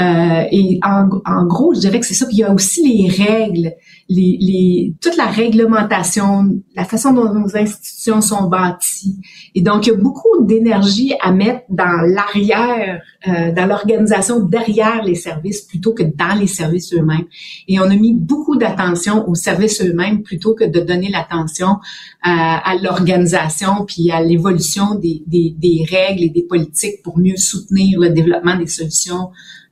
[0.00, 2.26] Euh, et en, en, gros, je dirais que c'est ça.
[2.26, 3.72] Puis il y a aussi les règles,
[4.08, 9.20] les, les, toute la réglementation, la façon dont nos institutions sont bâties.
[9.54, 15.04] Et donc, il y a beaucoup d'énergie à mettre dans l'arrière, euh, dans l'organisation derrière
[15.04, 17.26] les services plutôt que dans les services eux-mêmes.
[17.68, 21.76] Et on a mis beaucoup d'attention aux services eux-mêmes plutôt que de donner l'attention
[22.22, 27.36] à, à l'organisation puis à l'évolution des, des, des règles et des politiques pour mieux
[27.36, 29.63] soutenir le développement des solutions euh,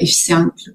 [0.00, 0.70] efficiente.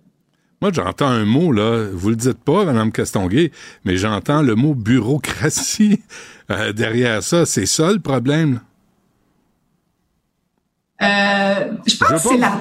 [0.61, 3.51] Moi, j'entends un mot, là, vous le dites pas, Mme Castonguay,
[3.83, 6.03] mais j'entends le mot bureaucratie
[6.51, 7.47] euh, derrière ça.
[7.47, 8.61] C'est ça le problème?
[11.01, 12.59] Euh, je pense que c'est la,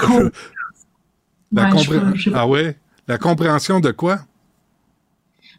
[1.52, 2.32] la compréhension.
[2.34, 2.74] Ah ouais?
[3.06, 4.20] La compréhension de quoi?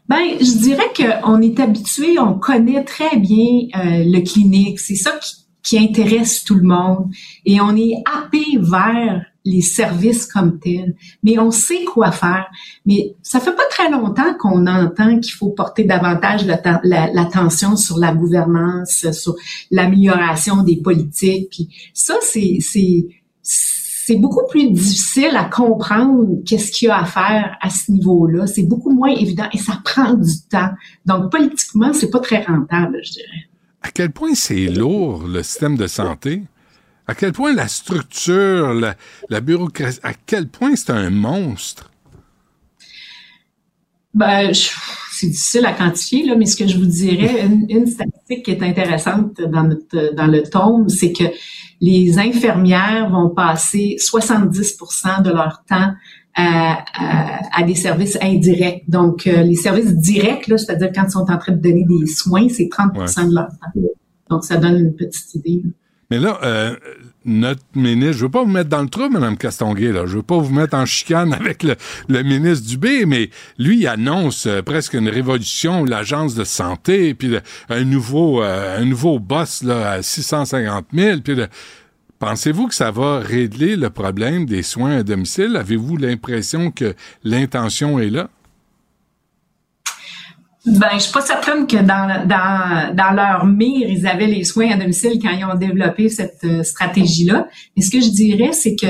[0.08, 4.80] Ben, je dirais qu'on est habitué, on connaît très bien le clinique.
[4.80, 7.08] C'est ça qui, qui intéresse tout le monde.
[7.44, 12.46] Et on est happé vers les services comme tels, mais on sait quoi faire.
[12.86, 18.14] Mais ça fait pas très longtemps qu'on entend qu'il faut porter davantage l'attention sur la
[18.14, 19.34] gouvernance, sur
[19.70, 21.50] l'amélioration des politiques.
[21.50, 22.58] Puis ça, c'est
[24.04, 28.48] c'est beaucoup plus difficile à comprendre qu'est-ce qu'il y a à faire à ce niveau-là.
[28.48, 30.70] C'est beaucoup moins évident et ça prend du temps.
[31.06, 33.48] Donc politiquement, c'est pas très rentable, je dirais.
[33.80, 36.42] À quel point c'est lourd le système de santé?
[37.12, 38.72] À quel point la structure,
[39.28, 41.90] la, bureaucratie, à quel point c'est un monstre?
[44.14, 48.52] Ben, c'est difficile à quantifier, là, mais ce que je vous dirais, une, statistique qui
[48.52, 51.24] est intéressante dans, notre, dans le tome, c'est que
[51.82, 54.78] les infirmières vont passer 70
[55.22, 55.92] de leur temps
[56.34, 56.82] à,
[57.52, 58.88] à, des services indirects.
[58.88, 62.48] Donc, euh, les services directs, c'est-à-dire quand ils sont en train de donner des soins,
[62.48, 63.82] c'est 30 de leur temps.
[64.30, 65.62] Donc, ça donne une petite idée.
[66.12, 66.76] Mais là, euh,
[67.24, 70.04] notre ministre, je veux pas vous mettre dans le trou, Mme Castonguay, là.
[70.04, 74.44] Je veux pas vous mettre en chicane avec le, ministre Dubé, mais lui, il annonce
[74.44, 77.38] euh, presque une révolution, l'agence de santé, puis
[77.70, 81.34] un nouveau, euh, un nouveau boss, là, à 650 000, puis
[82.18, 85.56] Pensez-vous que ça va régler le problème des soins à domicile?
[85.56, 86.94] Avez-vous l'impression que
[87.24, 88.28] l'intention est là?
[90.64, 94.70] Ben, je suis pas certaine que dans, dans, dans leur mire, ils avaient les soins
[94.70, 97.48] à domicile quand ils ont développé cette euh, stratégie-là.
[97.76, 98.86] Mais ce que je dirais, c'est que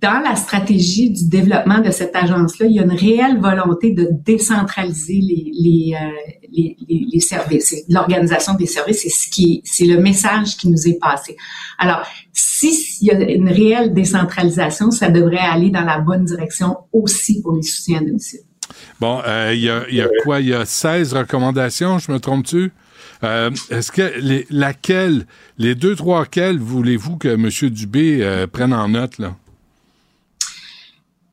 [0.00, 4.08] dans la stratégie du développement de cette agence-là, il y a une réelle volonté de
[4.24, 6.76] décentraliser les, les, euh,
[7.12, 9.02] les, services, l'organisation des services.
[9.02, 11.36] C'est ce qui, c'est le message qui nous est passé.
[11.78, 17.42] Alors, s'il y a une réelle décentralisation, ça devrait aller dans la bonne direction aussi
[17.42, 18.40] pour les soutiens à domicile.
[19.00, 20.40] Bon, euh, il y, a, y, a, quoi?
[20.40, 22.72] Il y a 16 recommandations, je me trompe-tu?
[23.22, 25.26] Euh, est-ce que les, laquelle,
[25.58, 27.48] les deux, trois quelles voulez-vous que M.
[27.70, 29.34] Dubé euh, prenne en note, là?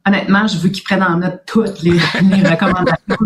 [0.06, 3.18] Honnêtement, je veux qu'il prenne en note toutes les, les recommandations.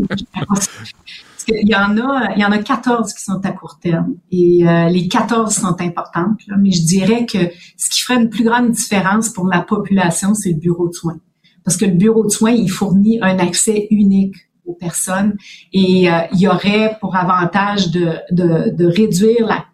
[0.47, 4.13] Parce qu'il y en a, il y en a 14 qui sont à court terme
[4.31, 6.39] et euh, les 14 sont importantes.
[6.47, 7.39] Là, mais je dirais que
[7.77, 11.17] ce qui ferait une plus grande différence pour la population, c'est le bureau de soins
[11.63, 14.35] parce que le bureau de soins, il fournit un accès unique
[14.65, 15.35] aux personnes
[15.73, 19.65] et euh, il y aurait pour avantage de, de, de réduire la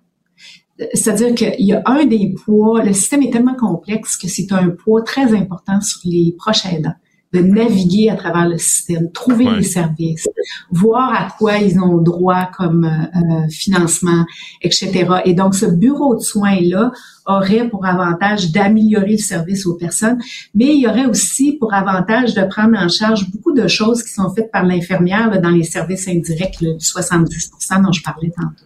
[0.93, 4.69] c'est-à-dire qu'il y a un des poids, le système est tellement complexe que c'est un
[4.69, 6.93] poids très important sur les proches aidants
[7.33, 10.27] de naviguer à travers le système, trouver les services,
[10.71, 14.25] voir à quoi ils ont droit comme euh, euh, financement,
[14.61, 15.07] etc.
[15.25, 16.91] Et donc, ce bureau de soins-là
[17.25, 20.19] aurait pour avantage d'améliorer le service aux personnes,
[20.55, 24.13] mais il y aurait aussi pour avantage de prendre en charge beaucoup de choses qui
[24.13, 28.63] sont faites par l'infirmière dans les services indirects, le 70% dont je parlais tantôt.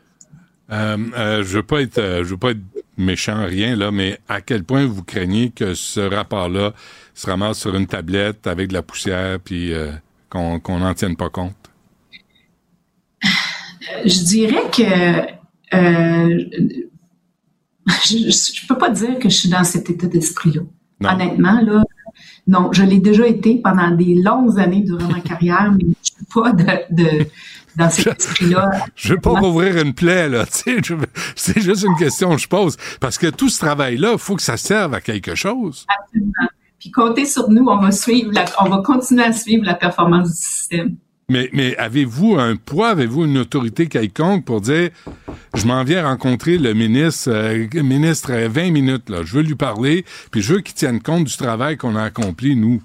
[0.72, 2.62] Euh, euh, je veux pas être, je veux pas être
[2.98, 6.74] méchant, rien là, mais à quel point vous craignez que ce rapport-là
[7.14, 9.92] se ramasse sur une tablette avec de la poussière, puis euh,
[10.30, 11.56] qu'on n'en tienne pas compte?
[14.06, 15.42] Je dirais que
[15.74, 16.44] euh,
[18.06, 20.62] je, ne peux pas dire que je suis dans cet état d'esprit-là.
[21.04, 21.84] Honnêtement, là,
[22.48, 26.26] non, je l'ai déjà été pendant des longues années durant ma carrière, mais je suis
[26.34, 27.26] pas de,
[27.76, 28.72] dans cet esprit-là.
[28.96, 30.46] Je veux pas rouvrir une plaie, là.
[30.50, 32.78] C'est juste une question que je pose.
[33.00, 35.86] Parce que tout ce travail-là, il faut que ça serve à quelque chose.
[36.04, 36.50] Absolument.
[36.82, 40.36] Puis comptez sur nous, on va suivre, on va continuer à suivre la performance du
[40.36, 40.96] système.
[41.30, 44.90] Mais, mais avez-vous un poids, avez-vous une autorité quelconque pour dire,
[45.54, 50.06] je m'en viens rencontrer le ministre, euh, ministre 20 minutes, là, je veux lui parler,
[50.32, 52.82] puis je veux qu'il tienne compte du travail qu'on a accompli, nous?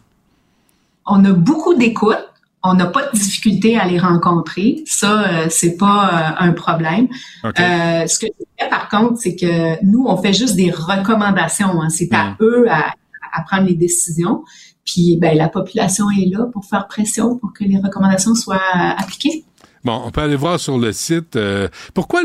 [1.06, 2.18] On a beaucoup d'écoute.
[2.62, 4.82] On n'a pas de difficulté à les rencontrer.
[4.86, 7.06] Ça, euh, c'est pas euh, un problème.
[7.44, 11.80] Euh, ce que je fais, par contre, c'est que nous, on fait juste des recommandations.
[11.80, 11.90] Hein.
[11.90, 12.92] C'est à eux à,
[13.36, 14.42] à, prendre les décisions.
[14.84, 18.60] Puis, ben, la population est là pour faire pression pour que les recommandations soient
[18.96, 19.44] appliquées.
[19.86, 21.36] Bon, on peut aller voir sur le site.
[21.36, 22.22] Euh, pourquoi,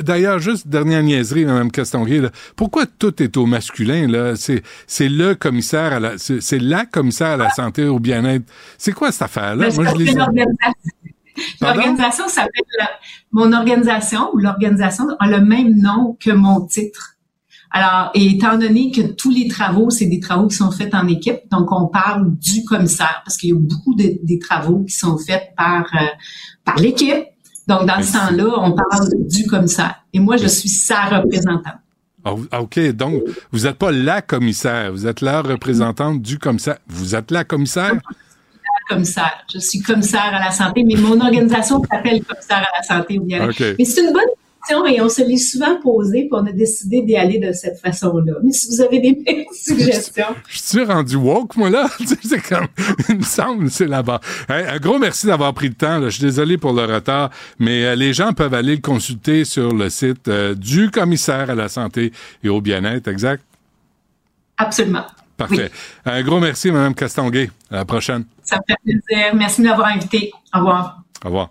[0.00, 2.20] d'ailleurs, juste dernière niaiserie, Mme Castonguay,
[2.56, 4.34] pourquoi tout est au masculin, là?
[4.34, 4.62] C'est,
[5.08, 8.44] le commissaire à la, c'est, la commissaire à la santé au bien-être.
[8.76, 9.68] C'est quoi cette affaire-là?
[9.72, 10.14] Moi, je les...
[11.60, 12.64] L'organisation s'appelle,
[13.30, 17.18] mon organisation ou l'organisation a le même nom que mon titre.
[17.72, 21.06] Alors, et étant donné que tous les travaux, c'est des travaux qui sont faits en
[21.06, 24.94] équipe, donc on parle du commissaire parce qu'il y a beaucoup de, des travaux qui
[24.94, 26.06] sont faits par euh,
[26.64, 27.26] par l'équipe.
[27.68, 30.02] Donc, dans ce temps-là, on parle du commissaire.
[30.12, 31.78] Et moi, je suis sa représentante.
[32.24, 32.80] Ah, ah, OK.
[32.92, 33.22] Donc,
[33.52, 36.78] vous n'êtes pas la commissaire, vous êtes la représentante du commissaire.
[36.88, 37.94] Vous êtes la commissaire?
[37.94, 39.44] La commissaire.
[39.52, 43.24] Je suis commissaire à la santé, mais mon organisation s'appelle commissaire à la santé ou
[43.24, 43.48] bien.
[43.78, 44.22] Mais c'est une bonne
[44.88, 48.34] et on se l'est souvent posé, puis on a décidé d'y aller de cette façon-là.
[48.42, 50.34] Mais si vous avez des suggestions.
[50.48, 51.88] Je suis rendu woke, moi, là?
[52.22, 52.66] c'est comme,
[53.08, 54.20] il me semble, c'est là-bas.
[54.48, 56.00] un gros merci d'avoir pris le temps.
[56.02, 59.72] Je suis désolé pour le retard, mais euh, les gens peuvent aller le consulter sur
[59.72, 62.12] le site euh, du commissaire à la santé
[62.42, 63.42] et au bien-être, exact?
[64.56, 65.04] Absolument.
[65.36, 65.70] Parfait.
[66.04, 67.50] Un gros merci, Mme Castonguay.
[67.70, 68.24] À la prochaine.
[68.42, 69.34] Ça me fait plaisir.
[69.34, 70.32] Merci de m'avoir invité.
[70.54, 71.02] Au revoir.
[71.24, 71.50] Au revoir.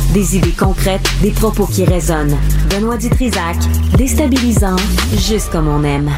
[0.13, 2.37] des idées concrètes, des propos qui résonnent.
[2.69, 3.57] Benoît Dutrisac,
[3.97, 4.75] déstabilisant,
[5.17, 6.11] juste comme on aime.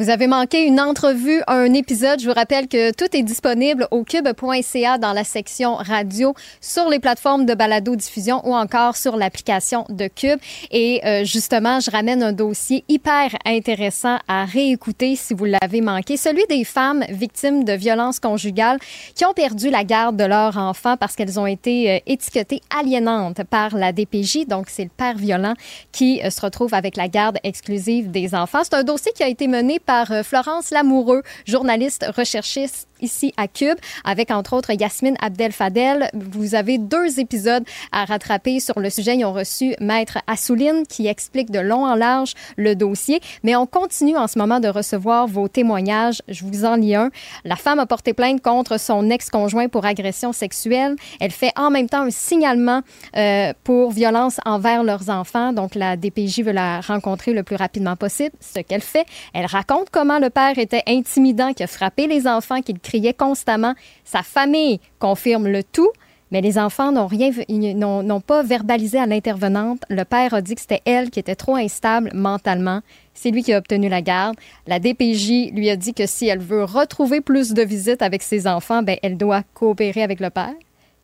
[0.00, 2.20] Vous avez manqué une entrevue, un épisode.
[2.20, 7.00] Je vous rappelle que tout est disponible au cube.ca dans la section radio, sur les
[7.00, 10.38] plateformes de balado-diffusion ou encore sur l'application de Cube.
[10.70, 16.16] Et euh, justement, je ramène un dossier hyper intéressant à réécouter si vous l'avez manqué,
[16.16, 18.78] celui des femmes victimes de violences conjugales
[19.16, 23.42] qui ont perdu la garde de leur enfant parce qu'elles ont été euh, étiquetées aliénantes
[23.50, 24.46] par la DPJ.
[24.46, 25.54] Donc, c'est le père violent
[25.90, 28.60] qui euh, se retrouve avec la garde exclusive des enfants.
[28.62, 33.48] C'est un dossier qui a été mené par euh, Florence Lamoureux, journaliste recherchiste ici à
[33.48, 36.10] Cube, avec entre autres Yasmine Abdel-Fadel.
[36.14, 39.16] Vous avez deux épisodes à rattraper sur le sujet.
[39.16, 43.66] Ils ont reçu Maître Assouline qui explique de long en large le dossier, mais on
[43.66, 46.22] continue en ce moment de recevoir vos témoignages.
[46.28, 47.10] Je vous en lis un.
[47.44, 50.96] La femme a porté plainte contre son ex-conjoint pour agression sexuelle.
[51.20, 52.82] Elle fait en même temps un signalement
[53.16, 55.52] euh, pour violence envers leurs enfants.
[55.52, 58.34] Donc la DPJ veut la rencontrer le plus rapidement possible.
[58.40, 62.60] Ce qu'elle fait, elle raconte comment le père était intimidant, qui a frappé les enfants,
[62.62, 63.74] qu'il criait constamment.
[64.04, 65.90] Sa famille confirme le tout.
[66.30, 69.80] Mais les enfants n'ont rien, n'ont pas verbalisé à l'intervenante.
[69.88, 72.82] Le père a dit que c'était elle qui était trop instable mentalement.
[73.14, 74.36] C'est lui qui a obtenu la garde.
[74.66, 78.46] La DPJ lui a dit que si elle veut retrouver plus de visites avec ses
[78.46, 80.52] enfants, ben elle doit coopérer avec le père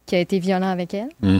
[0.04, 1.08] qui a été violent avec elle.
[1.22, 1.38] Mmh.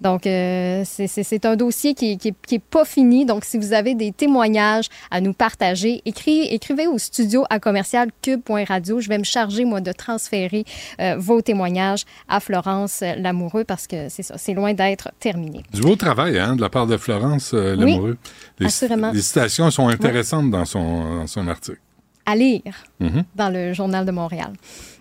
[0.00, 2.18] Donc, euh, c'est un dossier qui
[2.50, 3.24] n'est pas fini.
[3.24, 9.00] Donc, si vous avez des témoignages à nous partager, écrivez au studio à commercial cube.radio.
[9.00, 10.64] Je vais me charger, moi, de transférer
[11.00, 15.62] euh, vos témoignages à Florence Lamoureux parce que c'est ça, c'est loin d'être terminé.
[15.72, 18.18] Du beau travail, hein, de la part de Florence euh, Lamoureux.
[18.60, 19.12] Oui, assurément.
[19.12, 21.80] Les citations sont intéressantes dans, son, dans son article.
[22.28, 23.22] À lire Mhm.
[23.36, 24.52] dans le Journal de Montréal.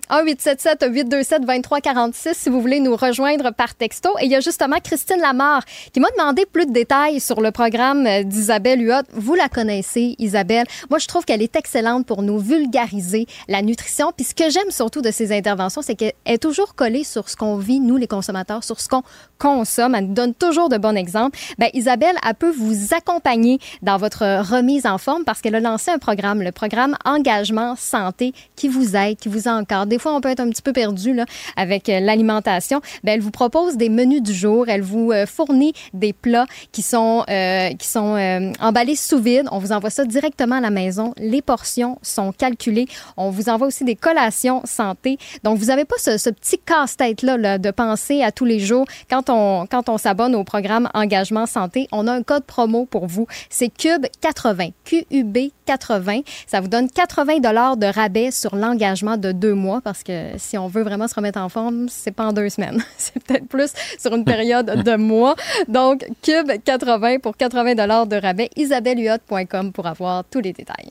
[0.10, 4.10] 1-877-827-2346 si vous voulez nous rejoindre par texto.
[4.20, 5.64] Et il y a justement Christine Lamar
[5.94, 9.04] qui m'a demandé plus de détails sur le programme euh, d'Isabelle Huot.
[9.14, 10.66] Vous la connaissez, Isabelle.
[10.90, 14.12] Moi, je trouve qu'elle est excellente pour nous vulgariser la nutrition.
[14.16, 17.36] Puis ce que j'aime surtout de ses interventions, c'est qu'elle est toujours collée sur ce
[17.36, 19.04] qu'on vit, nous, les consommateurs, sur ce qu'on
[19.40, 19.96] consomme.
[19.96, 21.38] Elle nous donne toujours de bons exemples.
[21.58, 25.92] Ben, Isabelle, elle peut vous accompagner dans votre remise en forme parce qu'elle a lancé
[25.92, 29.95] un programme, le programme Engagement Santé, qui vous aide, qui vous encadre.
[29.96, 31.24] Des fois, on peut être un petit peu perdu là,
[31.56, 32.82] avec euh, l'alimentation.
[33.06, 34.68] Ben, elle vous propose des menus du jour.
[34.68, 39.48] Elle vous euh, fournit des plats qui sont, euh, qui sont emballés sous vide.
[39.54, 41.14] On vous envoie ça directement à la maison.
[41.16, 42.88] Les portions sont calculées.
[43.16, 45.18] On vous envoie aussi des collations santé.
[45.44, 48.86] Donc, vous n'avez pas ce, petit casse-tête-là là, de penser à tous les jours.
[49.10, 53.08] Quand on, quand on s'abonne au programme Engagement Santé, on a un code promo pour
[53.08, 53.28] vous.
[53.50, 54.72] C'est Cube 80.
[54.84, 56.22] QUB 80.
[56.48, 60.58] Ça vous donne 80 dollars de rabais sur l'engagement de deux mois parce que si
[60.58, 62.84] on veut vraiment se remettre en forme, c'est pas en deux semaines.
[62.98, 65.36] C'est peut-être plus sur une période de mois.
[65.68, 68.50] Donc, Cube 80 pour 80 dollars de rabais.
[68.56, 70.90] isabellehuot.com pour avoir tous les détails.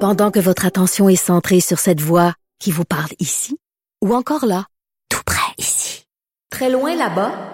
[0.00, 3.56] Pendant que votre attention est centrée sur cette voix qui vous parle ici,
[4.02, 4.66] ou encore là,
[5.08, 6.04] tout près ici,
[6.50, 7.53] très loin là-bas,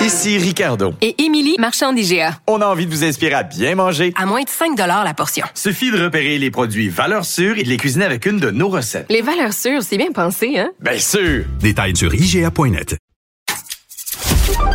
[0.00, 0.92] Ici Ricardo.
[1.00, 2.38] Et Émilie, marchand d'IGA.
[2.46, 4.12] On a envie de vous inspirer à bien manger.
[4.16, 5.46] À moins de 5 la portion.
[5.54, 8.68] Suffit de repérer les produits valeurs sûres et de les cuisiner avec une de nos
[8.68, 9.06] recettes.
[9.08, 10.70] Les valeurs sûres, c'est bien pensé, hein?
[10.80, 11.44] Bien sûr!
[11.60, 12.96] Détails sur IGA.net.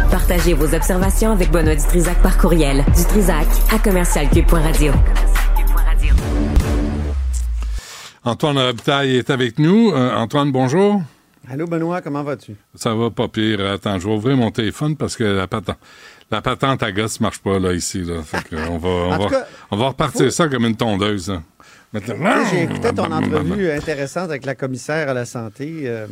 [0.09, 2.83] Partagez vos observations avec Benoît Dutrisac par courriel.
[2.95, 4.91] Dutrisac à commercialcube.radio.
[8.23, 9.91] Antoine Robitaille est avec nous.
[9.91, 11.01] Euh, Antoine, bonjour.
[11.51, 12.55] Allô, Benoît, comment vas-tu?
[12.75, 13.65] Ça va pas pire.
[13.71, 15.77] Attends, je vais ouvrir mon téléphone parce que la patente,
[16.31, 18.21] la patente à gosse marche pas, là, ici, là.
[18.23, 20.65] Fait que on va, on En va, tout cas, on va repartir faut- ça comme
[20.65, 21.43] une tondeuse, là.
[21.93, 22.15] Sais,
[22.51, 25.81] J'ai écouté ton entrevue intéressante avec la commissaire à la santé.
[25.85, 26.07] euh,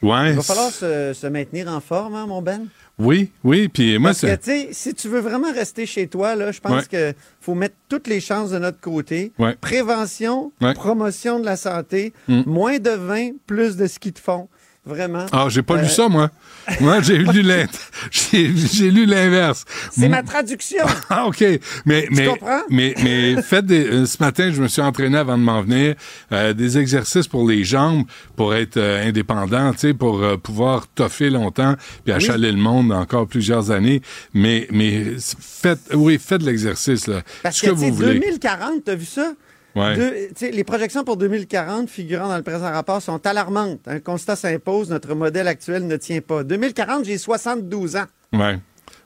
[0.00, 0.30] Ouais.
[0.30, 2.68] il va falloir se, se maintenir en forme, hein, mon Ben?
[3.00, 4.38] Oui, oui, puis moi, Parce que, c'est...
[4.38, 6.86] tu sais, si tu veux vraiment rester chez toi, là, je pense Ouais.
[6.88, 9.32] qu'il faut mettre toutes les chances de notre côté.
[9.40, 9.56] Ouais.
[9.60, 10.74] Prévention, Ouais.
[10.74, 12.42] promotion de la santé, Mm.
[12.46, 14.48] moins de vin, plus de ski de fond.
[14.88, 15.26] Vraiment.
[15.32, 16.30] Ah, j'ai pas Euh, lu ça, moi.
[16.80, 19.64] Moi, j'ai lu l'inverse.
[19.90, 20.84] C'est ma traduction.
[21.10, 21.42] Ah, OK.
[21.86, 22.60] Mais, Tu mais, comprends?
[22.68, 25.94] mais, mais faites des, euh, ce matin, je me suis entraîné avant de m'en venir,
[26.32, 28.04] euh, des exercices pour les jambes,
[28.36, 31.74] pour être indépendant, tu sais, pour pouvoir toffer longtemps,
[32.04, 34.02] puis achaler le monde encore plusieurs années.
[34.34, 35.04] Mais, mais
[35.40, 37.22] faites, oui, faites de l'exercice, là.
[37.42, 38.14] Parce ce que, que vous voulez.
[38.20, 39.32] 2040, t'as vu ça?
[39.78, 40.30] Ouais.
[40.52, 43.86] Les projections pour 2040 figurant dans le présent rapport sont alarmantes.
[43.86, 46.42] Un constat s'impose, notre modèle actuel ne tient pas.
[46.44, 48.04] 2040, j'ai 72 ans.
[48.32, 48.58] Ouais.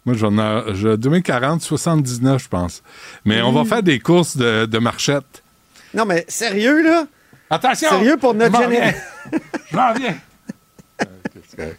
[0.04, 2.82] Moi, j'en ai, je- 2040, 79, je pense.
[3.24, 3.66] Mais on va Mm.
[3.66, 5.42] faire des courses de, de marchette.
[5.94, 7.06] Non, mais sérieux, là?
[7.50, 7.90] Attention!
[7.90, 9.00] Sérieux pour notre génération.
[9.70, 10.16] Je m'en viens.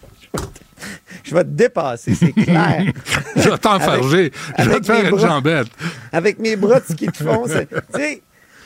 [1.24, 2.84] Je vais te dépasser, c'est clair.
[3.36, 4.32] Je vais t'enfarger.
[4.60, 5.68] Je vais te faire une jambette.
[6.12, 7.46] Avec mes bras de ski de fond.
[7.48, 8.22] c'est- Tu sais,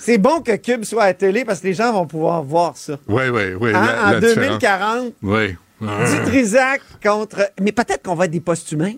[0.08, 2.78] c'est bon que Cube soit à la télé parce que les gens vont pouvoir voir
[2.78, 2.98] ça.
[3.10, 3.72] Oui, oui, oui.
[3.76, 4.46] Hein, la- en la différence.
[4.48, 5.56] 2040, Oui.
[5.82, 7.52] du Trisac contre.
[7.60, 8.94] Mais peut-être qu'on va être des post-humains.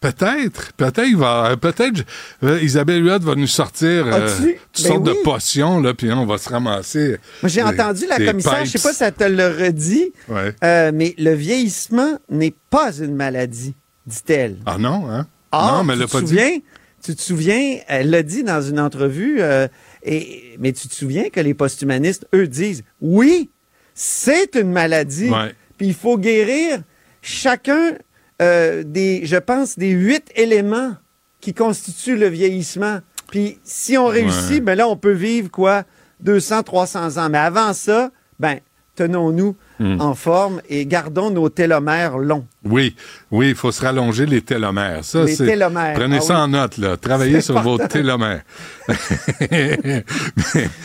[0.00, 2.02] Peut-être, peut-être, va, peut-être,
[2.42, 4.28] euh, Isabelle Huot va nous sortir euh,
[4.72, 5.18] toutes Ben sortes de oui.
[5.22, 7.18] potions, là, puis on va se ramasser.
[7.42, 10.54] Moi, j'ai entendu la commissaire, je sais pas si elle te le redit, Ouais.
[10.64, 13.74] euh, mais le vieillissement n'est pas une maladie,
[14.06, 14.56] dit-elle.
[14.66, 15.26] Ah non, hein?
[15.52, 16.26] Ah, non, mais elle tu l'a te pas dit.
[16.28, 16.58] souviens,
[17.06, 19.68] Tu te souviens, elle l'a dit dans une entrevue, euh,
[20.04, 23.50] et, mais tu te souviens que les posthumanistes, eux, disent oui,
[23.94, 25.54] c'est une maladie, Ouais.
[25.78, 26.80] puis il faut guérir
[27.22, 27.94] chacun
[28.42, 30.94] euh, des, je pense, des huit éléments
[31.40, 32.98] qui constituent le vieillissement.
[33.30, 34.60] Puis si on réussit, Ouais.
[34.60, 35.84] ben là, on peut vivre quoi?
[36.20, 37.28] 200, 300 ans.
[37.30, 38.10] Mais avant ça,
[38.40, 38.58] ben,
[38.96, 40.00] tenons-nous Hmm.
[40.00, 42.46] en forme et gardons nos télomères longs.
[42.64, 42.94] Oui,
[43.32, 45.04] oui, il faut se rallonger les télomères.
[45.04, 46.40] Ça, Les télomères, Prenez ah ça oui.
[46.42, 46.96] en note, là.
[46.96, 48.42] Travaillez sur vos télomères.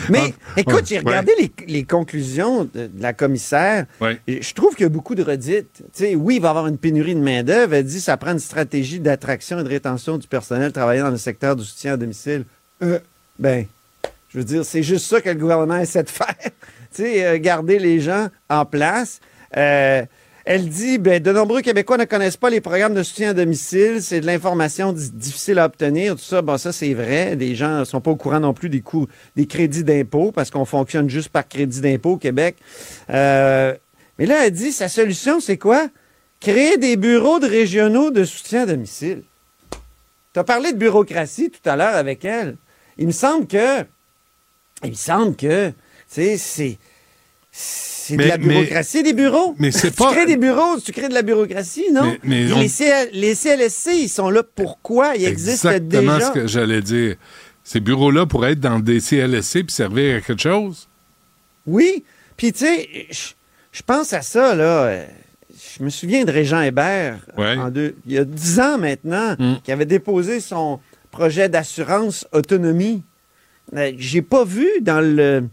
[0.10, 1.04] Mais écoute, j'ai Ouais.
[1.06, 3.86] regardé les, les conclusions de, de la commissaire.
[4.02, 4.20] Ouais.
[4.28, 5.70] Je trouve qu'il y a beaucoup de redites.
[5.78, 7.76] Tu sais, oui, il va y avoir une pénurie de main-d'œuvre.
[7.76, 11.12] Elle dit que ça prend une stratégie d'attraction et de rétention du personnel travaillant dans
[11.12, 12.46] le secteur du soutien à domicile.
[12.82, 13.00] Euh,
[13.38, 13.66] ben,
[14.34, 16.36] Je veux dire, c'est juste ça que le gouvernement essaie de faire.
[16.94, 19.20] Tu euh, garder les gens en place.
[19.58, 20.04] Euh,
[20.46, 24.02] elle dit, ben, de nombreux Québécois ne connaissent pas les programmes de soutien à domicile.
[24.02, 26.16] C'est de l'information di- difficile à obtenir.
[26.16, 27.36] Tout ça, bon, ça, c'est vrai.
[27.36, 30.50] Les gens ne sont pas au courant non plus des coûts, des crédits d'impôt parce
[30.50, 32.56] qu'on fonctionne juste par crédit d'impôt au Québec.
[33.12, 33.76] Euh,
[34.18, 35.88] mais là, elle dit, sa solution, c'est quoi?
[36.40, 39.22] Créer des bureaux de régionaux de soutien à domicile.
[40.34, 42.56] Tu as parlé de bureaucratie tout à l'heure avec elle.
[42.98, 43.82] Il me semble que,
[44.84, 45.72] il me semble que,
[46.10, 46.78] sais, c'est,
[47.52, 49.56] c'est de la bureaucratie des bureaux.
[49.60, 52.04] mais c'est tu pas- crées des bureaux, tu crées de la bureaucratie, non?
[52.04, 55.16] Mais- mais Et on- les, CL les CLSC, ils sont là pourquoi?
[55.16, 56.28] Ils existent Exactement déjà.
[56.28, 57.16] ce que j'allais dire.
[57.64, 60.88] Ces bureaux-là pourraient être dans des CLSC puis servir à quelque chose.
[61.68, 62.04] Oui.
[62.38, 64.84] Puis, tu sais, je- pense à ça, là.
[64.86, 65.06] euh,
[65.78, 67.56] Je me souviens de Régent Hébert, Ouais.
[67.58, 69.56] en deux- il y a dix ans maintenant, Mm.
[69.64, 70.80] qui avait déposé son
[71.12, 73.04] projet d'assurance autonomie.
[73.76, 75.44] Euh, J'ai pas vu dans le,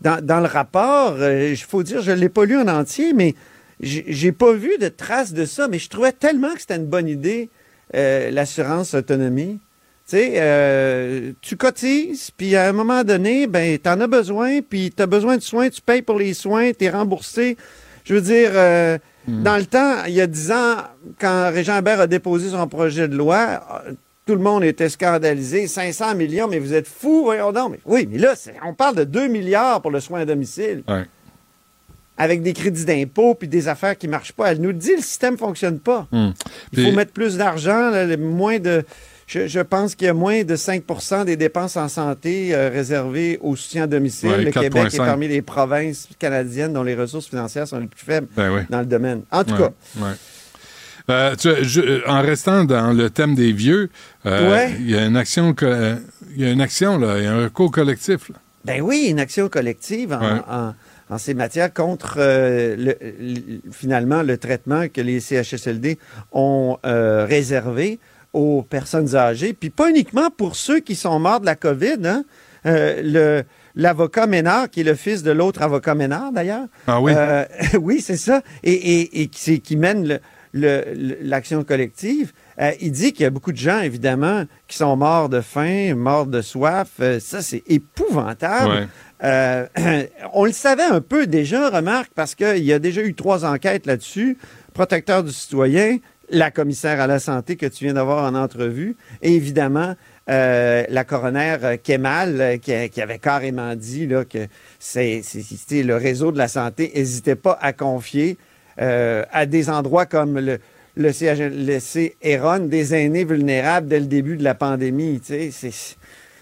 [0.00, 3.34] dans, dans le rapport, il faut dire, je ne l'ai pas lu en entier, mais
[3.80, 7.08] j'ai pas vu de traces de ça, mais je trouvais tellement que c'était une bonne
[7.08, 7.50] idée,
[7.94, 9.60] euh, l'assurance autonomie.
[10.08, 14.60] Tu sais, euh, tu cotises, puis à un moment donné, ben, tu en as besoin,
[14.62, 17.56] puis tu as besoin de soins, tu payes pour les soins, tu es remboursé.
[18.04, 20.76] Je veux dire, euh, dans le temps, il y a dix ans,
[21.18, 23.92] quand Régent Hébert a déposé son projet de loi, euh,
[24.26, 25.66] tout le monde était scandalisé.
[25.68, 27.70] 500 millions, mais vous êtes fous, voyons donc.
[27.72, 28.34] Mais, oui, mais là,
[28.64, 30.82] on parle de 2 milliards pour le soin à domicile.
[30.88, 31.04] Ouais.
[32.18, 34.50] Avec des crédits d'impôt puis des affaires qui ne marchent pas.
[34.50, 36.08] Elle nous dit le système ne fonctionne pas.
[36.10, 36.30] Hmm.
[36.72, 38.84] Il faut Puis- mettre plus d'argent, moins de.
[39.28, 43.38] Je, je pense qu'il y a moins de 5% des dépenses en santé euh, réservées
[43.42, 44.28] au soutien à domicile.
[44.30, 45.04] Ouais, le Québec est 4,5.
[45.04, 48.60] parmi les provinces canadiennes dont les ressources financières sont les plus faibles Ben oui.
[48.70, 49.22] dans le domaine.
[49.32, 49.70] En tout Ouais, cas,
[50.00, 50.12] ouais.
[51.08, 53.90] Euh, tu vois, je- euh, en restant dans le thème des vieux,
[54.26, 54.74] euh, Ouais.
[54.80, 57.44] il y a une action, il y a une action là, il y a un
[57.44, 58.28] recours collectif.
[58.28, 58.36] là.
[58.64, 60.40] Ben oui, une action collective en, Ouais.
[60.50, 60.74] en-
[61.08, 65.98] en ces matières contre euh, le- le- finalement le traitement que les CHSLD
[66.32, 68.00] ont réservé
[68.32, 71.98] aux personnes âgées, puis pas uniquement pour ceux qui sont morts de la COVID.
[72.04, 72.24] Hein?
[72.64, 73.42] Le
[73.78, 76.64] L'avocat Ménard, qui est le fils de l'autre avocat Ménard, d'ailleurs.
[76.86, 77.12] Ah oui?
[77.14, 77.44] Euh,
[77.80, 78.40] oui, c'est ça.
[78.64, 80.18] Et, et- et qui, c'est- qui mène le-
[80.56, 82.32] l'action collective.
[82.60, 85.94] Euh, il dit qu'il y a beaucoup de gens, évidemment, qui sont morts de faim,
[85.94, 86.88] morts de soif.
[87.00, 88.70] Euh, ça, c'est épouvantable.
[88.70, 88.86] Ouais.
[89.24, 89.66] Euh,
[90.32, 93.86] on le savait un peu déjà, remarque, parce qu'il y a déjà eu trois enquêtes
[93.86, 94.38] là-dessus.
[94.72, 95.98] Protecteur du citoyen,
[96.30, 99.94] la commissaire à la santé que tu viens d'avoir en entrevue, et évidemment,
[100.28, 104.46] euh, la coroner Kemal, qui, qui avait carrément dit là, que
[104.78, 105.22] c'est,
[105.70, 108.36] le réseau de la santé n'hésitait pas à confier
[108.80, 110.58] euh, à des endroits comme le,
[110.96, 112.16] le CHLC
[112.68, 115.20] des aînés vulnérables dès le début de la pandémie.
[115.20, 115.70] Tu sais,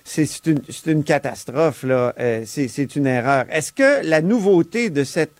[0.04, 2.14] c'est, une, une catastrophe, là.
[2.18, 3.46] Euh, c'est, une erreur.
[3.50, 5.34] Est-ce que la nouveauté de cette,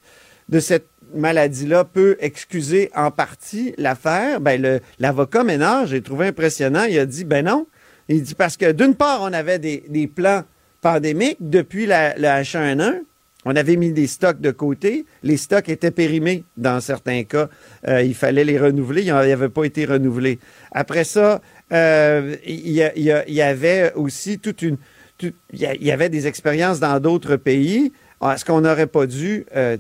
[0.49, 4.41] de cette maladie-là peut excuser en partie l'affaire?
[4.41, 7.67] Ben, le, l'avocat Ménard, j'ai trouvé impressionnant, il a dit, ben non.
[8.09, 10.43] Il dit parce que d'une part, on avait des, des plans
[10.81, 13.03] pandémiques depuis la H1N1.
[13.45, 15.05] On avait mis des stocks de côté.
[15.23, 17.49] Les stocks étaient périmés dans certains cas.
[17.89, 19.03] Euh, il fallait les renouveler.
[19.03, 20.39] Ils n'avaient pas été renouvelés.
[20.73, 21.41] Après ça,
[21.73, 24.77] euh, il y, avait aussi toute une...
[25.23, 27.93] il y avait des expériences dans d'autres pays.
[28.23, 29.45] Est-ce qu'on n'aurait pas dû...
[29.55, 29.77] euh,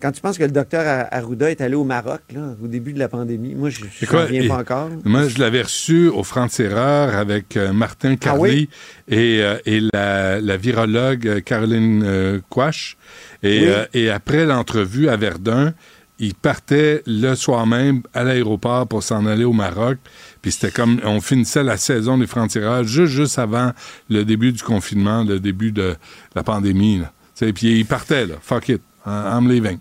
[0.00, 2.92] quand tu penses que le docteur Ar- Arruda est allé au Maroc là, au début
[2.92, 4.88] de la pandémie, moi, je ne reviens pas encore.
[5.04, 8.68] Moi, je l'avais reçu au Franc-Tireur avec euh, Martin Carly Ah oui?
[9.08, 12.96] et, euh, et la, la virologue euh, Caroline euh, Quash.
[13.42, 13.74] Et, Oui.
[13.94, 15.74] et après l'entrevue à Verdun,
[16.18, 19.98] il partait le soir même à l'aéroport pour s'en aller au Maroc.
[20.42, 23.72] Puis c'était comme, on finissait la saison des francs-tireurs juste, juste avant
[24.10, 25.96] le début du confinement, le début de
[26.34, 26.98] la pandémie.
[26.98, 27.12] Là.
[27.52, 28.34] Puis il partait, là.
[28.42, 28.82] Fuck it.
[29.06, 29.78] I'm leaving.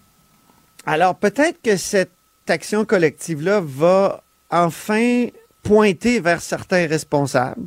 [0.91, 2.09] Alors, peut-être que cette
[2.47, 5.27] action collective-là va enfin
[5.61, 7.61] pointer vers certains responsables.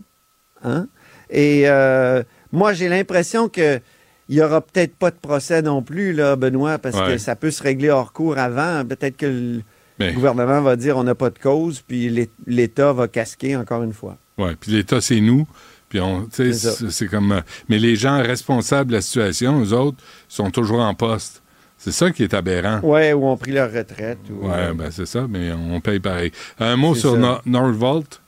[0.65, 0.89] hein?
[1.31, 3.81] Et euh, moi, j'ai l'impression que
[4.29, 7.13] il n'y aura peut-être pas de procès non plus, là, Benoît, parce Ouais.
[7.13, 8.85] que ça peut se régler hors cours avant.
[8.85, 9.61] Peut-être que
[9.99, 13.83] le gouvernement va dire on n'a pas de cause, puis l'É- l'État va casquer encore
[13.85, 14.17] une fois.
[14.39, 15.47] Ouais, puis l'État, c'est nous.
[15.89, 17.33] Puis on, c'est comme.
[17.33, 21.42] euh, mais les gens responsables de la situation, eux autres, sont toujours en poste.
[21.85, 22.79] C'est ça qui est aberrant.
[22.85, 24.19] Ouais, ou ont pris leur retraite.
[24.31, 26.31] Ou, Ouais, euh, ben c'est ça, mais on paye pareil.
[26.61, 27.17] Un mot sur.
[27.17, 28.21] No- Norvolt.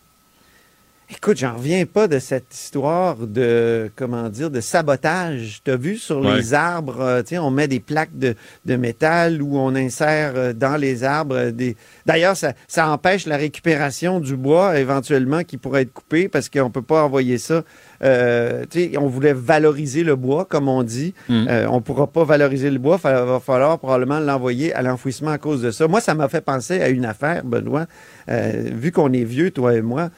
[1.11, 5.61] Écoute, j'en reviens pas de cette histoire de, comment dire, de sabotage.
[5.63, 6.37] Tu as vu sur Ouais.
[6.39, 10.33] les arbres, euh, tu sais, on met des plaques de, de métal où on insère
[10.35, 11.77] euh, dans les arbres euh, des...
[12.07, 16.71] D'ailleurs, ça, ça empêche la récupération du bois éventuellement qui pourrait être coupé parce qu'on
[16.71, 17.63] peut pas envoyer ça
[18.05, 18.65] euh,
[18.99, 21.15] on voulait valoriser le bois, comme on dit.
[21.29, 21.47] Mm.
[21.49, 25.39] Euh, on pourra pas valoriser le bois, il va falloir probablement l'envoyer à l'enfouissement à
[25.39, 25.89] cause de ça.
[25.89, 27.87] Moi, ça m'a fait penser à une affaire, Benoît.
[28.29, 30.11] Euh, vu qu'on est vieux, toi et moi,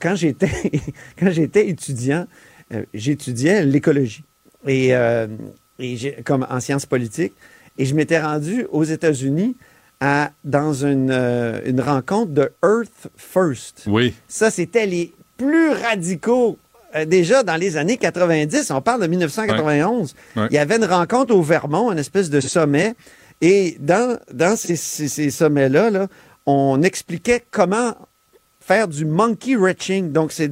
[0.00, 0.50] quand j'étais
[1.18, 2.26] quand j'étais étudiant,
[2.92, 4.24] j'étudiais l'écologie
[4.66, 4.92] et,
[6.24, 7.34] comme en sciences politiques,
[7.78, 9.56] et je m'étais rendu aux États-Unis
[10.00, 13.84] à, dans une, euh, une rencontre de Earth First.
[13.86, 14.14] Oui.
[14.28, 16.58] Ça, c'était les plus radicaux.
[16.96, 20.42] euh, déjà dans les années 90, on parle de 1991, Ouais.
[20.42, 20.48] Ouais.
[20.50, 22.94] il y avait une rencontre au Vermont, une espèce de sommet,
[23.40, 26.06] et dans, dans ces, ces- ces sommets-là, là,
[26.46, 27.94] on expliquait comment
[28.60, 30.12] faire du monkey wrenching.
[30.12, 30.48] Donc, c'est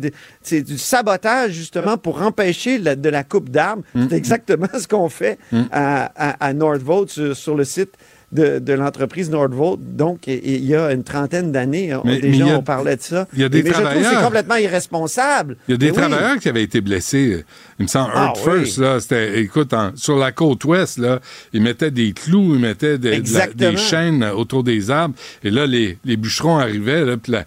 [0.62, 3.84] du sabotage, justement, pour empêcher la- de la coupe d'arbres.
[3.94, 4.06] Mm.
[4.10, 5.38] C'est exactement ce qu'on fait
[5.70, 7.92] à, à, à Nordvolt sur, sur le site
[8.32, 9.78] de, de l'entreprise Nordvolt.
[9.94, 13.02] Donc, il y a une trentaine d'années, on- Mais- déjà, mais a- on parlait de
[13.02, 13.28] ça.
[13.34, 15.56] il y a des Et- mais je trouve travailleurs- c'est complètement irresponsable.
[15.68, 15.96] Il y a des Mais oui.
[15.98, 17.44] travailleurs qui avaient été blessés.
[17.78, 18.52] Il me semble, Ah Earth oui.
[18.64, 21.20] First, là, c'était, écoute, en- sur la côte ouest, là,
[21.52, 23.70] ils mettaient des clous, ils mettaient des, de la- Exactement.
[23.70, 25.14] des chaînes autour des arbres.
[25.44, 27.44] Et là, les, les bûcherons arrivaient, là, puis la,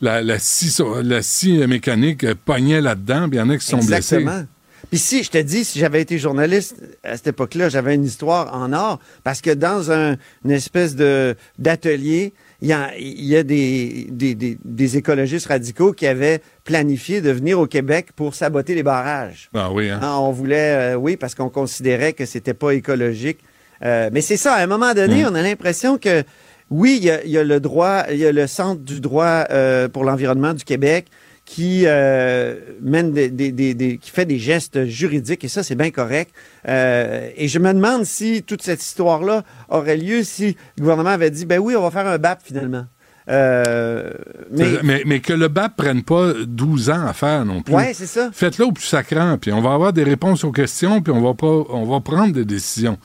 [0.00, 3.58] la, la scie, so- la scie mécanique euh, pognait là-dedans, puis il y en a
[3.58, 4.16] qui sont blessés.
[4.16, 4.46] Exactement.
[4.88, 8.54] Puis si, je te dis, si j'avais été journaliste à cette époque-là, j'avais une histoire
[8.54, 12.32] en or, parce que dans un, une espèce de d'atelier,
[12.62, 17.20] il y a, il y a des, des, des, des écologistes radicaux qui avaient planifié
[17.20, 19.50] de venir au Québec pour saboter les barrages.
[19.54, 20.00] Ah oui, hein?
[20.02, 23.38] Ah, on voulait, euh, oui, parce qu'on considérait que c'était pas écologique.
[23.82, 25.28] Euh, mais c'est ça, à un moment donné, Mm.
[25.30, 26.22] on a l'impression que,
[26.68, 29.00] oui, il y a, il y a le droit, il y a le Centre du
[29.00, 31.06] droit euh, pour l'environnement du Québec
[31.52, 35.74] qui euh, mène des, des- des- des- qui fait des gestes juridiques, et ça, c'est
[35.74, 36.30] bien correct.
[36.68, 41.30] Euh, et je me demande si toute cette histoire-là aurait lieu si le gouvernement avait
[41.30, 42.84] dit, ben oui, on va faire un BAP finalement.
[43.28, 44.12] Euh,
[44.52, 45.02] mais, mais...
[45.06, 47.74] mais que le BAP prenne pas 12 ans à faire non plus.
[47.74, 48.30] Ouais, c'est ça.
[48.32, 51.34] Faites-le au plus sacrant, puis on va avoir des réponses aux questions, puis on va
[51.34, 52.96] pas, on va prendre des décisions.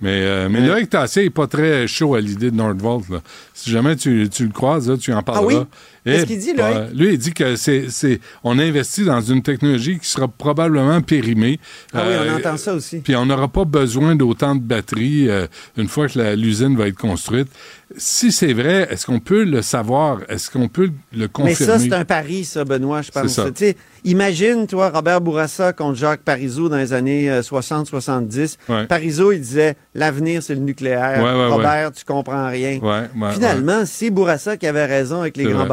[0.00, 0.66] Mais, euh, mais Ouais.
[0.66, 3.08] Loïc Tassé n'est pas très chaud à l'idée de Nordvolt.
[3.08, 3.18] Là.
[3.54, 5.44] Si jamais tu, tu le croises, là, tu en parleras.
[5.54, 5.66] Ah oui?
[6.04, 6.76] Qu'est-ce Eh, qu'il dit, Loïc?
[6.94, 11.60] Lui, il dit que c'est, c'est, on investit dans une technologie qui sera probablement périmée.
[11.94, 12.98] ah oui, Euh, on entend ça aussi.
[12.98, 15.46] Puis on n'aura pas besoin d'autant de batteries euh,
[15.76, 17.48] une fois que la- l'usine va être construite.
[17.96, 20.20] Si c'est vrai, est-ce qu'on peut le savoir?
[20.28, 21.54] Est-ce qu'on peut le Mais confirmer?
[21.72, 23.28] ça, c'est un pari, ça, Benoît, je pense.
[23.32, 23.72] C'est ça.
[24.04, 28.56] Imagine, toi, Robert Bourassa contre Jacques Parizeau dans les années euh, 60-70.
[28.68, 28.86] Ouais.
[28.86, 31.22] Parizeau, il disait, l'avenir, c'est le nucléaire.
[31.22, 32.80] Ouais, ouais, Robert, tu comprends rien.
[33.32, 35.68] Finalement, c'est Bourassa qui avait raison avec les grands vrai.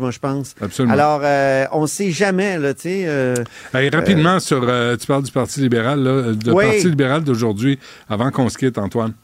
[0.00, 0.54] Moi, je pense.
[0.60, 0.94] Absolument.
[0.94, 3.04] Alors, euh, on sait jamais, là, tu sais.
[3.06, 3.34] euh,
[3.74, 6.64] Hey, rapidement, sur, euh, tu parles du Parti libéral, là, le Oui.
[6.64, 7.78] Parti libéral d'aujourd'hui,
[8.08, 9.14] avant qu'on se quitte, Antoine.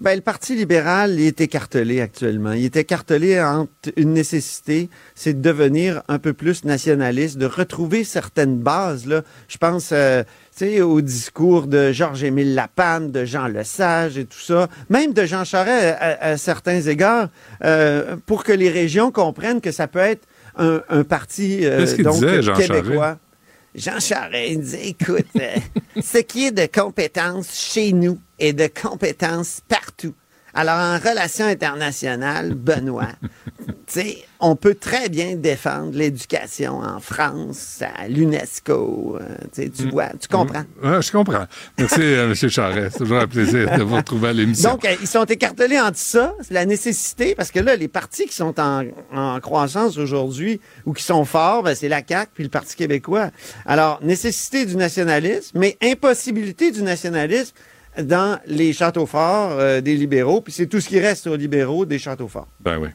[0.00, 2.52] Ben, le Parti libéral, il est écartelé actuellement.
[2.52, 8.04] Il est écartelé entre une nécessité, c'est de devenir un peu plus nationaliste, de retrouver
[8.04, 9.06] certaines bases.
[9.06, 9.22] Là.
[9.48, 10.22] Je pense euh,
[10.58, 15.44] sais, au discours de Georges-Émile Lapanne, de Jean Lesage et tout ça, même de Jean
[15.44, 17.28] Charest à, à certains égards,
[17.64, 20.26] euh, pour que les régions comprennent que ça peut être
[20.56, 23.18] un, un parti euh, donc disait, Jean québécois.
[23.74, 25.56] Jean Charest il disait, écoute, euh,
[26.02, 30.14] ce qui est de compétences chez nous est de compétences partout.
[30.54, 33.12] Alors, en relations internationales, Benoît,
[33.66, 39.90] tu sais, on peut très bien défendre l'éducation en France, à l'UNESCO, euh, tu tu
[39.90, 40.64] vois, tu comprends.
[40.82, 41.44] Ouais, je comprends.
[41.78, 42.34] Merci, euh, M.
[42.34, 42.92] Charest.
[42.92, 44.70] C'est toujours un plaisir de vous retrouver à l'émission.
[44.70, 48.34] Donc, euh, ils sont écartelés entre ça, la nécessité, parce que là, les partis qui
[48.34, 52.50] sont en, en croissance aujourd'hui ou qui sont forts, ben, c'est la CAQ puis le
[52.50, 53.30] Parti québécois.
[53.66, 57.54] Alors, nécessité du nationalisme, mais impossibilité du nationalisme
[58.02, 61.84] dans les châteaux forts euh, des libéraux, puis c'est tout ce qui reste aux libéraux
[61.84, 62.48] des châteaux forts.
[62.60, 62.88] Ben oui.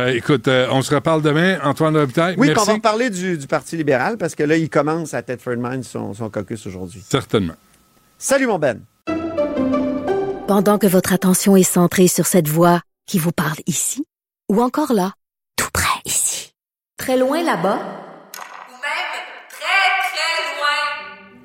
[0.00, 1.58] Euh, écoute, euh, on se reparle demain.
[1.62, 2.66] Antoine Robitaille, Oui, puis on merci.
[2.68, 6.12] va reparler du, du Parti libéral, parce que là, il commence à Thetford Mines son,
[6.14, 7.02] son caucus aujourd'hui.
[7.08, 7.54] Certainement.
[8.18, 8.80] Salut, mon Ben!
[10.48, 14.04] Pendant que votre attention est centrée sur cette voix qui vous parle ici,
[14.50, 15.12] ou encore là,
[15.56, 16.52] tout près ici,
[16.96, 19.14] très loin là-bas, Ou même
[19.50, 21.44] très, très loin.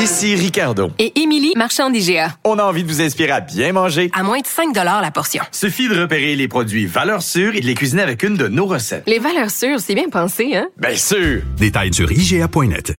[0.00, 0.90] Ici Ricardo.
[0.98, 2.34] Et Émilie, marchand d'IGA.
[2.44, 4.10] On a envie de vous inspirer à bien manger.
[4.14, 5.42] À moins de 5 la portion.
[5.52, 8.64] Suffit de repérer les produits valeurs sûres et de les cuisiner avec une de nos
[8.64, 9.02] recettes.
[9.06, 10.68] Les valeurs sûres, c'est bien pensé, hein?
[10.78, 11.42] Bien sûr!
[11.58, 12.94] Détails sur IGA.net.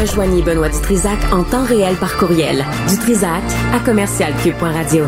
[0.00, 2.64] Rejoignez Benoît Dutrisac en temps réel par courriel.
[2.88, 3.42] Dutrisac
[3.74, 5.06] à commercialcube.radio.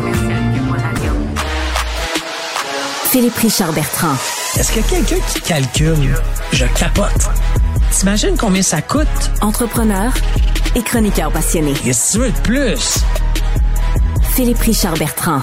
[3.09, 4.17] Philippe Richard Bertrand.
[4.59, 6.13] Est-ce que quelqu'un qui calcule,
[6.51, 7.29] je capote.
[7.99, 9.07] T'imagines combien ça coûte?
[9.41, 10.13] Entrepreneur
[10.75, 11.73] et chroniqueur passionné.
[11.73, 12.99] Qu'est-ce que tu veux de plus?
[14.31, 15.41] Philippe Richard Bertrand.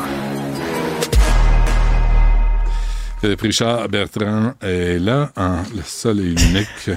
[3.21, 6.91] Philippe Richard Bertrand est là, en le seul et unique.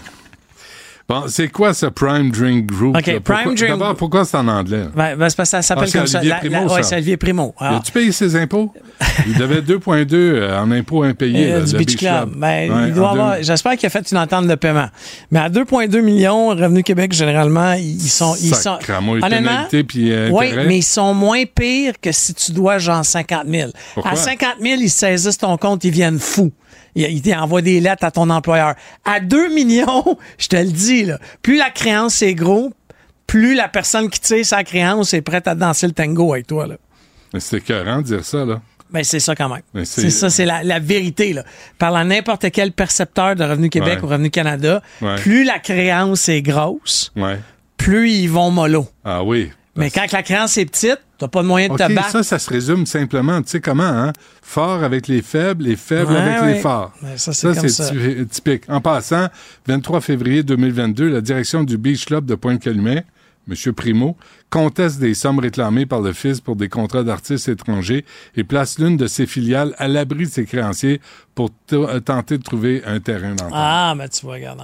[1.10, 2.96] Bon, c'est quoi ce Prime Drink Group?
[2.98, 3.14] OK, là?
[3.20, 4.86] Pourquoi- Prime Drink D'abord, pourquoi c'est en anglais?
[4.96, 6.20] Ben, ben, c'est parce que ça s'appelle Ah, comme ça.
[6.20, 6.90] Olivier Primo, la- ouais, ça.
[6.90, 7.54] c'est Olivier Primo.
[7.60, 8.74] Alors, As-tu payé ses impôts?
[9.28, 11.52] Il devait 2,2 euh, en impôts impayés.
[11.52, 12.32] euh, là, du Beach Club.
[12.38, 14.88] Ben, Ouais, il doit en avoir, deux- j'espère qu'il a fait une entente de paiement.
[15.30, 18.80] Mais à 2,2 millions, Revenu Québec, généralement, ils sont, ils sont,
[19.22, 23.44] honnêtement, puis, euh, oui, mais ils sont moins pires que si tu dois genre 50
[23.48, 23.72] 000.
[23.94, 24.12] Pourquoi?
[24.14, 26.54] À 50 000, ils saisissent ton compte, ils viennent fous.
[26.96, 28.76] Ils ils t'envoient des lettres à ton employeur.
[29.06, 32.72] À 2 millions, je te le dis, là, plus la créance est gros,
[33.28, 36.68] plus la personne qui tire sa créance est prête à danser le tango avec toi.
[36.68, 36.76] Là.
[37.34, 38.62] Mais C'est écœurant de dire ça, là.
[38.92, 39.86] Ben, c'est ça quand même.
[39.86, 41.34] C'est- C'est ça, c'est la, la vérité.
[41.34, 41.44] Là.
[41.80, 44.04] Parle à n'importe quel percepteur de Revenu Québec Ouais.
[44.04, 45.16] ou Revenu Canada, Ouais.
[45.16, 47.40] plus la créance est grosse, Ouais.
[47.78, 48.88] plus ils vont mollo.
[49.04, 49.50] Ah oui.
[49.76, 52.10] Mais quand la créance est petite, t'as pas de moyen de OK, te battre.
[52.10, 54.12] ça, ça se résume simplement, tu sais comment, hein?
[54.42, 56.54] Fort avec les faibles et faibles Ouais, avec ouais.
[56.56, 56.92] les forts.
[57.02, 58.64] Ben, ça, c'est ty- typique.
[58.68, 59.28] En passant,
[59.68, 63.06] 23 février 2022, la direction du Beach Club de Pointe-Calumet,
[63.50, 63.74] M.
[63.74, 64.18] Primo,
[64.54, 68.06] conteste des sommes réclamées par le fils pour des contrats d'artistes étrangers
[68.38, 71.02] et place l'une de ses filiales à l'abri de ses créanciers
[71.34, 73.52] pour euh, tenter de trouver un terrain d'entente.
[73.52, 74.62] Ah, mais tu vois, regarde,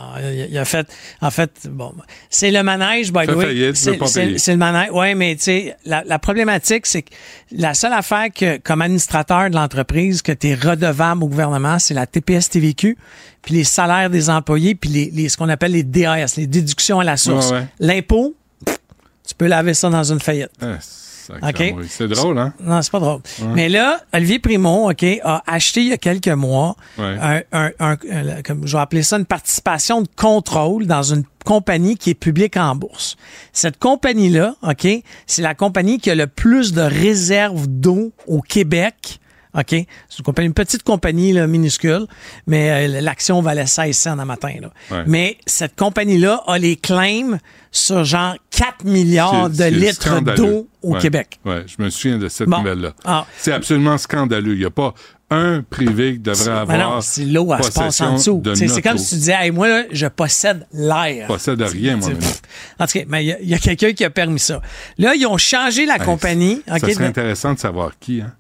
[0.52, 0.88] il, a fait,
[1.22, 1.91] en fait, bon,
[2.30, 3.74] c'est le manège, by the way.
[3.74, 4.90] C'est le manège.
[4.94, 7.10] Oui, mais tu sais, la, la problématique, c'est que
[7.52, 11.95] la seule affaire que, comme administrateur de l'entreprise, que tu es redevable au gouvernement, c'est
[11.95, 12.95] la TPS-TVQ,
[13.41, 16.99] puis les salaires des employés, puis les, les- ce qu'on appelle les DAS, les déductions
[16.99, 17.49] à la source.
[17.49, 17.66] Ouais, ouais.
[17.80, 18.36] L'impôt,
[19.30, 20.50] tu peux laver ça dans une faillite.
[20.62, 21.82] Ah, sacrément, OK?
[21.82, 21.88] oui.
[21.90, 22.54] C'est drôle, hein?
[22.60, 23.22] Non, c'est pas drôle.
[23.42, 23.48] Ouais.
[23.54, 27.16] Mais là, Olivier Primo, OK, a acheté il y a quelques mois Ouais.
[27.22, 31.24] un, un- un- un- comme je vais appeler ça une participation de contrôle dans une
[31.46, 33.16] compagnie qui est publique en bourse.
[33.54, 34.88] Cette compagnie-là, OK,
[35.28, 39.20] c'est la compagnie qui a le plus de réserves d'eau au Québec.
[39.58, 39.70] OK?
[39.72, 42.06] C'est une, compagnie, une petite compagnie là, minuscule,
[42.46, 44.54] mais euh, l'action valait 16 cents un matin.
[44.62, 44.70] Là.
[44.92, 45.04] Ouais.
[45.08, 47.40] Mais cette compagnie-là a les claims
[47.72, 51.40] sur genre 4 milliards de litres d'eau au Ouais, Québec.
[51.46, 52.60] Ouais, je me souviens de cette Bon.
[52.60, 52.94] nouvelle-là.
[53.06, 53.26] Ah.
[53.38, 54.54] C'est absolument scandaleux.
[54.54, 54.94] Il n'y a pas
[55.32, 56.68] un privé qui devrait avoir.
[56.78, 58.42] Mais non, si l'eau, elle se passe en dessous.
[58.44, 61.26] de C'est comme si tu disais, hey, moi, là, je possède l'air.
[61.28, 62.10] possède rien, moi.
[62.80, 64.62] En tout cas, mais il y a- quelqu'un qui a permis ça.
[65.00, 66.62] Là, ils ont changé la Hey, compagnie.
[66.68, 68.22] Ça serait de- intéressant de savoir qui.
[68.22, 68.34] Hein?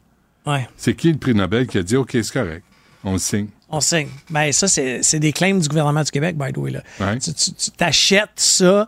[0.45, 0.67] Ouais.
[0.77, 2.63] C'est qui le prix Nobel qui a dit OK, c'est correct,
[3.03, 3.47] on le signe.
[3.69, 4.07] On signe.
[4.31, 6.71] Ben, ça, c'est des claims du gouvernement du Québec, by the way.
[6.71, 6.81] Là.
[6.99, 7.19] Ouais.
[7.19, 7.31] Tu
[7.77, 8.87] t'achètes ça.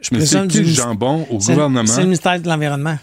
[0.00, 1.86] Je Mais c'est du le jambon au gouvernement?
[1.86, 2.98] C'est le ministère de l'Environnement,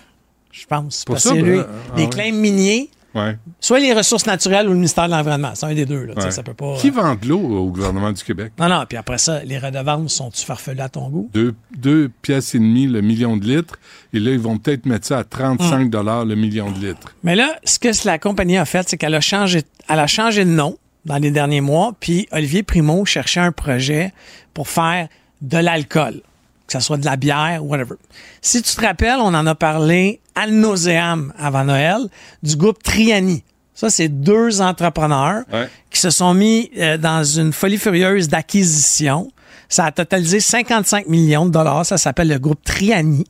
[0.51, 1.05] je pense.
[1.05, 1.59] Pour Parce ça, que c'est ben, lui.
[1.59, 2.09] ah, les ouais.
[2.09, 3.37] claims miniers, Ouais.
[3.59, 5.51] soit les ressources naturelles ou le ministère de l'Environnement.
[5.55, 6.05] C'est un des deux.
[6.05, 6.31] Là, Tu sais, ouais.
[6.31, 8.53] Ça peut pas, Qui euh, vend de l'eau au gouvernement du Québec?
[8.59, 8.83] Non, non.
[8.87, 11.29] Puis après ça, les redevances sont-tu farfelues à ton goût?
[11.33, 13.79] Deux, deux pièces et demie le million de litres.
[14.13, 15.89] Et là, ils vont peut-être mettre ça à 35 Hum.
[15.89, 17.15] dollars le million de litres.
[17.23, 20.45] Mais là, ce que la compagnie a fait, c'est qu'elle a changé, elle a changé
[20.45, 24.13] de nom dans les derniers mois, puis Olivier Primo cherchait un projet
[24.53, 25.07] pour faire
[25.41, 26.21] de l'alcool,
[26.69, 27.95] que ce soit de la bière, whatever.
[28.41, 32.01] Si tu te rappelles, on en a parlé al nauseam avant Noël
[32.43, 33.43] du groupe Triani.
[33.73, 35.67] Ça, c'est deux entrepreneurs Ouais.
[35.89, 39.31] qui se sont mis euh, dans une folie furieuse d'acquisition.
[39.69, 41.85] Ça a totalisé 55 millions de dollars.
[41.85, 43.25] Ça s'appelle le groupe Triani.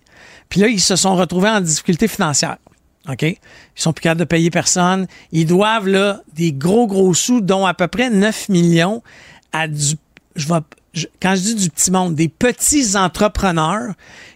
[0.50, 2.58] Puis là, ils se sont retrouvés en difficulté financière.
[3.08, 3.22] OK?
[3.24, 3.38] Ils
[3.76, 5.08] sont plus capables de payer personne.
[5.32, 9.02] Ils doivent, là, des gros, gros sous, dont à peu près 9 millions
[9.54, 9.96] à du.
[10.36, 10.60] Je vais,
[10.94, 13.94] je- quand je dis du petit monde, des petits entrepreneurs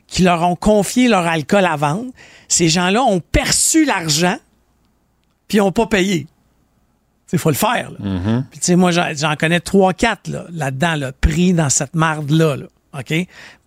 [0.07, 2.11] qui leur ont confié leur alcool à vendre.
[2.47, 4.37] Ces gens-là ont perçu l'argent,
[5.47, 6.27] puis ils n'ont pas payé.
[7.31, 7.89] Il faut le faire.
[7.91, 7.97] là.
[7.99, 8.43] Mm-hmm.
[8.51, 12.57] Puis, tu sais, moi, j'en connais trois, quatre là, là-dedans, là, pris dans cette marde-là.
[12.57, 12.65] là.
[12.99, 13.13] OK?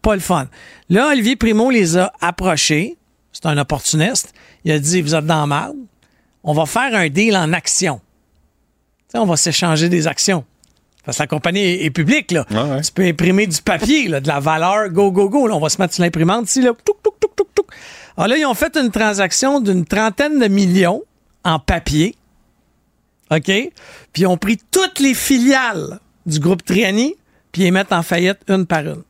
[0.02, 0.46] Pas le fun.
[0.88, 2.96] Là, Olivier Primo les a approchés.
[3.32, 4.32] C'est un opportuniste.
[4.64, 5.76] Il a dit Vous êtes dans la marde.
[6.44, 8.00] On va faire un deal en action.
[9.08, 10.44] Tu sais, on va s'échanger des actions.
[11.06, 12.32] Parce que la compagnie est, est publique.
[12.32, 12.44] Là.
[12.84, 14.88] Tu peux imprimer du papier, là, de la valeur.
[14.90, 15.46] Go, go, go.
[15.46, 16.60] Là, on va se mettre sur l'imprimante ici.
[16.60, 16.72] Là.
[16.84, 17.66] Touc, touc, touc, touc, touc.
[18.16, 21.04] Alors là, ils ont fait une transaction d'une trentaine de millions
[21.44, 22.16] en papier.
[23.30, 23.44] OK?
[23.46, 23.72] Puis
[24.16, 27.14] ils ont pris toutes les filiales du groupe Triani,
[27.52, 29.02] puis ils les mettent en faillite une par une.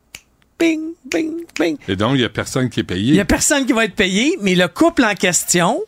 [0.58, 1.78] Bing, bing, bing.
[1.88, 3.08] Et donc, il n'y a personne qui est payé.
[3.08, 5.82] Il n'y a personne qui va être payé, mais le couple en question,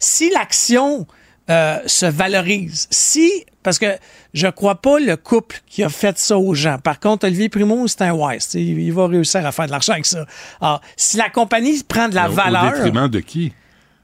[0.00, 1.06] si l'action
[1.52, 2.86] euh, se valorise.
[2.90, 3.30] Si,
[3.62, 3.86] parce que
[4.34, 6.78] je crois pas le couple qui a fait ça aux gens.
[6.78, 8.48] Par contre, Olivier Primo, c'est un wise.
[8.54, 10.24] Il, il va réussir à faire de l'argent avec ça.
[10.60, 12.72] Alors, si la compagnie prend de la valeur...
[12.72, 13.52] Au détriment de qui?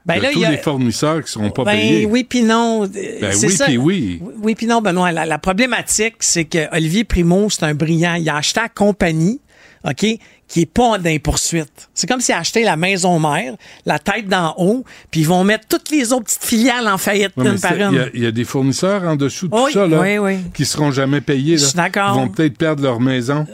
[0.05, 2.05] Ben de là, tous il y a- les fournisseurs qui ne seront pas Ben payés.
[2.05, 2.87] oui, puis non.
[2.87, 4.21] Ben C'est oui, puis oui.
[4.41, 5.11] Oui, puis non, Benoît.
[5.11, 8.15] La, la problématique, c'est que Olivier Primo, c'est un brillant.
[8.15, 9.39] Il a acheté la compagnie,
[9.83, 10.05] OK,
[10.49, 11.89] qui est pas dans les poursuites.
[11.93, 13.53] C'est comme s'il a acheté la maison mère,
[13.85, 17.31] la tête d'en haut, puis ils vont mettre toutes les autres petites filiales en faillite
[17.37, 17.91] une par une.
[17.93, 20.17] Il y a- il y, a des fournisseurs en dessous de tout ça là, oui,
[20.17, 20.37] oui.
[20.53, 21.55] qui seront jamais payés.
[21.57, 21.87] Là.
[21.95, 23.45] Ils vont peut-être perdre leur maison.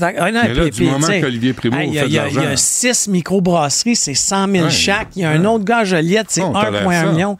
[0.00, 2.18] Ah, non, Mais là, puis- du puis, moment qu'Olivier Primo hey, fait de il y
[2.18, 2.56] a- Il y a l'argent.
[2.56, 5.08] six microbrasseries, c'est 100 000 Ouais, chaque.
[5.16, 7.12] Il y a un autre gars à Joliette, c'est On tolère 1,1 ça.
[7.12, 7.36] million.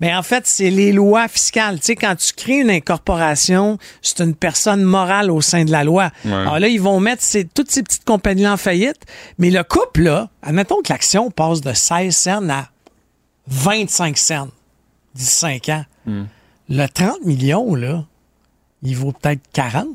[0.00, 1.80] Mais en fait, c'est les lois fiscales.
[1.80, 5.82] Tu sais, quand tu crées une incorporation, c'est une personne morale au sein de la
[5.82, 6.10] loi.
[6.24, 6.32] Ouais.
[6.32, 9.00] Alors là, ils vont mettre ces- toutes ces petites compagnies-là en faillite.
[9.38, 12.68] Mais le couple, là, admettons que l'action passe de 16 cents à
[13.48, 14.48] 25 cents
[15.14, 15.84] d'ici 5 ans.
[16.06, 16.24] Hmm.
[16.68, 18.04] Le 30 millions, là,
[18.82, 19.88] il vaut peut-être 40.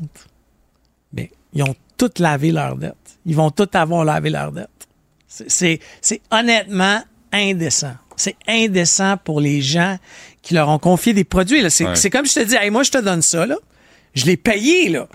[1.14, 2.96] Mais ils ont toutes lavé leur dette.
[3.26, 4.70] Ils vont tous avoir lavé leur dette.
[5.28, 5.80] C'est
[6.30, 7.02] honnêtement
[7.32, 7.94] indécent.
[8.24, 9.98] C'est indécent pour les gens
[10.42, 11.62] qui leur ont confié des produits.
[11.62, 11.70] là.
[11.70, 11.96] C'est Ouais.
[11.96, 13.46] c'est comme je te dis, Hey, moi, je te donne ça.
[13.46, 13.56] Là.
[14.16, 14.90] Je l'ai payé.
[14.90, 15.08] là.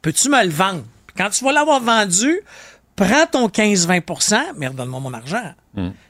[0.00, 0.82] Peux-tu me le vendre?
[1.06, 2.40] Puis Quand tu vas l'avoir vendu,
[2.96, 5.52] prends ton 15-20% mais redonne-moi mon argent.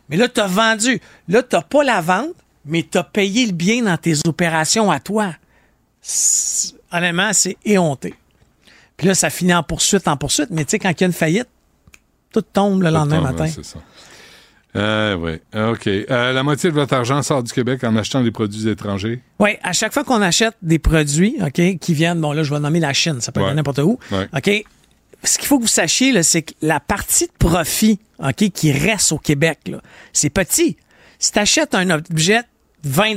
[0.09, 1.01] Mais là, tu as vendu.
[1.29, 2.35] Là, tu n'as pas la vente,
[2.67, 5.35] mais tu as payé le bien dans tes opérations à toi.
[6.01, 8.15] C'est- Honnêtement, c'est éhonté.
[8.99, 10.51] Puis là, ça finit en poursuite, en poursuite.
[10.51, 11.49] Mais tu sais, quand il y a une faillite,
[12.33, 13.45] tout tombe le lendemain matin.
[13.45, 13.79] ouais, c'est ça.
[14.75, 15.33] Euh, oui.
[15.55, 15.87] OK.
[15.87, 19.21] Euh, la moitié de votre argent sort du Québec en achetant des produits étrangers.
[19.39, 22.61] Oui, à chaque fois qu'on achète des produits, OK, qui viennent, bon, là, je vais
[22.61, 23.49] nommer la Chine, ça peut Ouais.
[23.51, 23.99] être n'importe où.
[24.11, 24.29] Ouais.
[24.35, 24.65] OK.
[25.25, 29.13] Ce qu'il faut que vous sachiez, c'est que la partie de profit, OK, qui reste
[29.13, 29.59] au Québec,
[30.13, 30.77] c'est petit.
[31.19, 32.39] Si tu achètes un objet
[32.83, 33.15] de 20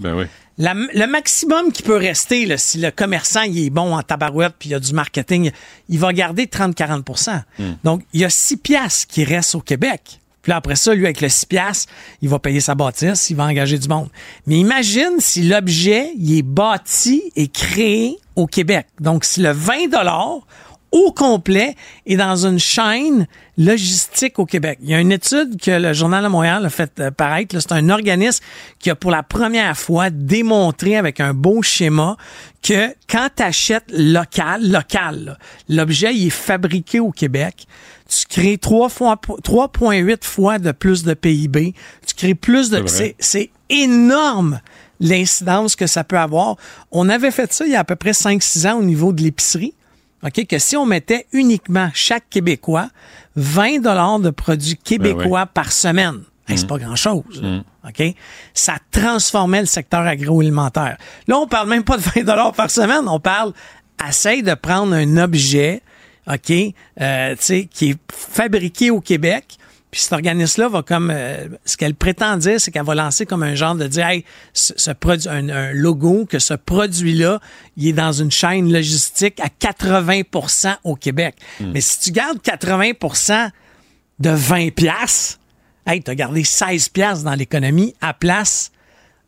[0.00, 0.24] Ben oui.
[0.58, 4.54] la- le maximum qui peut rester, là, si le commerçant il est bon en tabarouette
[4.58, 5.50] puis il y a du marketing,
[5.88, 7.42] il va garder 30-40%
[7.82, 10.20] Donc, il y a 6 piastres qui restent au Québec.
[10.48, 11.92] Puis après ça, lui, avec le 6 piastres,
[12.22, 14.08] il va payer sa bâtisse, il va engager du monde.
[14.46, 18.86] Mais imagine si l'objet, il est bâti et créé au Québec.
[18.98, 19.74] Donc, si le 20
[20.90, 21.74] au complet
[22.06, 23.26] est dans une chaîne
[23.58, 24.78] logistique au Québec.
[24.80, 27.58] Il y a une étude que le Journal de Montréal a fait euh, paraître.
[27.60, 28.42] C'est un organisme
[28.78, 32.16] qui a pour la première fois démontré avec un beau schéma
[32.62, 35.38] que quand tu achètes local, local,
[35.68, 37.66] l'objet il est fabriqué au Québec,
[38.08, 41.74] tu crées trois fois 3,8 fois de plus de PIB.
[42.06, 42.82] Tu crées plus de...
[43.18, 44.60] C'est énorme
[44.98, 46.56] l'incidence que ça peut avoir.
[46.90, 49.22] On avait fait ça il y a à peu près 5-6 ans au niveau de
[49.22, 49.74] l'épicerie.
[50.24, 52.88] OK, que si on mettait uniquement chaque Québécois
[53.36, 57.42] 20 dollars de produits québécois par semaine, hey, c'est pas grand-chose.
[57.86, 58.14] OK?
[58.52, 60.96] Ça transformait le secteur agroalimentaire.
[61.28, 63.52] Là, on parle même pas de 20 dollars par semaine, on parle
[64.06, 65.82] essaye de prendre un objet
[66.32, 66.52] OK,
[67.00, 69.56] euh, tu sais, qui est fabriqué au Québec.
[69.90, 73.42] Puis cet organisme-là va comme, euh, ce qu'elle prétend dire, c'est qu'elle va lancer comme
[73.42, 74.22] un genre de dire, hey,
[74.52, 77.40] ce, ce produit, un, un logo, que ce produit-là,
[77.78, 81.36] il est dans une chaîne logistique à 80% au Québec.
[81.60, 83.50] Mais si tu gardes 80%
[84.18, 85.38] de 20 piastres,
[85.86, 88.72] hey, tu as gardé 16 piastres dans l'économie à place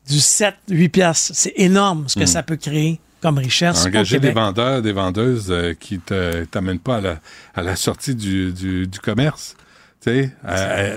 [0.09, 1.31] du 7, 8 piastres.
[1.35, 2.27] C'est énorme ce que Mm.
[2.27, 6.79] ça peut créer comme richesse au Engager des vendeurs, des vendeuses euh, qui ne t'amènent
[6.79, 7.17] pas à la,
[7.55, 9.55] à la sortie du, du, du commerce.
[10.03, 10.33] Tu sais,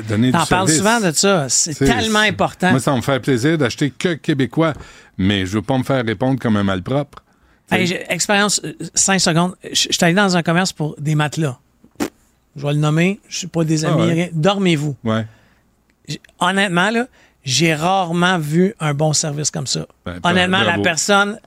[0.08, 0.78] donner du T'en parles service.
[0.78, 1.50] souvent de ça.
[1.50, 2.72] C'est tellement important.
[2.72, 4.74] Moi, ça me fait plaisir d'acheter que québécois,
[5.18, 7.22] mais je veux pas me faire répondre comme un malpropre.
[7.70, 8.62] Hey, expérience,
[8.94, 9.56] 5 secondes.
[9.70, 11.58] Je suis allé dans un commerce pour des matelas.
[12.56, 13.20] Je vais le nommer.
[13.28, 14.04] Je suis pas des Ah amis.
[14.08, 14.32] ouais.
[14.34, 14.96] Dormez-vous.
[15.04, 15.26] Ouais.
[16.40, 17.08] Honnêtement, là,
[17.44, 19.86] j'ai rarement vu un bon service comme ça.
[20.06, 21.40] Ben, Honnêtement, la personne.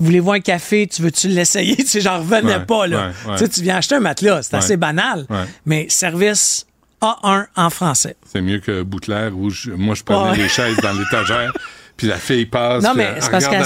[0.00, 0.86] Voulez-vous un café?
[0.86, 1.76] Tu veux-tu l'essayer?
[1.76, 3.08] Tu sais, j'en revenais Ouais, pas, là.
[3.26, 3.38] ouais, ouais.
[3.38, 4.42] Tu sais, tu viens acheter un matelas.
[4.42, 5.26] C'est assez banal.
[5.66, 6.66] Mais service
[7.02, 8.16] A1 en français.
[8.32, 11.52] C'est mieux que Boutelaire où je- moi, je prenais les chaises dans l'étagère,
[11.96, 12.82] puis la fille passe.
[12.82, 13.64] Non, mais elle c'est parce qu'elle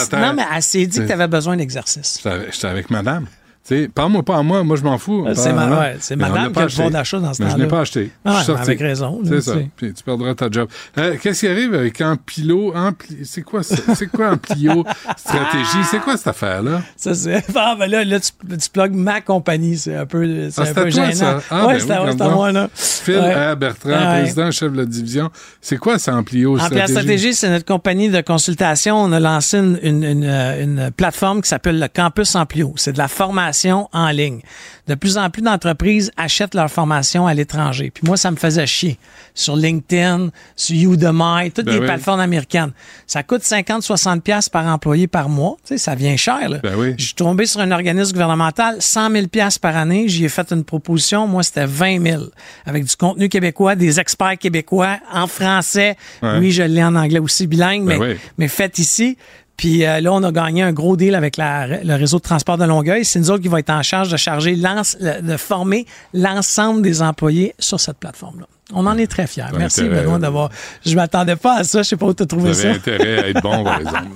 [0.62, 2.20] s'est dit que tu avais besoin d'exercice.
[2.52, 3.26] J'étais avec madame.
[3.64, 5.24] Sais, parle-moi pas à moi, moi je m'en fous.
[5.24, 7.64] Euh, c'est ma- ouais, madame qui a le pouvoir d'achat dans ce Mais je temps-là.
[7.64, 8.10] l'ai pas acheté.
[8.24, 8.62] Ah Je suis ouais, sorti.
[8.70, 9.54] avec raison, C'est ça.
[9.76, 10.68] Puis tu perdras ta job.
[10.98, 12.74] Euh, Qu'est-ce qui arrive avec Amplio?
[12.74, 13.18] Ampli...
[13.24, 13.76] C'est quoi, ça?
[13.94, 14.84] c'est quoi Amplio
[15.16, 15.84] Stratégie?
[15.88, 16.82] C'est quoi cette affaire-là?
[16.96, 17.44] Ça, c'est.
[17.54, 19.78] Ah, ben là, là tu, tu plugues ma compagnie.
[19.78, 21.12] C'est un peu, c'est Ah, un peu toi, gênant.
[21.14, 21.38] ça?
[21.48, 22.68] Ah, ouais, ben c'est oui, à, moi, là.
[22.74, 23.52] Phil Ouais.
[23.52, 23.56] R.
[23.56, 24.20] Bertrand, Ouais.
[24.22, 25.30] président, chef de la division.
[25.60, 26.88] C'est quoi ça, Amplio Stratégie?
[26.92, 28.96] Stratégie, c'est notre compagnie de consultation.
[28.96, 32.72] On a lancé une, une, une, une plateforme qui s'appelle le Campus Amplio.
[32.76, 34.40] C'est de la formation formation en ligne.
[34.88, 37.90] De plus en plus d'entreprises achètent leur formation à l'étranger.
[37.94, 38.98] Puis moi, ça me faisait chier.
[39.34, 41.86] Sur LinkedIn, sur Udemy, toutes Ben les oui.
[41.86, 42.72] plateformes américaines.
[43.06, 45.56] Ça coûte 50-60 pièces par employé par mois.
[45.64, 46.48] Tu sais, ça vient cher.
[46.48, 46.58] Là.
[46.62, 46.94] Ben oui.
[46.98, 50.08] Je suis tombé sur un organisme gouvernemental, 100 000 pièces par année.
[50.08, 51.26] J'y ai fait une proposition.
[51.28, 52.22] Moi, c'était 20 000.
[52.66, 55.96] Avec du contenu québécois, des experts québécois en français.
[56.22, 56.38] Ouais.
[56.40, 58.18] Oui, je l'ai en anglais aussi bilingue, Ben mais, oui.
[58.38, 59.16] mais fait ici.
[59.56, 62.58] Puis euh, là, on a gagné un gros deal avec la- le réseau de transport
[62.58, 63.04] de Longueuil.
[63.04, 67.54] C'est nous autres qui va être en charge de charger, de former l'ensemble des employés
[67.58, 68.46] sur cette plateforme-là.
[68.74, 69.44] On en est très fiers.
[69.58, 70.48] Merci, intérêt, Benoît, d'avoir.
[70.84, 71.82] Je m'attendais pas à ça.
[71.82, 72.70] Je sais pas où tu as Vous trouvé avez ça.
[72.70, 74.06] intérêt à être bon, par exemple.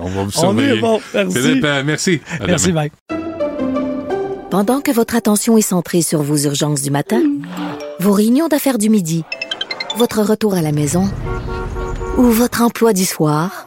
[0.00, 0.78] on va vous On surveiller.
[0.78, 1.00] est bon.
[1.14, 1.38] Merci.
[1.38, 2.20] Philippe, euh, merci.
[2.40, 2.86] À Merci, demain.
[3.08, 3.18] bye.
[4.50, 7.20] Pendant que votre attention est centrée sur vos urgences du matin,
[8.00, 9.24] vos réunions d'affaires du midi,
[9.98, 11.10] votre retour à la maison
[12.16, 13.66] ou votre emploi du soir,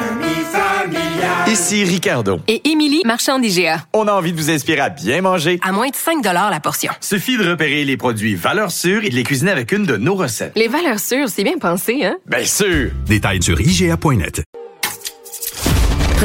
[1.51, 2.39] Ici Ricardo.
[2.47, 3.85] Et Émilie, marchand d'IGA.
[3.91, 5.59] On a envie de vous inspirer à bien manger.
[5.61, 6.93] À moins de 5 la portion.
[7.01, 10.15] Suffit de repérer les produits valeurs sûres et de les cuisiner avec une de nos
[10.15, 10.53] recettes.
[10.55, 12.15] Les valeurs sûres, c'est bien pensé, hein?
[12.25, 12.91] Bien sûr!
[13.05, 14.43] Détails sur IGA.net.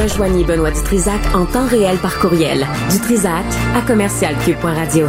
[0.01, 2.65] Rejoignez Benoît Dutrisac en temps réel par courriel.
[2.89, 3.43] Dutrisac
[3.75, 5.07] à commercialcube.radio.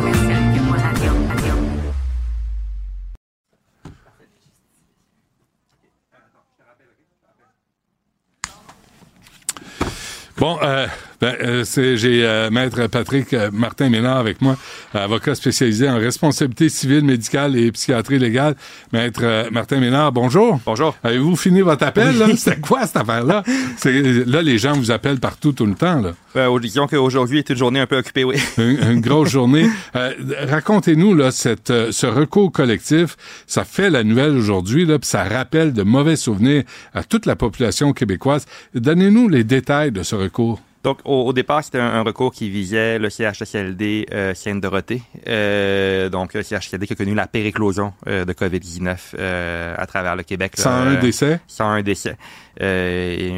[10.38, 10.86] Bon, euh,
[11.20, 14.56] ben, euh, c'est- j'ai euh, Maître Patrick euh, Martin Ménard avec moi,
[14.94, 18.54] avocat spécialisé en responsabilité civile, médicale et psychiatrie légale.
[18.92, 20.60] Maître euh, Martin Ménard, bonjour.
[20.64, 20.96] Bonjour.
[21.02, 22.16] Avez-vous fini votre appel?
[22.18, 22.26] là?
[22.36, 23.42] C'était quoi cette affaire-là?
[23.84, 26.00] Là, les gens vous appellent partout tout le temps.
[26.00, 26.12] Là.
[26.36, 28.36] Euh, disons qu'aujourd'hui est une journée un peu occupée, oui.
[28.58, 29.68] Une, une grosse journée.
[29.96, 30.12] Euh,
[30.48, 33.16] Racontez-nous là, cette, ce recours collectif.
[33.46, 36.62] Ça fait la nouvelle aujourd'hui, là, puis ça rappelle de mauvais souvenirs
[36.94, 38.46] à toute la population québécoise.
[38.74, 40.60] Donnez-nous les détails de ce recours.
[40.88, 45.02] Donc, au, au départ, c'était un, un recours qui visait le CHSLD euh, Sainte-Dorothée.
[45.28, 50.16] Euh, donc, le CHSLD qui a connu la péréclosion euh, de COVID-19 euh, à travers
[50.16, 50.56] le Québec.
[50.56, 50.62] là.
[50.64, 51.40] 101 Euh, décès?
[51.46, 52.16] 101 décès.
[52.60, 53.34] Et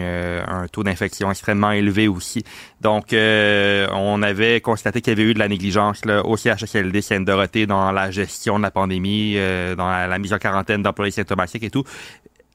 [0.47, 2.43] un taux d'infection extrêmement élevé aussi.
[2.81, 7.67] Donc, on avait constaté qu'il y avait eu de la négligence là, au CHSLD Sainte-Dorothée
[7.67, 9.35] dans la gestion de la pandémie,
[9.77, 11.85] dans la, la mise en quarantaine d'employés symptomatiques et tout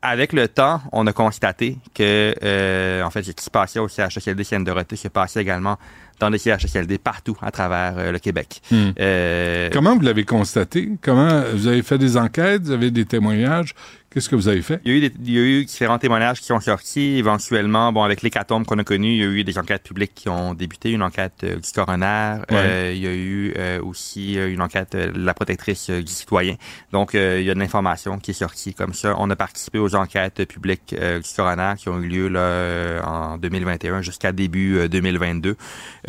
[0.06, 3.88] avec le temps, on a constaté que, euh, en fait, ce qui se passait au
[3.88, 5.78] CHSLD Sainte-Dorothée se passait également
[6.20, 8.62] dans les CHSLD partout à travers euh, le Québec.
[8.72, 8.92] Hmm.
[9.00, 10.92] Euh, Comment vous l'avez constaté?
[11.02, 12.64] Comment vous avez fait des enquêtes?
[12.64, 13.74] Vous avez des témoignages?
[14.12, 14.80] Qu'est-ce que vous avez fait?
[14.86, 17.18] Il y, a eu des- il y a eu différents témoignages qui sont sortis.
[17.18, 20.30] Éventuellement, bon, avec l'hécatombe qu'on a connu, il y a eu des enquêtes publiques qui
[20.30, 22.38] ont débuté, une enquête euh, du coroner.
[22.54, 26.56] Euh, il y a eu euh, aussi une enquête de la protectrice du citoyen.
[26.94, 29.16] Donc, il y a de l'information qui est sortie comme ça.
[29.18, 34.02] On a participé aux enquêtes publiques du coroner qui ont eu lieu là, en 2021
[34.02, 35.58] jusqu'à début euh, 2022.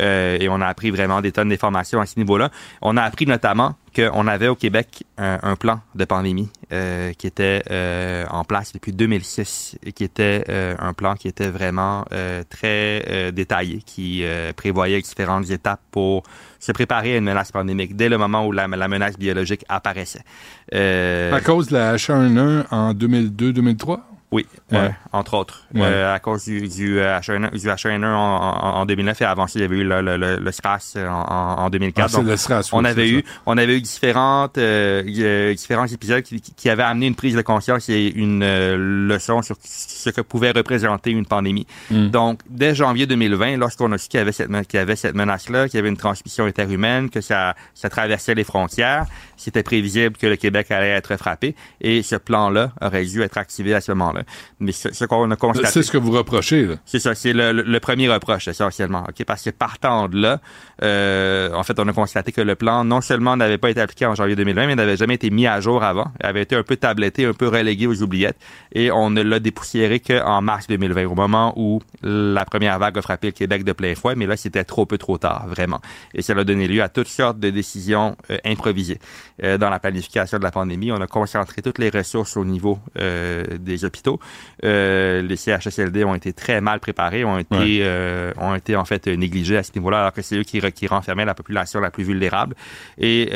[0.01, 2.49] Euh, et on a appris vraiment des tonnes d'informations à ce niveau-là.
[2.81, 7.63] On a appris notamment qu'on avait au Québec un, plan de pandémie euh, qui était
[7.71, 10.45] euh, en place depuis 2006 et qui était
[10.79, 12.05] un plan qui était vraiment
[12.49, 14.23] très détaillé, qui
[14.55, 16.23] prévoyait différentes étapes pour
[16.59, 20.23] se préparer à une menace pandémique dès le moment où la, menace biologique apparaissait.
[20.71, 23.99] À cause de la H1N1 en 2002-2003?
[24.31, 24.77] Oui, Ouais.
[24.79, 25.63] euh, entre autres.
[25.73, 25.81] Ouais.
[25.83, 29.47] Euh, à cause du, du, euh, H1N1, du H1N1 en, en, en 2009 et avant
[29.47, 32.15] ça, il y avait eu le, le, le, SRAS en, en, en 2004.
[32.17, 33.41] Ah, le SRAS, oui, on avait eu, ça.
[33.45, 37.87] on avait eu différentes, euh, euh, différents épisodes qui, avaient amené une prise de conscience
[37.87, 38.75] et une euh,
[39.07, 41.65] leçon sur ce que pouvait représenter une pandémie.
[41.89, 42.07] Mm.
[42.09, 44.97] Donc, dès janvier 2020, lorsqu'on a su qu'il y avait cette, me- qu'il y avait
[44.97, 49.05] cette menace-là, qu'il y avait une transmission interhumaine, que ça, ça traversait les frontières,
[49.37, 53.73] c'était prévisible que le Québec allait être frappé et ce plan-là aurait dû être activé
[53.73, 54.23] à ce moment-là.
[54.59, 55.69] Mais ce, ce qu'on a constaté...
[55.69, 56.75] C'est ce que vous reprochez, là.
[56.85, 60.41] C'est ça, c'est le, le- le premier reproche essentiellement, ok, parce que partant de là,
[60.83, 64.05] euh, en fait, on a constaté que le plan non seulement n'avait pas été appliqué
[64.05, 66.63] en janvier 2020, mais n'avait jamais été mis à jour avant, Il avait été un
[66.63, 68.37] peu tabletté, un peu relégué aux oubliettes,
[68.73, 73.01] et on ne l'a dépoussiéré qu'en mars 2020, au moment où la première vague a
[73.01, 75.81] frappé le Québec de plein fouet, mais là, c'était trop peu trop tard, vraiment,
[76.13, 78.99] et ça a donné lieu à toutes sortes de décisions euh, improvisées.
[79.43, 82.79] Euh, dans la planification de la pandémie, on a concentré toutes les ressources au niveau
[82.99, 84.19] euh, des hôpitaux.
[84.63, 88.33] Euh, les CHSLD ont été très mal préparés, ont été, Ouais.
[88.37, 90.87] ont été en fait négligés à ce niveau-là, alors que c'est eux qui, re- qui
[90.87, 92.55] renfermaient la population la plus vulnérable.
[92.97, 93.31] Et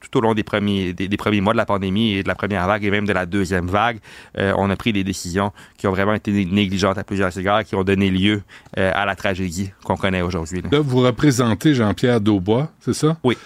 [0.00, 2.34] tout au long des premiers, des, des premiers mois de la pandémie et de la
[2.34, 3.98] première vague et même de la deuxième vague,
[4.36, 7.74] on a pris des décisions qui ont vraiment été négligentes à plusieurs égards, et qui
[7.74, 8.42] ont donné lieu
[8.76, 10.60] à la tragédie qu'on connaît aujourd'hui.
[10.62, 10.68] là.
[10.72, 13.16] Là, vous représentez Jean-Pierre Daubois, c'est ça?
[13.24, 13.36] Oui.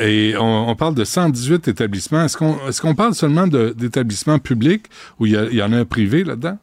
[0.00, 2.24] Et on, on parle de 118 établissements.
[2.24, 4.86] Est-ce qu'on parle seulement d'établissements publics
[5.18, 6.58] ou il y, en a un privé là-dedans?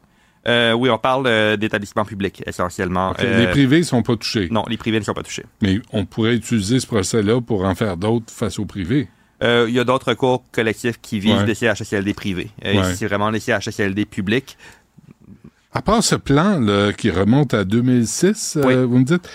[0.48, 3.12] Euh, oui, on parle euh, d'établissements publics essentiellement.
[3.20, 4.48] Euh, Les privés ne sont pas touchés.
[4.50, 5.44] Non, les privés ne sont pas touchés.
[5.60, 9.08] Mais on pourrait utiliser ce procès-là pour en faire d'autres face aux privés.
[9.42, 11.44] Il y a d'autres recours collectifs qui visent Ouais.
[11.44, 12.50] des CHSLD privés.
[12.64, 12.94] Ouais.
[12.94, 14.56] C'est vraiment les CHSLD publics.
[15.74, 19.28] À part ce plan là, qui remonte à 2006, euh, vous me dites,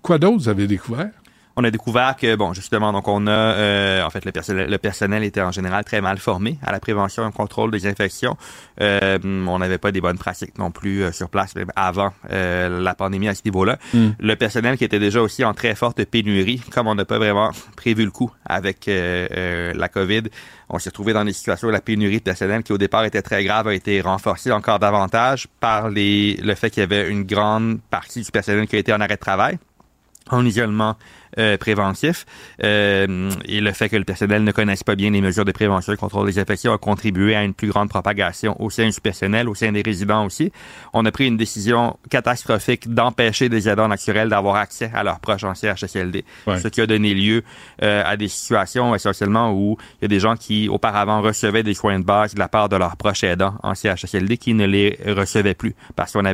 [0.00, 1.10] quoi d'autre vous avez découvert?
[1.56, 4.78] On a découvert que, bon, justement, donc on a, euh, en fait, le personnel, le
[4.78, 8.36] personnel était en général très mal formé à la prévention et au contrôle des infections.
[8.80, 12.80] Euh, on n'avait pas des bonnes pratiques non plus euh, sur place, même avant euh,
[12.80, 13.78] la pandémie à ce niveau-là.
[13.92, 14.08] Mm.
[14.18, 17.50] Le personnel qui était déjà aussi en très forte pénurie, comme on n'a pas vraiment
[17.76, 20.22] prévu le coup avec euh, euh, la COVID,
[20.68, 23.22] on s'est retrouvé dans des situations où la pénurie de personnel qui au départ était
[23.22, 27.22] très grave a été renforcée encore davantage par les, le fait qu'il y avait une
[27.22, 29.58] grande partie du personnel qui a été en arrêt de travail
[30.30, 30.96] en isolement
[31.38, 32.26] euh, préventif
[32.62, 35.92] euh, et le fait que le personnel ne connaisse pas bien les mesures de prévention
[35.92, 39.48] et contrôle des infections a contribué à une plus grande propagation au sein du personnel,
[39.48, 40.52] au sein des résidents aussi.
[40.92, 45.44] On a pris une décision catastrophique d'empêcher des aidants naturels d'avoir accès à leurs proches
[45.44, 46.58] en CHSLD, Ouais.
[46.60, 47.42] ce qui a donné lieu
[47.82, 51.74] euh, à des situations essentiellement où il y a des gens qui auparavant recevaient des
[51.74, 54.98] soins de base de la part de leurs proches aidants en CHSLD qui ne les
[55.06, 56.24] recevaient plus parce qu'on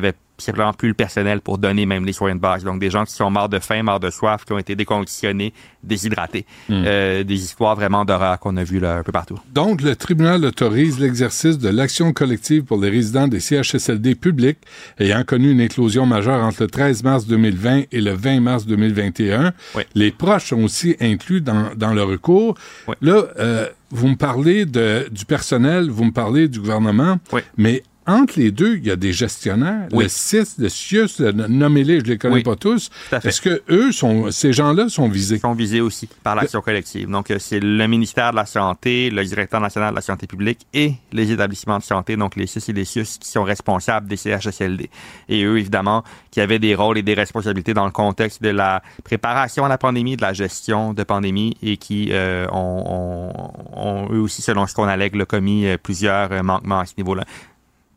[0.41, 2.63] avait simplement plus le personnel pour donner même les soins de base.
[2.63, 5.53] Donc, des gens qui sont morts de faim, morts de soif, qui ont été déconditionnés,
[5.83, 6.45] déshydratés.
[6.69, 6.83] Mm.
[6.85, 9.39] Euh, des histoires vraiment d'horreur qu'on a vues là, un peu partout.
[9.53, 14.59] Donc, le tribunal autorise l'exercice de l'action collective pour les résidents des CHSLD publics
[14.99, 19.53] ayant connu une éclosion majeure entre le 13 mars 2020 et le 20 mars 2021.
[19.75, 19.83] Oui.
[19.95, 22.55] Les proches sont aussi inclus dans, dans le recours.
[23.01, 27.17] Là, euh, vous me parlez de, du personnel, vous me parlez du gouvernement,
[27.57, 29.87] mais entre les deux, il y a des gestionnaires.
[29.91, 30.05] Oui.
[30.05, 32.43] Le CIS, le CIUS, le- nommez-les, je les connais Oui.
[32.43, 32.89] pas tous.
[33.23, 35.37] Est-ce que eux sont, ces gens-là sont visés?
[35.39, 37.09] sont visés aussi par l'action collective.
[37.09, 40.65] Donc, euh, c'est le ministère de la Santé, le directeur national de la santé publique
[40.73, 44.17] et les établissements de santé, donc les CIS et les CIUS, qui sont responsables des
[44.17, 44.89] CHSLD.
[45.29, 48.81] Et eux, évidemment, qui avaient des rôles et des responsabilités dans le contexte de la
[49.03, 54.07] préparation à la pandémie, de la gestion de pandémie et qui euh, ont, ont- ont,
[54.11, 57.25] eux aussi, selon ce qu'on allègue, commis euh, plusieurs manquements à ce niveau-là.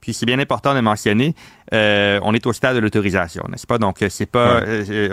[0.04, 1.34] Puis c'est bien important de mentionner,
[1.72, 3.78] euh, on est au stade de l'autorisation, n'est-ce pas?
[3.78, 5.08] Donc, euh, c'est pas, euh,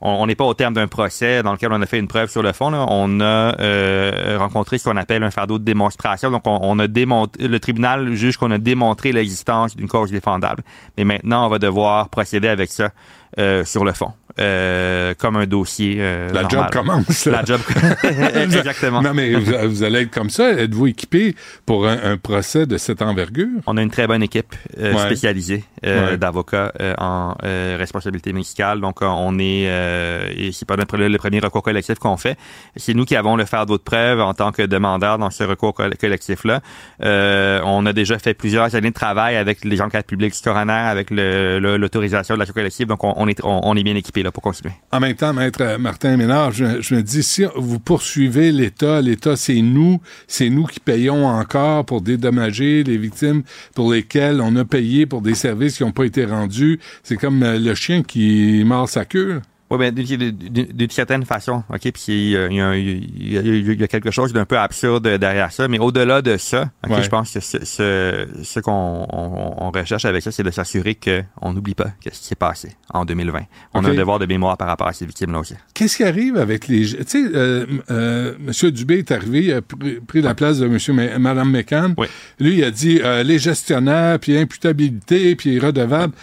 [0.00, 2.42] on- n'est pas au terme d'un procès dans lequel on a fait une preuve sur
[2.42, 2.70] le fond.
[2.70, 2.84] là.
[2.88, 6.30] On a euh, rencontré ce qu'on appelle un fardeau de démonstration.
[6.30, 10.62] Donc, on, on a démontré, le tribunal juge qu'on a démontré l'existence d'une cause défendable.
[10.98, 12.90] Mais maintenant, on va devoir procéder avec ça
[13.38, 15.96] euh, sur le fond, euh, comme un dossier.
[15.98, 16.50] euh, La normal.
[16.50, 17.26] job commence.
[17.26, 17.38] là.
[17.38, 17.60] La job.
[18.34, 19.02] Exactement.
[19.02, 20.52] Non, mais vous, vous allez être comme ça.
[20.52, 21.34] Êtes-vous équipé
[21.66, 23.48] pour un, un procès de cette envergure?
[23.66, 25.00] On a une très bonne équipe euh, Ouais.
[25.00, 25.64] spécialisée
[26.04, 26.16] Ouais.
[26.16, 28.80] d'avocats euh, en euh, responsabilité médicale.
[28.80, 32.36] Donc, euh, on est, euh, et c'est pas notre, le, premier recours collectif qu'on fait.
[32.76, 35.74] C'est nous qui avons le fardeau de preuve en tant que demandeur dans ce recours
[35.74, 36.60] coll- collectif-là.
[37.02, 40.72] Euh, on a déjà fait plusieurs années de travail avec les enquêtes publiques du coroner,
[40.72, 42.86] avec l'autorisation de l'action collective.
[42.86, 44.74] Donc, on, on est, on, on est bien équipé là pour continuer.
[44.92, 49.00] En même temps, maître euh, Martin Ménard, je, je me dis, si vous poursuivez l'État,
[49.00, 53.42] l'État, c'est nous, c'est nous qui payons encore pour dédommager les victimes
[53.74, 56.80] pour lesquelles on a payé pour des services qui pas été rendus.
[57.02, 59.40] C'est comme euh, le chien qui mord sa queue.
[59.76, 63.80] Oui, ben, d'une- certaine façon, OK, puis euh, il y, a, il y a- il
[63.80, 67.02] y a quelque chose d'un peu absurde derrière ça, mais au-delà de ça, OK, Ouais.
[67.02, 70.94] je pense que ce, ce, ce qu'on on, on recherche avec ça, c'est de s'assurer
[70.96, 73.40] qu'on n'oublie pas ce qui s'est passé en 2020.
[73.74, 75.54] On a un devoir de mémoire par rapport à ces victimes-là aussi.
[75.74, 76.84] Qu'est-ce qui arrive avec les...
[76.86, 78.70] Tu sais, euh, euh, M.
[78.70, 81.94] Dubé est arrivé, il a pris, pris la place de monsieur, Ma- Mme McCann.
[82.38, 86.14] Lui, il a dit euh, les gestionnaires, puis imputabilité, puis redevable.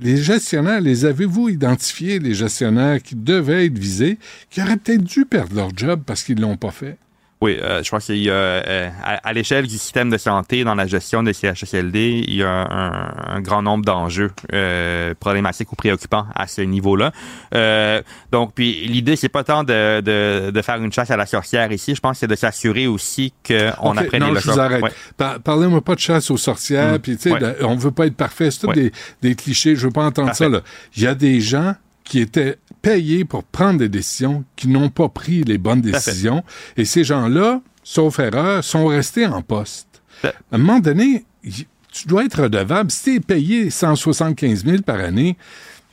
[0.00, 4.18] Les gestionnaires, les avez-vous identifiés, les gestionnaires qui devaient être visés,
[4.50, 6.98] qui auraient peut-être dû perdre leur job parce qu'ils l'ont pas fait?
[7.44, 10.64] Oui, euh, je pense qu'il y a, euh, à, à l'échelle du système de santé,
[10.64, 15.70] dans la gestion des CHSLD, il y a un, un grand nombre d'enjeux euh, problématiques
[15.70, 17.12] ou préoccupants à ce niveau-là.
[18.32, 21.70] Donc, puis l'idée, c'est pas tant de, de, de faire une chasse à la sorcière
[21.70, 21.94] ici.
[21.94, 24.52] Je pense que c'est de s'assurer aussi qu'on OK, apprenne non, les je leçons.
[24.52, 24.82] vous arrête.
[24.82, 24.90] Ouais.
[25.16, 26.98] Par- Parlez-moi pas de chasse aux sorcières, Mm.
[27.00, 27.56] puis tu sais, Ouais.
[27.62, 28.74] on veut pas être parfait, c'est tout Ouais.
[28.74, 28.92] des,
[29.22, 30.46] des clichés, je veux pas entendre ça.
[30.96, 35.08] Il y a des gens qui étaient payés pour prendre des décisions, qui n'ont pas
[35.08, 36.44] pris les bonnes décisions,
[36.76, 39.88] et ces gens-là, sauf erreur, sont restés en poste.
[40.22, 42.90] À un moment donné, tu dois être redevable.
[42.90, 45.36] Si tu es payé 175 000 par année,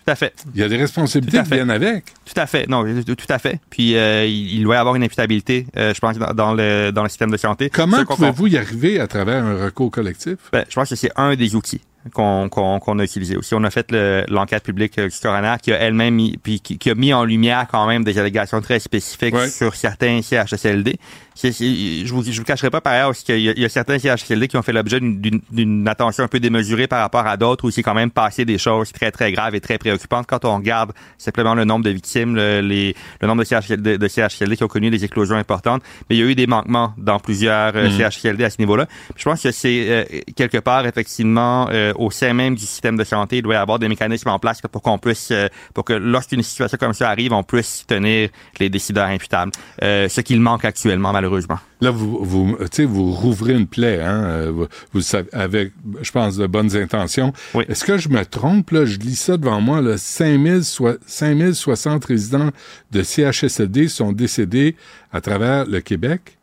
[0.06, 0.34] tout à fait.
[0.56, 2.06] Il y a des responsabilités qui viennent avec.
[2.26, 2.68] Tout à fait.
[2.68, 3.60] Non, tout à fait.
[3.70, 7.10] Puis euh, il doit y avoir une imputabilité, euh, je pense, dans, le, dans le
[7.10, 7.70] système de santé.
[7.70, 10.38] Comment pouvez-vous y arriver à travers un recours collectif?
[10.52, 11.82] Ben, je pense que c'est un des outils
[12.14, 13.54] qu'on a utilisé aussi.
[13.54, 13.92] On a fait
[14.30, 17.68] l'enquête publique euh, du coroner qui a elle-même mis, puis qui, a mis en lumière
[17.70, 20.98] quand même des allégations très spécifiques sur certains CHSLD
[21.36, 24.58] je vous, je vous cacherai pas par ailleurs qu'il y, y, a certains CHSLD qui
[24.58, 27.94] ont fait l'objet d'une attention un peu démesurée par rapport à d'autres où c'est quand
[27.94, 31.64] même passé des choses très très graves et très préoccupantes quand on regarde simplement le
[31.64, 35.04] nombre de victimes, le, les, le nombre de CHSLD, de CHSLD qui ont connu des
[35.06, 35.84] éclosions importantes.
[36.10, 38.12] Mais il y a eu des manquements dans plusieurs euh, mm-hmm.
[38.12, 38.88] CHSLD à ce niveau-là.
[39.16, 40.04] Je pense que c'est euh,
[40.36, 43.80] quelque part effectivement euh, au sein même du système de santé, il doit y avoir
[43.80, 45.32] des mécanismes en place pour qu'on puisse,
[45.74, 48.30] pour que lorsqu'une situation comme ça arrive, on puisse tenir
[48.60, 49.52] les décideurs imputables.
[49.82, 51.60] ce qu'il manque actuellement malheureusement.
[51.82, 52.58] Là, vous, vous,
[52.88, 55.72] vous rouvrez une plaie, hein, euh, vous, savez, avec,
[56.02, 57.32] je pense, de bonnes intentions.
[57.68, 62.50] Est-ce que je me trompe, là, je lis ça devant moi, là, 5060 résidents
[62.92, 64.76] de CHSLD sont décédés
[65.12, 66.40] à travers le Québec?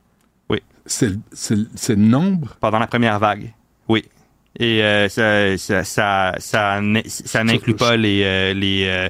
[0.48, 0.62] Oui.
[0.86, 2.56] C'est le nombre?
[2.60, 3.52] Pendant la première vague,
[3.88, 4.04] oui.
[4.58, 9.08] Et euh, ça, ça, ça, ça, n'inclut pas les, euh, les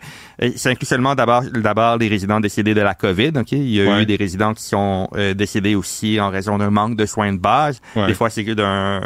[0.57, 3.33] ça inclut seulement d'abord d'abord les résidents décédés de la COVID.
[3.37, 6.71] Ok, il y a eu des résidents qui sont euh, décédés aussi en raison d'un
[6.71, 7.81] manque de soins de base.
[8.07, 9.01] Des fois, c'est que d'un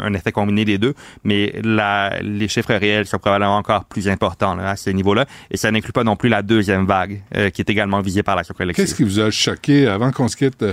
[0.00, 0.94] un effet combiné des deux,
[1.24, 5.26] mais la, les chiffres réels sont probablement encore plus importants là, à ce niveau-là.
[5.50, 8.36] Et ça n'inclut pas non plus la deuxième vague euh, qui est également visée par
[8.36, 8.84] l'action collective.
[8.84, 10.64] Qu'est-ce qui vous a choqué avant qu'on se quitte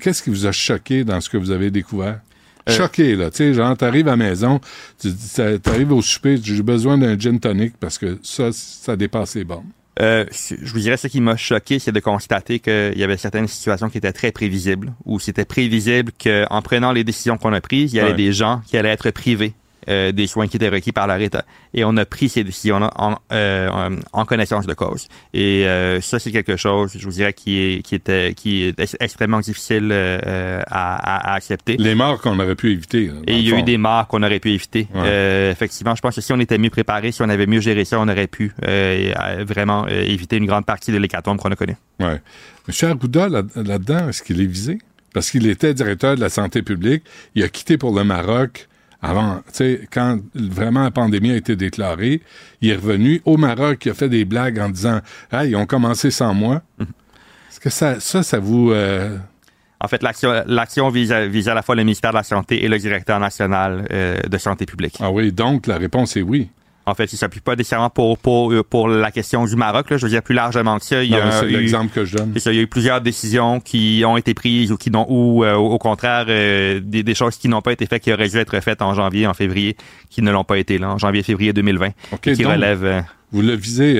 [0.00, 2.18] Qu'est-ce qui vous a choqué dans ce que vous avez découvert?
[2.18, 2.31] euh,
[2.68, 3.30] choqué, là.
[3.30, 4.60] Tu sais, genre, t'arrives à la maison,
[5.00, 5.10] tu
[5.62, 9.70] t'arrives au souper, j'ai besoin d'un gin tonic parce que ça, ça dépasse les bornes.
[10.00, 13.46] Euh, je vous dirais ce qui m'a choqué, c'est de constater qu'il y avait certaines
[13.46, 17.92] situations qui étaient très prévisibles, où c'était prévisible qu'en prenant les décisions qu'on a prises,
[17.92, 19.52] il y avait des gens qui allaient être privés
[19.88, 21.44] euh, des soins qui étaient requis par leur État.
[21.74, 25.08] Et on a pris ces décisions en, euh, en connaissance de cause.
[25.34, 28.96] Et euh, ça, c'est quelque chose, je vous dirais, qui est, qui était, qui est
[29.00, 31.76] extrêmement difficile à, à, accepter.
[31.78, 33.10] Les morts qu'on aurait pu éviter.
[33.26, 34.86] Et il y a eu des morts qu'on aurait pu éviter.
[35.50, 37.98] effectivement, je pense que si on était mieux préparé, si on avait mieux géré ça,
[38.00, 38.54] on aurait pu
[39.46, 41.76] vraiment éviter une grande partie de l'hécatombe qu'on a connu.
[42.00, 42.20] Ouais.
[42.68, 42.90] M.
[42.90, 44.78] Arruda, là-dedans, est-ce qu'il est visé?
[45.12, 47.04] Parce qu'il était directeur de la santé publique.
[47.34, 48.68] Il a quitté pour le Maroc
[49.02, 52.22] avant, tu sais, quand vraiment la pandémie a été déclarée,
[52.60, 55.00] il est revenu au Maroc, il a fait des blagues en disant
[55.32, 56.62] Ah, ils ont commencé sans moi.
[56.78, 56.86] Mhm.
[57.50, 58.70] Est-ce que ça, ça, ça vous.
[58.70, 59.18] Euh,
[59.80, 62.68] en fait, l'action vise, à, vise à la fois le ministère de la Santé et
[62.68, 64.96] le directeur national euh, de santé publique.
[65.00, 66.48] Ah oui, donc la réponse est oui.
[66.84, 69.90] En fait, il s'appuie pas nécessairement pour, pour, pour la question du Maroc.
[69.90, 69.96] Là.
[69.96, 71.02] Je veux dire plus largement que ça.
[71.02, 72.32] Il y a c'est l'exemple que je donne.
[72.34, 75.54] il y a eu plusieurs décisions qui ont été prises ou qui n'ont ou euh,
[75.54, 78.60] au contraire euh, des, des, choses qui n'ont pas été faites, qui auraient dû être
[78.60, 79.76] faites en janvier, en février,
[80.10, 81.90] qui ne l'ont pas été là, en janvier-février 2020,
[82.22, 82.84] qui relèvent.
[82.84, 83.00] Euh,
[83.30, 83.98] vous le visez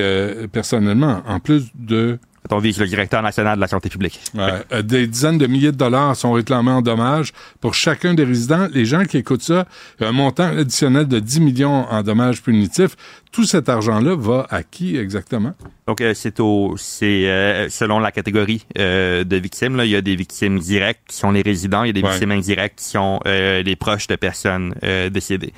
[0.51, 2.19] personnellement, en plus de
[2.51, 4.19] on vise le directeur national de la santé publique.
[4.37, 8.67] Euh, des dizaines de milliers de dollars sont réclamés en dommages pour chacun des résidents.
[8.73, 9.65] Les gens qui écoutent ça,
[9.99, 12.95] un montant additionnel de 10 millions en dommages punitifs.
[13.31, 15.53] Tout cet argent-là va à qui exactement?
[15.87, 19.75] Donc, euh, c'est au, c'est euh, selon la catégorie de victimes.
[19.75, 22.07] Là, il y a des victimes directes qui sont les résidents, il y a des
[22.07, 24.75] victimes indirectes qui sont les proches de personnes
[25.11, 25.53] décédées.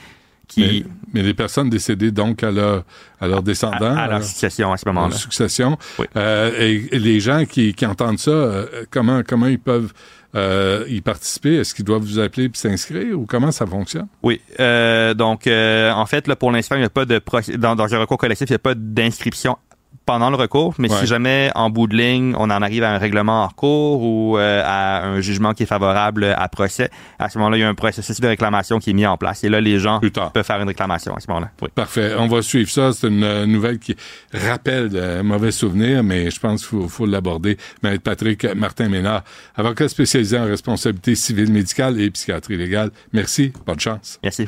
[0.57, 2.83] Mais, les personnes décédées, donc, à leur,
[3.21, 3.95] à leur descendants.
[3.95, 5.15] À, leur succession à ce moment-là.
[5.15, 5.77] Succession.
[6.17, 9.93] Euh, et, les gens qui, qui entendent ça, euh, comment, comment ils peuvent
[10.35, 11.55] euh, y participer?
[11.55, 14.07] Est-ce qu'ils doivent vous appeler et s'inscrire ou comment ça fonctionne?
[14.21, 14.41] Oui.
[14.59, 17.21] Euh, donc, euh, en fait, là, pour l'instant, il n'y a pas de
[17.55, 19.57] dans, dans un recours collectif, il n'y a pas d'inscription
[20.05, 22.97] pendant le recours, mais si jamais en bout de ligne, on en arrive à un
[22.97, 27.37] règlement en recours ou euh, à un jugement qui est favorable à procès, à ce
[27.39, 29.43] moment-là, il y a un processus de réclamation qui est mis en place.
[29.43, 29.99] Et là, les gens
[30.33, 31.51] peuvent faire une réclamation à ce moment-là.
[31.73, 32.13] Parfait.
[32.17, 32.93] On va suivre ça.
[32.93, 33.95] C'est une euh, nouvelle qui
[34.33, 37.57] rappelle de mauvais souvenirs, mais je pense qu'il faut, l'aborder.
[37.83, 39.23] Maître Patrick Martin Ménard,
[39.55, 42.91] avocat spécialisé en responsabilité civile, médicale et psychiatrie légale.
[43.13, 43.53] Merci.
[43.65, 44.19] Bonne chance.
[44.23, 44.47] Merci.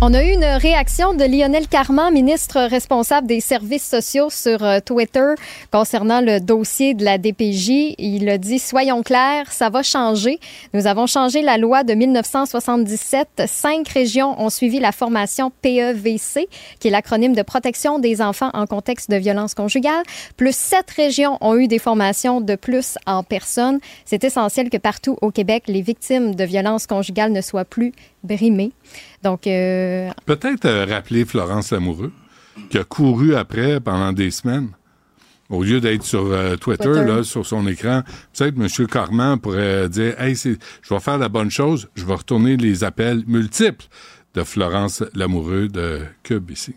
[0.00, 4.78] On a eu une réaction de Lionel Carman, ministre responsable des services sociaux sur euh,
[4.78, 5.34] Twitter
[5.72, 7.96] concernant le dossier de la DPJ.
[7.98, 10.38] Il a dit, soyons clairs, ça va changer.
[10.72, 13.42] Nous avons changé la loi de 1977.
[13.48, 16.48] Cinq régions ont suivi la formation PEVC,
[16.78, 20.04] qui est l'acronyme de protection des enfants en contexte de violence conjugale.
[20.36, 23.80] Plus sept régions ont eu des formations de plus en personne.
[24.04, 27.92] C'est essentiel que partout au Québec, les victimes de violences conjugales ne soient plus
[28.22, 28.70] brimées.
[29.22, 32.12] Donc, euh, Peut-être euh, rappeler Florence Lamoureux,
[32.70, 34.70] qui a couru après pendant des semaines.
[35.50, 37.04] Au lieu d'être sur euh, Twitter, Twitter.
[37.04, 38.02] Là, sur son écran,
[38.36, 38.86] peut-être M.
[38.86, 43.24] Carman pourrait dire Hey, je vais faire la bonne chose, je vais retourner les appels
[43.26, 43.86] multiples
[44.34, 46.74] de Florence Lamoureux de Cube ici.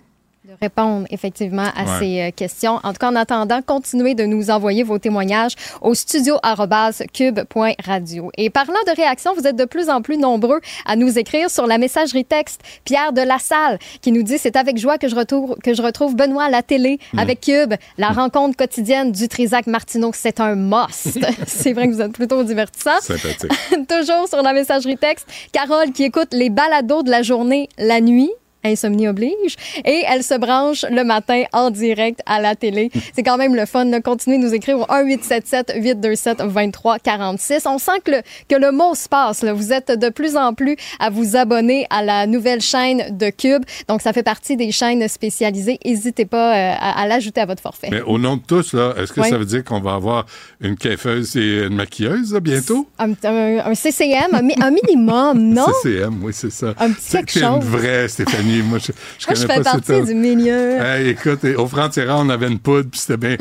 [0.62, 2.00] Répondre effectivement à Ouais.
[2.00, 2.80] ces euh, questions.
[2.84, 8.32] En tout cas, en attendant, continuez de nous envoyer vos témoignages au studio@cube.radio.
[8.38, 11.68] Et parlant de réactions, vous êtes de plus en plus nombreux à nous écrire sur
[11.68, 12.62] la messagerie texte.
[12.86, 15.82] Pierre de la Salle qui nous dit c'est avec joie que je retrouve que je
[15.82, 17.20] retrouve Benoît à la télé Mm.
[17.20, 17.74] avec Cube.
[17.98, 21.20] La rencontre quotidienne du Trisac Martineau, c'est un must.
[21.48, 23.00] c'est vrai que vous êtes plutôt divertissant.
[23.02, 23.52] Sympathique.
[23.90, 28.32] Toujours sur la messagerie texte, Carole qui écoute les balados de la journée la nuit.
[28.64, 29.56] Insomnie oblige.
[29.86, 32.90] Et elle se branche le matin en direct à la télé.
[33.14, 33.86] C'est quand même le fun.
[33.86, 37.68] de Continuez de nous écrire au 1-877-827-2346.
[37.68, 39.44] On sent que le, que le mot se passe.
[39.44, 39.54] là.
[39.54, 43.64] Vous êtes de plus en plus à vous abonner à la nouvelle chaîne de Cube.
[43.88, 45.80] Donc, ça fait partie des chaînes spécialisées.
[45.86, 47.88] N'hésitez pas euh, à, à l'ajouter à votre forfait.
[47.92, 49.30] Mais au nom de tous, là, est-ce que Oui.
[49.30, 50.26] ça veut dire qu'on va avoir
[50.60, 52.88] une coiffeuse et une maquilleuse là, bientôt?
[53.00, 55.66] Un, un- un CCM, un, mi- un minimum, non?
[55.84, 56.74] CCM, oui, c'est ça.
[56.80, 57.66] Un petit quelque c'est une chose.
[57.66, 58.51] vraie Stéphanie.
[58.62, 60.82] Moi, je, je Moi, je connais fais pas partie du milieu.
[60.82, 63.38] Hey, écoute, au franc-tireur, on avait une poudre, puis c'était bien.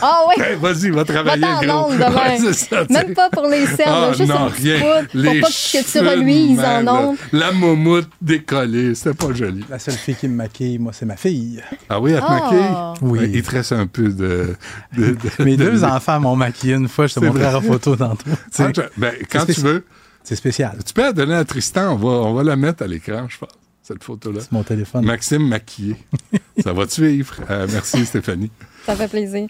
[0.00, 0.42] Ah oui!
[0.42, 1.92] Hey, vas-y, va travailler, gros.
[1.92, 2.10] demain.
[2.42, 2.84] Ouais, ça.
[2.88, 4.78] Même pas pour les cernes, Ah, juste non, une rien.
[4.80, 7.16] poudre Les pour pas que tu reluises en ondes.
[7.32, 9.62] La moumoute décollée, c'était pas joli.
[9.68, 11.62] La seule fille qui me maquille, moi, c'est ma fille.
[11.90, 12.40] Ah oui, elle te Ah.
[12.94, 13.08] maquille?
[13.10, 13.18] Oui.
[13.18, 14.54] Ouais, Il te reste un peu de...
[14.96, 17.52] de- de- Mes de- deux enfants m'ont maquillé une fois, je te C'est montrerai vrai.
[17.52, 18.30] la photo tantôt.
[18.58, 19.84] Ah, ben, quand c'est tu veux.
[20.22, 20.78] C'est spécial.
[20.86, 23.36] Tu peux la donner à Tristan, on va, on va la mettre à l'écran, je
[23.36, 23.50] pense,
[23.84, 24.40] cette photo-là.
[24.40, 25.04] C'est mon téléphone.
[25.04, 25.96] Maxime maquillé.
[26.64, 27.36] ça va te suivre.
[27.50, 28.50] Euh, merci, Stéphanie.
[28.86, 29.48] Ça fait plaisir.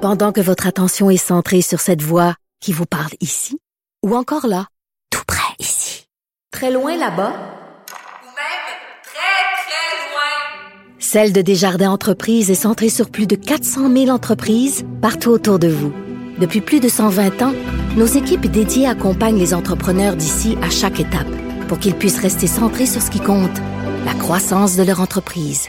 [0.00, 3.58] Pendant que votre attention est centrée sur cette voix qui vous parle ici,
[4.02, 4.66] ou encore là,
[5.10, 6.06] tout près ici,
[6.50, 8.66] très loin là-bas, Ou même
[9.04, 10.98] très, très loin.
[10.98, 15.68] Celle de Desjardins Entreprises est centrée sur plus de 400 000 entreprises partout autour de
[15.68, 15.92] vous.
[16.38, 17.52] Depuis plus de 120 ans,
[17.98, 21.28] nos équipes dédiées accompagnent les entrepreneurs d'ici à chaque étape
[21.70, 23.56] pour qu'ils puissent rester centrés sur ce qui compte,
[24.04, 25.68] la croissance de leur entreprise.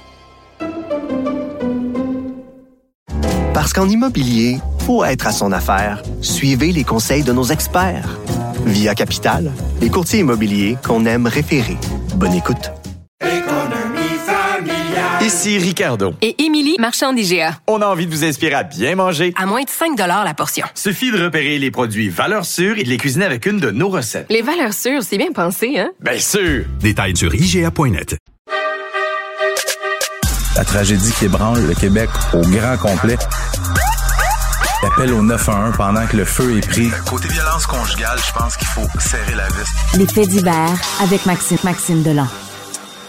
[3.53, 4.57] Parce qu'en immobilier,
[4.87, 8.17] pour être à son affaire, suivez les conseils de nos experts.
[8.65, 11.77] Via Capital, les courtiers immobiliers qu'on aime référer.
[12.15, 12.80] Bonne écoute.
[15.21, 16.15] Ici Ricardo.
[16.23, 17.59] Et Émilie, marchand d'IGA.
[17.67, 19.33] On a envie de vous inspirer à bien manger.
[19.37, 20.65] À moins de 5 la portion.
[20.73, 23.89] Suffit de repérer les produits valeurs sûres et de les cuisiner avec une de nos
[23.89, 24.25] recettes.
[24.31, 25.91] Les valeurs sûres, c'est bien pensé, hein?
[25.99, 26.65] Bien sûr!
[26.79, 28.17] Détails sur IGA.net.
[30.55, 33.17] La tragédie qui ébranle le Québec au grand complet.
[34.81, 36.89] L'appel au 911 pendant que le feu est pris.
[37.07, 39.97] Côté violence conjugale, je pense qu'il faut serrer la vis.
[39.99, 42.27] Les faits divers avec Maxime, Maxime Delan.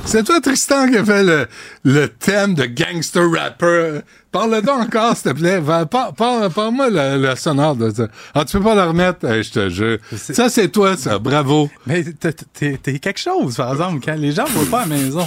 [0.05, 1.47] C'est toi, Tristan, qui a fait le,
[1.85, 4.01] le thème de gangster rapper.
[4.33, 5.61] Parle-le donc encore, s'il te plaît.
[5.63, 8.09] Parle-moi le, le sonore de ça.
[8.35, 9.27] Ah, tu peux pas le remettre?
[9.31, 9.99] Eh, je te jure.
[10.17, 11.19] Ça, c'est toi, ça.
[11.19, 11.71] Bravo.
[11.87, 15.27] Mais t'es- quelque chose, par exemple, quand les gens ne voient pas à la maison.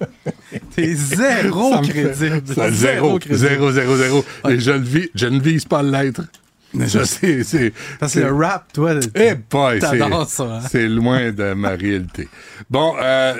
[0.74, 2.42] T'es zéro crédible.
[2.70, 3.36] Zéro, crédible.
[3.48, 4.24] zéro, zéro, zéro.
[4.48, 6.22] Et je, le vis, je ne vise pas l'être.
[8.08, 10.60] C'est, le rap, toi, Eh boy, c'est, hein?
[10.68, 12.28] c'est loin de ma réalité.
[12.70, 13.34] Bon, euh,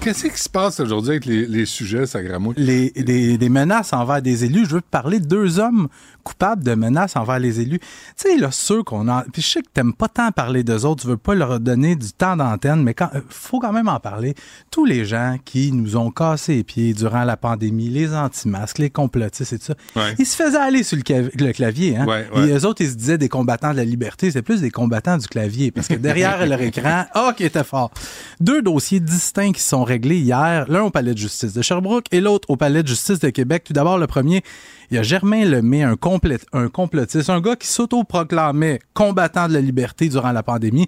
[0.00, 2.54] qu'est-ce qui se passe aujourd'hui avec les, les sujets, Sagramouille?
[2.56, 4.66] les, les, les menaces envers des élus?
[4.66, 5.88] Je veux te parler de deux hommes
[6.22, 7.78] coupables de menaces envers les élus.
[7.78, 7.86] Tu
[8.30, 9.24] sais, là, ceux qu'on a.
[9.32, 11.96] Puis je sais que t'aimes pas tant parler d'eux autres, tu veux pas leur donner
[11.96, 14.34] du temps d'antenne, mais quand, euh, faut quand même en parler.
[14.70, 18.90] Tous les gens qui nous ont cassé les pieds durant la pandémie, les anti-masques, les
[18.90, 20.14] complotistes et tout ça, Ouais.
[20.18, 21.96] ils se faisaient aller sur le, clav- le clavier.
[21.96, 22.06] Hein?
[22.06, 22.48] Ouais, ouais.
[22.48, 24.70] Et eux autres, autres, ils se disaient des combattants de la liberté, c'est plus des
[24.70, 27.90] combattants du clavier, parce que derrière leur écran, oh, qui était fort.
[28.38, 32.20] Deux dossiers distincts qui sont réglés hier, l'un au palais de justice de Sherbrooke et
[32.20, 33.64] l'autre au palais de justice de Québec.
[33.64, 34.42] Tout d'abord, le premier,
[34.90, 40.08] il y a Germain Lemay, un, complotiste, un gars qui s'autoproclamait combattant de la liberté
[40.08, 40.86] durant la pandémie.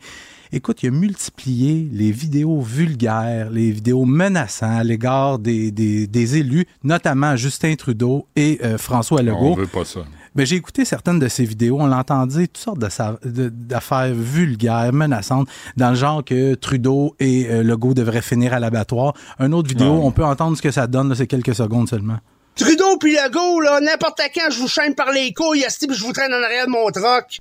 [0.55, 6.37] Écoute, il a multiplié les vidéos vulgaires, les vidéos menaçantes à l'égard des, des, des
[6.37, 9.53] élus, notamment Justin Trudeau et euh, François Legault.
[9.53, 10.01] On veut pas ça.
[10.35, 11.79] Ben, j'ai écouté certaines de ces vidéos.
[11.81, 17.15] On l'entendait, toutes sortes de sa- de- d'affaires vulgaires, menaçantes, dans le genre que Trudeau
[17.19, 19.15] et euh, Legault devraient finir à l'abattoir.
[19.39, 20.07] Un autre vidéo, Non.
[20.07, 22.19] on peut entendre ce que ça donne, c'est quelques secondes seulement.
[22.55, 26.13] Trudeau puis Legault, là, n'importe quand, je vous chaîne par les couilles, puis je vous
[26.13, 27.39] traîne en arrière de mon troc.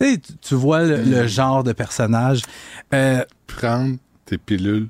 [0.00, 2.42] Tu sais, tu- tu vois le, le genre de personnage.
[2.94, 4.88] Euh, Prendre tes pilules.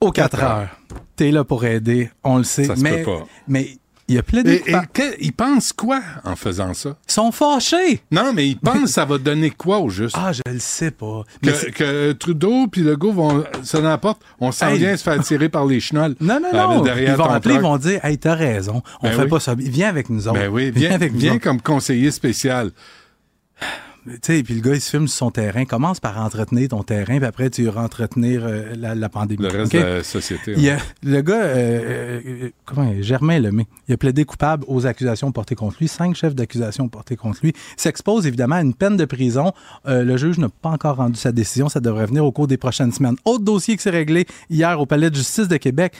[0.00, 0.68] aux 4 heures.
[1.16, 2.64] T'es là pour aider, on le sait.
[2.64, 3.26] Ça se mais, peut pas.
[3.48, 3.76] mais
[4.10, 4.50] il y a plein de...
[4.50, 6.96] Et, et que- ils pensent quoi en faisant ça?
[7.08, 8.00] Ils sont fâchés.
[8.10, 10.16] Non, mais ils pensent que ça va donner quoi au juste?
[10.18, 11.22] Ah, je le sais pas.
[11.44, 14.78] Mais Que, Trudeau puis Legault vont se n'importe, on s'en Hey.
[14.78, 16.16] vient se faire tirer par les chenolles.
[16.20, 16.80] Non, non, Euh, non.
[16.82, 18.82] derrière ils vont appeler, ils vont dire Hey, t'as raison.
[19.00, 19.28] On Ben fait oui.
[19.28, 19.54] pas ça.
[19.56, 20.38] Viens avec nous autres.
[20.38, 22.72] Ben oui, viens, avec nous viens comme conseiller spécial.
[24.22, 25.64] Puis le gars, il se filme sur son terrain.
[25.64, 29.42] Commence par entretenir ton terrain, puis après, tu iras entretenir euh, la, la pandémie.
[29.42, 30.54] Le reste de la société.
[30.56, 30.70] Il ouais.
[30.70, 35.54] a- le gars, euh, euh, comment, Germain Lemay, il a plaidé coupable aux accusations portées
[35.54, 35.88] contre lui.
[35.88, 37.52] Cinq chefs d'accusation portés contre lui.
[37.76, 39.52] S'expose évidemment à une peine de prison.
[39.86, 41.68] Euh, le juge n'a pas encore rendu sa décision.
[41.68, 43.16] Ça devrait venir au cours des prochaines semaines.
[43.24, 45.92] Autre dossier qui s'est réglé hier au Palais de justice de Québec.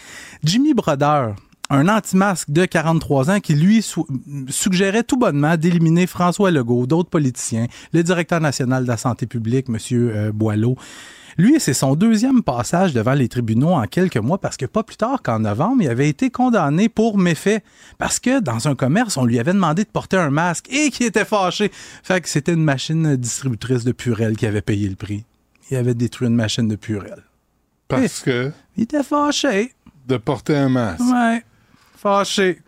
[0.43, 1.35] Jimmy Brodeur,
[1.71, 3.85] un anti-masque de 43 ans qui, lui,
[4.49, 9.67] suggérait tout bonnement d'éliminer François Legault, d'autres politiciens, le directeur national de la santé publique,
[9.69, 9.77] M.
[9.93, 10.77] euh, Boileau.
[11.39, 14.97] Lui, c'est son deuxième passage devant les tribunaux en quelques mois parce que pas plus
[14.97, 17.63] tard qu'en novembre, il avait été condamné pour méfait
[17.99, 21.07] parce que dans un commerce, on lui avait demandé de porter un masque et qu'il
[21.07, 21.71] était fâché.
[22.03, 25.25] Fait que c'était une machine distributrice de Purel qui avait payé le prix.
[25.71, 27.23] Il avait détruit une machine de Purel.
[27.87, 29.73] Parce que Il était fâché.
[30.09, 31.01] de porter un masque.
[31.01, 31.43] Ouais.
[32.01, 32.59] Fâché.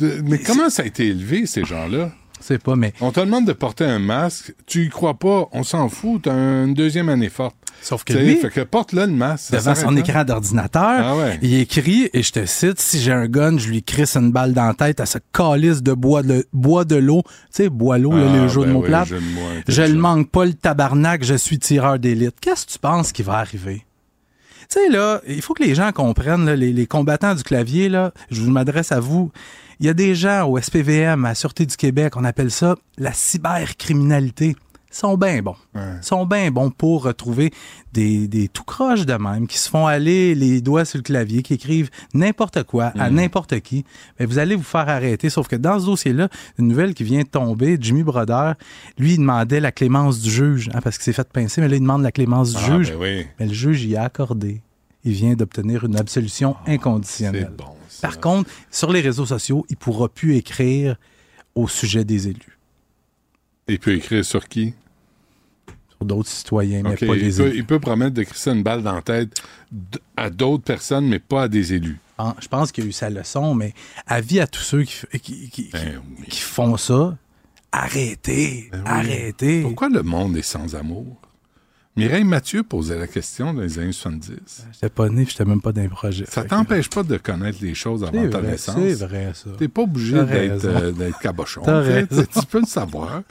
[0.00, 2.12] Mais comment ça a été élevé, ces gens-là?
[2.40, 2.92] C'est pas, mais.
[3.00, 6.32] On te demande de porter un masque, tu y crois pas, on s'en fout, t'as
[6.64, 7.56] une deuxième année forte.
[7.80, 9.46] Sauf que lui, fait que porte-le le masque.
[9.50, 10.00] ça devant son là.
[10.00, 11.38] écran d'ordinateur, Ah ouais.
[11.42, 14.52] il écrit, et je te cite, si j'ai un gun, je lui crisse une balle
[14.54, 17.22] dans la tête à ce calice de bois de, bois de l'eau.
[17.24, 19.94] Tu sais, bois l'eau, là, Ah, les jeux de ben mots oui, mots Je le
[19.94, 22.36] manque pas, le tabarnak, je suis tireur d'élite.
[22.40, 23.84] Qu'est-ce que tu penses qui va arriver?
[24.74, 27.88] Tu sais, là, il faut que les gens comprennent, là, les, les combattants du clavier,
[27.88, 29.30] là, je vous m'adresse à vous.
[29.78, 32.74] Il y a des gens au SPVM, à la Sûreté du Québec, on appelle ça
[32.98, 34.56] la cybercriminalité.
[34.90, 35.56] Ils sont bien bons.
[35.74, 37.52] Ils sont bien bons pour retrouver
[37.92, 41.42] des, des tout croches de même qui se font aller les doigts sur le clavier,
[41.42, 43.16] qui écrivent n'importe quoi à Mhm.
[43.16, 43.84] n'importe qui.
[44.20, 45.30] Mais vous allez vous faire arrêter.
[45.30, 46.28] Sauf que dans ce dossier-là,
[46.60, 48.54] une nouvelle qui vient de tomber, Jimmy Brodeur,
[48.96, 51.74] lui, il demandait la clémence du juge, hein, parce qu'il s'est fait pincer, mais là,
[51.74, 52.92] il demande la clémence du Ah, juge.
[52.92, 53.26] ben oui.
[53.40, 54.62] Mais le juge y a accordé.
[55.04, 57.50] Il vient d'obtenir une absolution inconditionnelle.
[57.50, 60.96] c'est bon, Par contre, sur les réseaux sociaux, il pourra plus écrire
[61.54, 62.58] au sujet des élus.
[63.68, 64.74] Il peut écrire sur qui?
[65.96, 67.56] Sur d'autres citoyens, mais pas il, les peut, élus.
[67.58, 69.40] il peut promettre de crisser une balle dans la tête
[70.16, 71.98] à d'autres personnes, mais pas à des élus.
[72.18, 73.74] Ah, Je pense qu'il a eu sa leçon, mais
[74.06, 77.16] avis à tous ceux qui, f- qui- qui- Ben qui font ça,
[77.72, 79.62] arrêtez, arrêtez.
[79.62, 81.16] Pourquoi le monde est sans amour?
[81.96, 84.66] Mireille Mathieu posait la question dans les années 70.
[84.72, 86.24] J'étais pas né, j'étais même pas dans les projets.
[86.28, 88.74] Ça t'empêche pas de connaître les choses avant ta vrai, naissance.
[88.74, 89.50] c'est vrai, ça.
[89.56, 91.62] T'es pas obligé d'être euh, d'être cabochon.
[91.64, 93.22] T'as tu peux le savoir.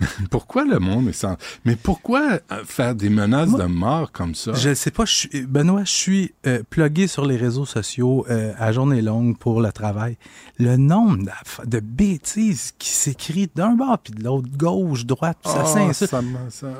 [0.30, 1.36] pourquoi le monde est sans...
[1.66, 4.54] Mais pourquoi euh, faire des menaces de mort comme ça?
[4.54, 8.24] Je ne sais pas, je suis- Benoît, je suis euh, plugué sur les réseaux sociaux
[8.30, 10.16] euh, à journée longue pour le travail.
[10.58, 11.18] Le nombre
[11.66, 16.10] de bêtises qui s'écrit d'un bord puis de l'autre, gauche, droite, puis ça Ah, s'insulte.
[16.10, 16.22] ça,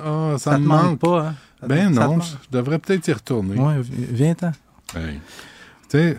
[0.03, 0.99] ah, ça Ça me manque.
[1.01, 1.26] pas, hein?
[1.63, 3.57] Ben non, je devrais peut-être y retourner.
[3.57, 4.53] Ouais, viens-t'en.
[4.95, 5.21] Hey.
[5.89, 6.19] Tu sais,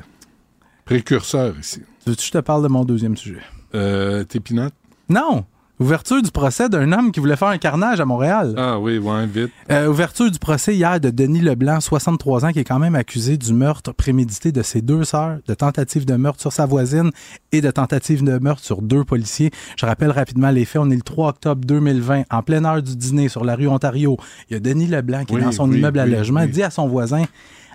[0.86, 1.84] précurseur ici.
[2.04, 3.42] Tu veux que je te parle de mon deuxième sujet?
[3.76, 4.74] Euh, Tépinote?
[5.10, 5.46] Non!
[5.80, 8.56] Ouverture du procès d'un homme qui voulait faire un carnage à Montréal.
[8.58, 9.52] Ah oui, ouais, vite.
[9.70, 13.38] Euh, ouverture du procès hier de Denis Leblanc, 63 ans, qui est quand même accusé
[13.38, 17.12] du meurtre prémédité de ses deux sœurs, de tentative de meurtre sur sa voisine
[17.52, 19.52] et de tentative de meurtre sur deux policiers.
[19.80, 20.82] Je rappelle rapidement les faits.
[20.84, 24.18] On est le 3 octobre 2020, en pleine heure du dîner sur la rue Ontario.
[24.50, 26.48] Il y a Denis Leblanc qui Oui, est dans son oui, immeuble à oui, logement,
[26.48, 27.26] dit à son voisin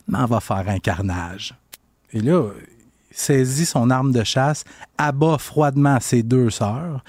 [0.08, 1.54] M'en va faire un carnage.
[2.12, 2.48] Et là,
[3.12, 4.64] il saisit son arme de chasse,
[4.98, 7.04] abat froidement ses deux sœurs.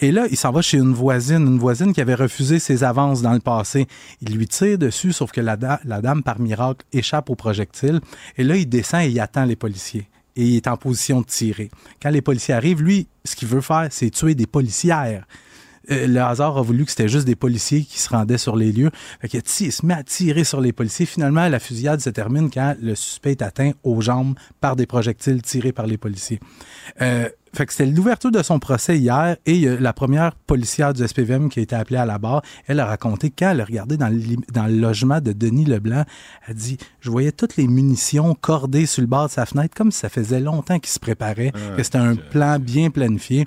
[0.00, 3.20] Et là, il s'en va chez une voisine, une voisine qui avait refusé ses avances
[3.20, 3.86] dans le passé.
[4.20, 8.00] Il lui tire dessus, sauf que la, da- la dame, par miracle, échappe au projectile.
[8.36, 10.06] Et là, il descend et il attend les policiers.
[10.36, 11.68] et il est en position de tirer.
[12.00, 15.26] Quand les policiers arrivent, lui, ce qu'il veut faire, c'est tuer des policières.
[15.90, 18.70] Euh, le hasard a voulu que c'était juste des policiers qui se rendaient sur les
[18.72, 18.90] lieux.
[19.20, 21.06] Fait qu'il il se met à tirer sur les policiers.
[21.06, 25.40] Finalement, la fusillade se termine quand le suspect est atteint aux jambes par des projectiles
[25.42, 26.40] tirés par les policiers.
[27.00, 31.06] Euh, fait que c'était l'ouverture de son procès hier et euh, la première policière du
[31.06, 33.96] SPVM qui a été appelée à la barre, elle a raconté quand elle a regardé
[33.96, 36.04] dans le, dans le logement de Denis Leblanc,
[36.46, 39.90] elle dit Je voyais toutes les munitions cordées sur le bord de sa fenêtre comme
[39.90, 43.46] si ça faisait longtemps qu'il se préparait, que c'était un plan bien planifié.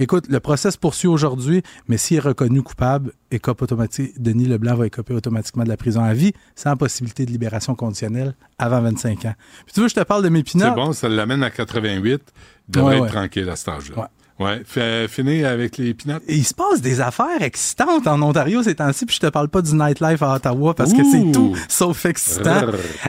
[0.00, 4.76] Écoute, le procès se poursuit aujourd'hui, mais s'il est reconnu coupable, écope automatique, Denis Leblanc
[4.76, 9.24] va écoper automatiquement de la prison à vie, sans possibilité de libération conditionnelle avant 25
[9.24, 9.34] ans.
[9.66, 12.22] Puis tu veux, je te parle de mes C'est bon, ça l'amène à 88.
[12.68, 13.10] Devrait Ouais, être ouais.
[13.10, 14.10] tranquille à cet âge-là.
[14.38, 14.62] Ouais.
[14.64, 16.22] Fait, finir avec les pinottes.
[16.28, 19.62] Il se passe des affaires excitantes en Ontario ces temps-ci, puis je te parle pas
[19.62, 22.62] du nightlife à Ottawa parce que c'est tout sauf excitant.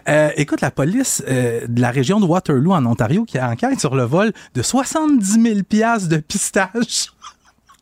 [0.08, 3.94] Euh, écoute, la police euh, de la région de Waterloo en Ontario qui enquête sur
[3.96, 7.12] le vol de 70 000 piastres de pistaches.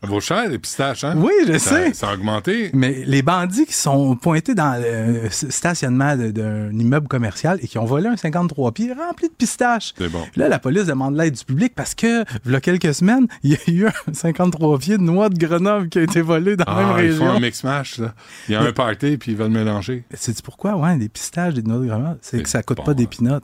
[0.03, 1.15] Vaut cher, les pistaches, hein?
[1.17, 1.93] Oui, je Ça- sais.
[1.93, 2.69] Ça a augmenté.
[2.73, 7.85] Mais les bandits qui sont pointés dans le stationnement d'un immeuble commercial et qui ont
[7.85, 9.93] volé un 53 pieds rempli de pistaches.
[9.97, 10.23] C'est bon.
[10.35, 13.51] Là, la police demande l'aide du public parce que, il y a quelques semaines, il
[13.51, 16.65] y a eu un 53 pieds de noix de Grenoble qui a été volé dans
[16.67, 17.29] la même Ah, ils font région.
[17.37, 18.13] un mix mash, là.
[18.47, 20.03] Il y a un party, puis ils veulent mélanger.
[20.13, 20.75] Sais-tu pourquoi?
[20.75, 23.43] Ouais, des pistaches, des noix de Grenoble, c'est que ça coûte pas des pinottes.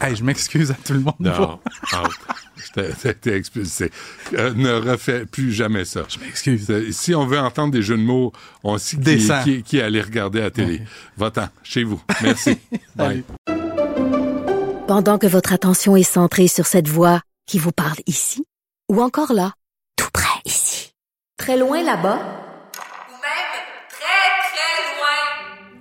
[0.00, 1.14] Hey, je m'excuse à tout le monde.
[1.20, 2.10] Non, out.
[2.74, 3.90] T'as- T'as été expulsé.
[4.34, 6.02] Euh, ne refais plus jamais ça.
[6.08, 6.90] Je m'excuse.
[6.90, 8.32] Si on veut entendre des jeux de mots,
[8.64, 10.82] on sait qui, qui, qui allait regarder à la télé.
[11.16, 12.02] Va-t'en, chez vous.
[12.22, 12.58] Merci.
[12.96, 13.22] Bye.
[14.88, 18.44] Pendant que votre attention est centrée sur cette voix qui vous parle ici,
[18.90, 19.52] ou encore là,
[19.96, 20.92] tout près ici,
[21.38, 23.52] très loin là-bas, Ou même
[23.88, 25.73] très, très loin.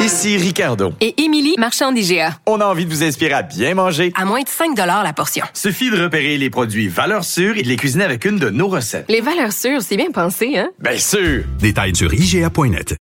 [0.00, 0.92] Ici Ricardo.
[1.00, 2.38] Et Émilie, marchand d'IGA.
[2.46, 4.12] On a envie de vous inspirer à bien manger.
[4.14, 5.44] À moins de 5 la portion.
[5.54, 8.68] Suffit de repérer les produits valeurs sûres et de les cuisiner avec une de nos
[8.68, 9.06] recettes.
[9.08, 10.70] Les valeurs sûres, c'est bien pensé, hein?
[10.78, 11.42] Bien sûr!
[11.58, 12.94] Détails sur IGA.net.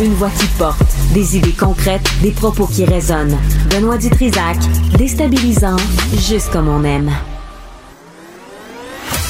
[0.00, 0.80] Une voix qui porte,
[1.12, 3.36] des idées concrètes, des propos qui résonnent.
[3.68, 4.58] Benoît Dutrisac,
[4.96, 5.76] déstabilisant,
[6.16, 7.10] juste comme on aime.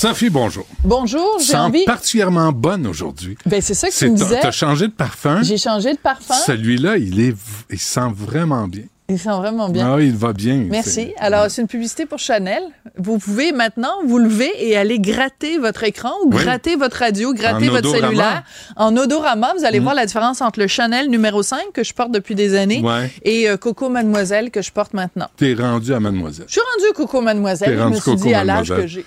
[0.00, 0.66] Sophie, bonjour.
[0.82, 1.84] Bonjour, j'ai Sens envie.
[1.84, 3.36] particulièrement bonne aujourd'hui.
[3.44, 4.40] Ben, c'est ça que tu me disais.
[4.40, 5.42] T'as changé de parfum.
[5.42, 6.32] J'ai changé de parfum.
[6.32, 7.36] Celui-là, il est,
[7.68, 8.84] il sent vraiment bien.
[9.10, 9.94] Il sent vraiment bien.
[9.94, 10.64] Ah, il va bien.
[10.70, 11.12] Merci.
[11.18, 12.62] Alors, c'est une publicité pour Chanel.
[12.96, 16.42] Vous pouvez maintenant vous lever et aller gratter votre écran ou Oui.
[16.44, 18.06] gratter votre radio, gratter En votre odorama.
[18.08, 18.42] cellulaire.
[18.76, 19.82] En odorama, vous allez Mm.
[19.82, 23.10] voir la différence entre le Chanel numéro 5 que je porte depuis des années Ouais.
[23.24, 25.26] et euh, Coco Mademoiselle que je porte maintenant.
[25.36, 26.46] T'es rendu à Mademoiselle.
[26.46, 27.68] Je suis rendue Coco Mademoiselle.
[27.70, 29.04] T'es Je me rendu suis dit à l'âge que j'ai.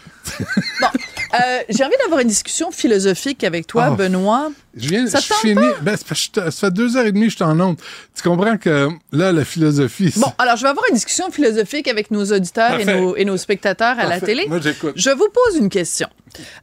[0.81, 0.87] bon,
[1.33, 3.95] euh, j'ai envie d'avoir une discussion philosophique avec toi, Oh.
[3.95, 4.51] Benoît.
[4.75, 5.61] Je viens, Ça je finis.
[5.81, 7.77] Ben, ça fait deux heures et demie que je suis en onde.
[8.15, 10.11] Tu comprends que là, la philosophie.
[10.17, 13.37] Bon, alors je vais avoir une discussion philosophique avec nos auditeurs et nos, et nos
[13.37, 14.45] spectateurs à la télé.
[14.47, 14.93] Moi, j'écoute.
[14.95, 16.07] Je vous pose une question.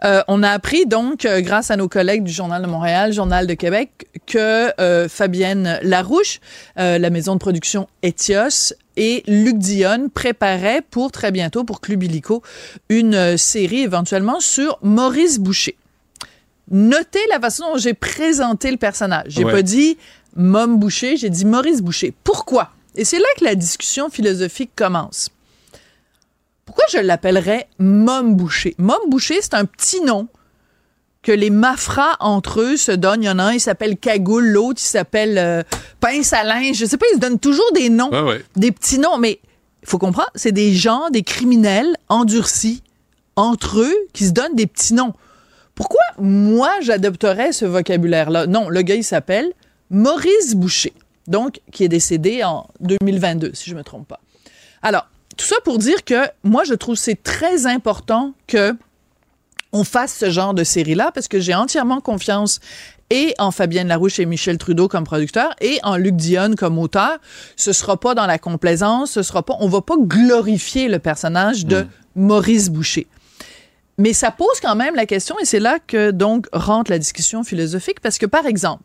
[0.04, 3.46] Euh, on a appris donc, euh, grâce à nos collègues du Journal de Montréal, Journal
[3.46, 6.40] de Québec, que euh, Fabienne Larouche,
[6.80, 12.02] euh, la maison de production Etios, et Luc Dionne préparaient pour très bientôt, pour Club
[12.02, 12.42] Illico,
[12.90, 15.76] une euh, série éventuellement sur Maurice Boucher.
[16.70, 19.24] Notez la façon dont j'ai présenté le personnage.
[19.28, 19.52] J'ai Ouais.
[19.52, 19.96] pas dit
[20.36, 22.12] Mom Boucher, j'ai dit Maurice Boucher.
[22.22, 22.70] Pourquoi?
[22.94, 25.30] Et c'est là que la discussion philosophique commence.
[26.66, 28.74] Pourquoi je l'appellerais Mom Boucher?
[28.78, 30.28] Mom Boucher, c'est un petit nom
[31.22, 33.22] que les mafras entre eux se donnent.
[33.22, 35.62] Il y en a un, il s'appelle Cagoule, l'autre, il s'appelle euh,
[36.00, 36.76] Pince à linge.
[36.76, 38.44] Je sais pas, ils se donnent toujours des noms, Ouais, ouais.
[38.56, 39.40] des petits noms, mais
[39.82, 42.82] il faut comprendre, c'est des gens, des criminels endurcis
[43.36, 45.12] entre eux qui se donnent des petits noms.
[45.74, 48.46] Pourquoi moi j'adopterais ce vocabulaire-là?
[48.46, 49.50] Non, le gars, il s'appelle
[49.90, 50.92] Maurice Boucher,
[51.26, 54.20] donc qui est décédé en 2022, si je me trompe pas.
[54.82, 58.74] Alors, tout ça pour dire que moi, je trouve que c'est très important que
[59.72, 62.60] on fasse ce genre de série-là parce que j'ai entièrement confiance
[63.10, 67.18] et en Fabienne Larouche et Michel Trudeau comme producteur et en Luc Dionne comme auteur.
[67.56, 71.66] Ce sera pas dans la complaisance, ce sera pas, on va pas glorifier le personnage
[71.66, 73.06] de Maurice Boucher.
[73.98, 77.44] Mais ça pose quand même la question et c'est là que donc rentre la discussion
[77.44, 78.84] philosophique parce que par exemple,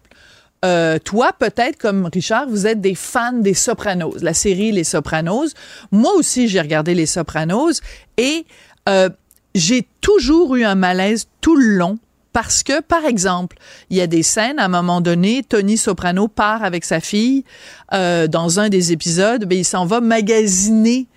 [0.65, 5.53] euh, toi, peut-être comme Richard, vous êtes des fans des Sopranos, la série Les Sopranos.
[5.91, 7.81] Moi aussi, j'ai regardé Les Sopranos
[8.17, 8.45] et
[8.89, 9.09] euh,
[9.55, 11.97] j'ai toujours eu un malaise tout le long
[12.33, 13.57] parce que, par exemple,
[13.89, 17.45] il y a des scènes, à un moment donné, Tony Soprano part avec sa fille
[17.93, 21.07] euh, dans un des épisodes, ben, il s'en va magasiner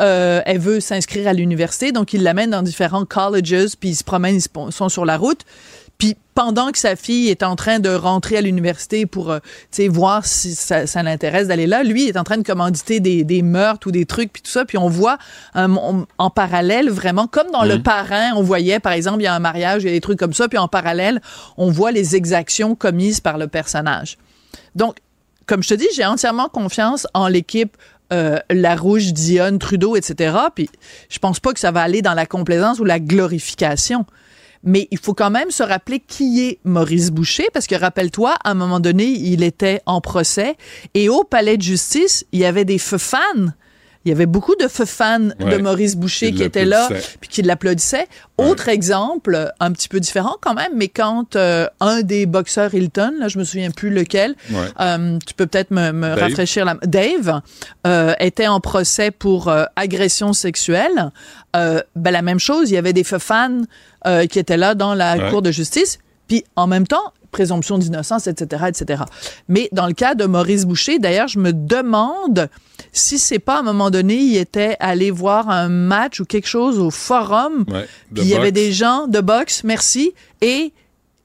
[0.00, 4.04] euh, elle veut s'inscrire à l'université, donc il l'amène dans différents colleges, puis ils se
[4.04, 5.44] promènent, ils sont sur la route.
[5.98, 9.82] Puis pendant que sa fille est en train de rentrer à l'université pour, euh, tu
[9.82, 13.00] sais, voir si ça, ça l'intéresse d'aller là, lui il est en train de commanditer
[13.00, 14.64] des, des meurtres ou des trucs puis tout ça.
[14.64, 15.18] Puis on voit
[15.56, 19.34] on- en parallèle vraiment comme dans le parrain, on voyait par exemple il y a
[19.34, 20.46] un mariage, il y a des trucs comme ça.
[20.48, 21.20] Puis en parallèle,
[21.56, 24.18] on voit les exactions commises par le personnage.
[24.76, 24.98] Donc
[25.46, 27.76] comme je te dis, j'ai entièrement confiance en l'équipe
[28.12, 30.36] euh, Larouche, Dionne, Trudeau, etc.
[30.54, 30.70] Puis
[31.10, 34.06] je pense pas que ça va aller dans la complaisance ou la glorification.
[34.62, 38.50] Mais il faut quand même se rappeler qui est Maurice Boucher, parce que rappelle-toi, à
[38.50, 40.56] un moment donné, il était en procès
[40.94, 43.18] et au palais de justice, il y avait des fans.
[44.08, 45.58] Il y avait beaucoup de fans de.
[45.58, 46.88] Maurice Boucher Qui étaient là,
[47.20, 48.06] puis qui l'applaudissaient.
[48.38, 53.12] Autre exemple, un petit peu différent quand même, mais quand euh, un des boxeurs Hilton,
[53.18, 54.56] là, je me souviens plus lequel, Ouais.
[54.80, 56.20] euh, tu peux peut-être me, me Dave.
[56.20, 56.74] rafraîchir la...
[56.86, 57.42] Dave
[57.86, 61.10] euh, était en procès pour agression sexuelle.
[61.54, 63.60] Ben, la même chose, il y avait des fans
[64.30, 65.98] qui étaient là dans la cour de justice.
[66.28, 69.02] Puis en même temps, présomption d'innocence, etc., etc.
[69.48, 72.48] Mais dans le cas de Maurice Boucher, d'ailleurs, je me demande
[72.92, 76.48] si c'est pas à un moment donné, il était allé voir un match ou quelque
[76.48, 80.72] chose au forum, Ouais, puis il y avait des gens de boxe, merci, et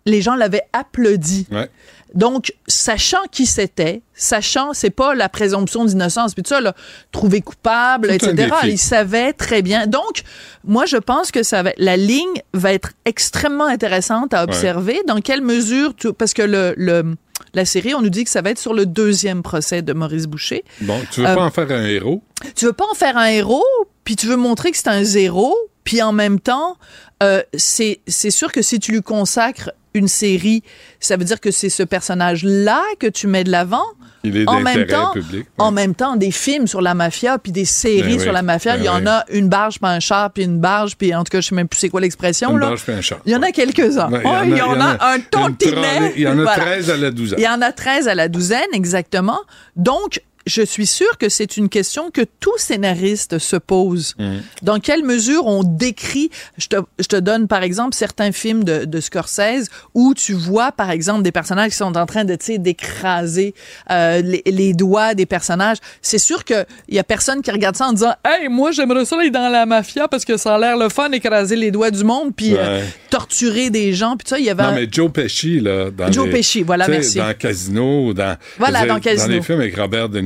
[0.06, 1.48] les gens l'avaient applaudi.
[1.52, 1.70] Ouais.
[2.14, 6.76] Donc, sachant qui c'était, sachant, c'est pas la présomption d'innocence, puis tout ça, là,
[7.12, 8.34] trouvé coupable, Tout etc.
[8.66, 9.88] Il savait très bien.
[9.88, 10.22] Donc,
[10.64, 15.02] moi, je pense que ça va, la ligne va être extrêmement intéressante à observer.
[15.08, 17.16] Dans quelle mesure, tu- parce que le, le-
[17.54, 20.26] la série, on nous dit que ça va être sur le deuxième procès de Maurice
[20.28, 20.64] Boucher.
[20.82, 22.24] Bon, tu veux Euh, pas en faire un héros?
[22.56, 23.64] tu veux pas en faire un héros,
[24.04, 26.78] puis tu veux montrer que c'est un zéro, puis en même temps,
[27.22, 30.64] euh, c'est c'est sûr que si tu lui consacres une série,
[31.00, 33.86] ça veut dire que c'est ce personnage-là que tu mets de l'avant.
[34.26, 35.46] Il est En même temps, public.
[35.58, 38.42] en même temps, des films sur la mafia, puis des séries Ben oui, sur la
[38.42, 41.14] mafia, ben il y en a une barge, puis un char, puis une barge, puis
[41.14, 42.52] en tout cas, je sais même plus c'est quoi l'expression.
[42.52, 42.68] Une là.
[42.68, 43.20] barge puis un char.
[43.26, 44.10] Il y en a quelques-uns.
[44.10, 45.72] Ben, Oh, il y en a, un une tantinet.
[45.74, 46.56] trolley- Il y en a Voilà.
[46.64, 47.40] 13 à la douzaine.
[47.40, 49.40] Il y en a 13 à la douzaine, exactement.
[49.76, 54.16] Donc, je suis sûre que c'est une question que tout scénariste se pose.
[54.62, 58.86] Dans quelle mesure on décrit, je te, je te donne par exemple certains films de,
[58.86, 63.54] de Scorsese où tu vois par exemple des personnages qui sont en train de, d'écraser
[63.90, 65.78] euh, les, les doigts des personnages.
[66.02, 69.18] C'est sûr qu'il y a personne qui regarde ça en disant «Hey, moi j'aimerais ça
[69.20, 72.04] aller dans la mafia parce que ça a l'air le fun d'écraser les doigts du
[72.04, 75.60] monde puis euh, torturer des gens.» Puis ça, il y avait Non, mais Joe Pesci,
[75.60, 75.90] là.
[75.92, 77.18] Dans Joe les- Pesci, voilà, merci.
[77.18, 78.38] Dans Casino, dans.
[78.58, 79.28] Voilà, dans Casino.
[79.28, 80.20] Dans les films avec Robert De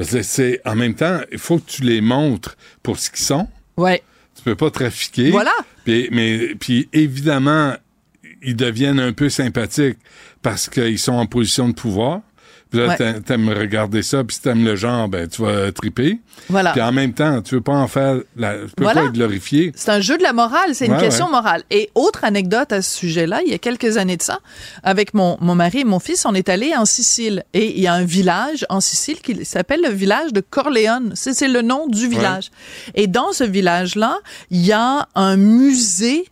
[0.00, 3.48] C'est, c'est- en même temps, il faut que tu les montres pour ce qu'ils sont.
[3.76, 4.02] Ouais.
[4.36, 5.30] Tu peux pas trafiquer.
[5.30, 5.52] Voilà.
[5.84, 7.74] Puis, mais, puis évidemment,
[8.42, 9.98] ils deviennent un peu sympathiques
[10.42, 12.20] parce qu'ils sont en position de pouvoir.
[12.72, 12.96] Puis là, Ouais.
[12.96, 16.20] t'a- t'aimes regarder ça, puis si t'aimes le genre, ben, tu vas triper.
[16.48, 16.72] Voilà.
[16.72, 19.02] Puis en même temps, tu veux pas en faire, la, tu peux Voilà.
[19.02, 19.72] pas glorifier.
[19.76, 21.32] C'est un jeu de la morale, c'est une question ouais.
[21.32, 21.62] morale.
[21.70, 24.40] Et autre anecdote à ce sujet-là, il y a quelques années de ça,
[24.82, 27.44] avec mon, mon mari et mon fils, on est allé en Sicile.
[27.52, 31.12] Et il y a un village en Sicile qui s'appelle le village de Corleone.
[31.14, 32.50] C'est c'est le nom du village.
[32.94, 34.18] Et dans ce village-là,
[34.50, 36.24] il y a un musée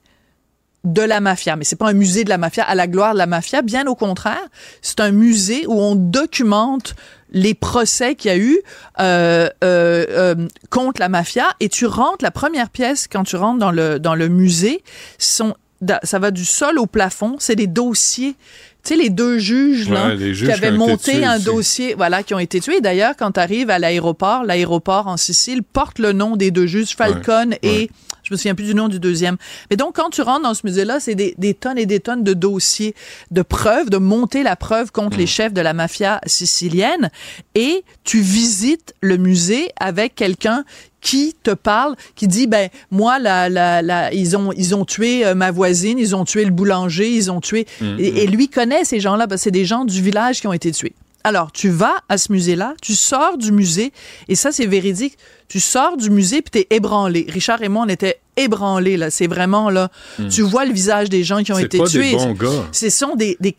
[0.84, 3.18] de la mafia, mais c'est pas un musée de la mafia à la gloire de
[3.18, 4.40] la mafia, bien au contraire,
[4.80, 6.94] c'est un musée où on documente
[7.32, 8.58] les procès qu'il y a eu
[8.98, 13.58] euh, euh, euh, contre la mafia et tu rentres la première pièce quand tu rentres
[13.60, 14.82] dans le dans le musée
[15.18, 15.54] sont
[16.02, 18.34] ça va du sol au plafond, c'est des dossiers.
[18.82, 21.44] Tu sais, les deux juges, là, Ouais, juges qui avaient monté un aussi.
[21.44, 22.82] dossier, voilà, qui ont été tués.
[22.82, 26.94] D'ailleurs, quand tu arrives à l'aéroport, l'aéroport en Sicile porte le nom des deux juges,
[26.94, 27.90] Falcone et
[28.30, 29.36] je me souviens plus du nom du deuxième.
[29.70, 32.22] Mais donc, quand tu rentres dans ce musée-là, c'est des, des tonnes et des tonnes
[32.22, 32.94] de dossiers,
[33.32, 37.10] de preuves, de monter la preuve contre les chefs de la mafia sicilienne.
[37.54, 40.64] Et tu visites le musée avec quelqu'un
[41.00, 45.24] qui te parle, qui dit ben moi la, la, la, ils ont ils ont tué
[45.26, 47.96] euh, ma voisine, ils ont tué le boulanger, ils ont tué Mhm.
[47.98, 50.52] et, et lui connaît ces gens-là parce que c'est des gens du village qui ont
[50.52, 50.92] été tués.
[51.24, 53.92] Alors, tu vas à ce musée-là, tu sors du musée,
[54.28, 55.18] et ça, c'est véridique.
[55.48, 57.26] Tu sors du musée, puis t'es ébranlé.
[57.28, 59.10] Richard et moi, on était ébranlés, là.
[59.10, 60.28] C'est vraiment, là, Hmm.
[60.28, 62.12] tu vois le visage des gens qui ont été pas des tués.
[62.12, 62.48] bons gars.
[62.72, 63.54] Ce sont des, des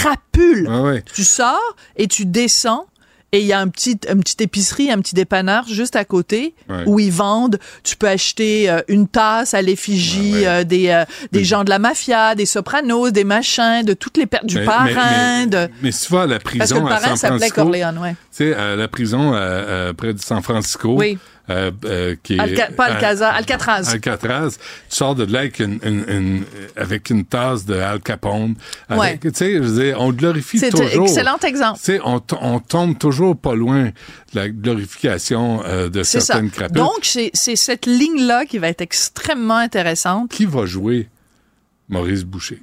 [0.00, 0.68] crapules.
[0.70, 1.02] Ah ouais.
[1.14, 2.86] Tu sors et tu descends
[3.32, 6.54] et il y a un petit, une petite épicerie, un petit dépanneur juste à côté
[6.68, 6.84] Ouais.
[6.86, 7.58] où ils vendent.
[7.82, 11.78] Tu peux acheter euh, une tasse à l'effigie euh, des, euh, des gens de la
[11.80, 15.40] mafia, des sopranos, des machins, de toutes les per- du Mais- parrain.
[15.40, 15.68] mais- de...
[15.82, 17.98] Mais si tu à la prison Parce que le à parrain San s'appelait Francisco, Corleone,
[17.98, 18.12] ouais.
[18.12, 19.32] Tu sais, à la prison
[19.96, 21.18] près de San Francisco, Oui.
[21.48, 22.38] Euh, euh, qui est...
[22.38, 23.88] Alca- pas Alcazar, Alcatraz.
[23.90, 24.58] Alcatraz.
[24.90, 26.44] Tu sors de là avec une, une- une-
[26.76, 28.54] avec une tasse de Al Capone.
[28.88, 31.04] Avec, Tu sais, je veux dire, on glorifie C'est toujours.
[31.04, 31.78] un excellent exemple.
[31.78, 32.20] Tu sais, on,
[32.60, 33.92] tombe toujours pas loin de
[34.34, 36.26] la glorification euh, de C'est ça.
[36.34, 36.76] certaines crapules.
[36.76, 40.30] Donc, c'est c'est cette ligne-là qui va être extrêmement intéressante.
[40.30, 41.08] qui va jouer
[41.88, 42.60] Maurice Boucher?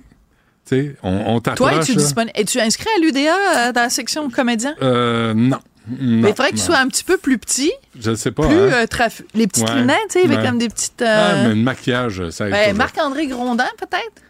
[0.66, 2.32] Tu sais, on, on Toi, t'approche, es-tu disponible?
[2.36, 4.76] Es-tu inscrit à l'UDA euh, dans la section comédien?
[4.82, 5.60] Euh, non.
[5.88, 8.48] Mais il faudrait que tu sois un petit peu plus petit, Je sais pas.
[8.48, 8.70] plus hein.
[8.74, 9.76] euh, traf- les petites Ouais.
[9.76, 10.46] lunettes, tu sais, avec Ouais.
[10.46, 11.02] comme des petites.
[11.02, 12.76] Ah, euh, mais le maquillage, ça ben.
[12.76, 14.22] Marc-André Grondin, peut-être?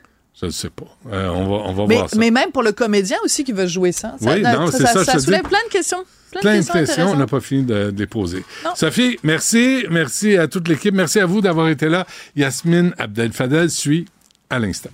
[0.42, 0.86] Je ne sais pas.
[1.12, 2.18] Euh, on va, on va Mais, voir ça.
[2.18, 4.16] mais même pour le comédien aussi qui veut jouer ça.
[4.22, 5.48] Oui, non, c'est ça, je te soulève dis.
[5.50, 6.04] plein de questions.
[6.32, 8.44] Plein, Plein de questions, on n'a pas fini de, de les poser.
[8.66, 8.72] Non.
[8.76, 9.86] Sophie, merci.
[9.92, 10.96] Merci à toute l'équipe.
[10.96, 12.08] Merci à vous d'avoir été là.
[12.36, 14.06] Yasmine Abdel-Fadel suit
[14.50, 14.90] à l'instant.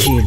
[0.00, 0.26] Kid.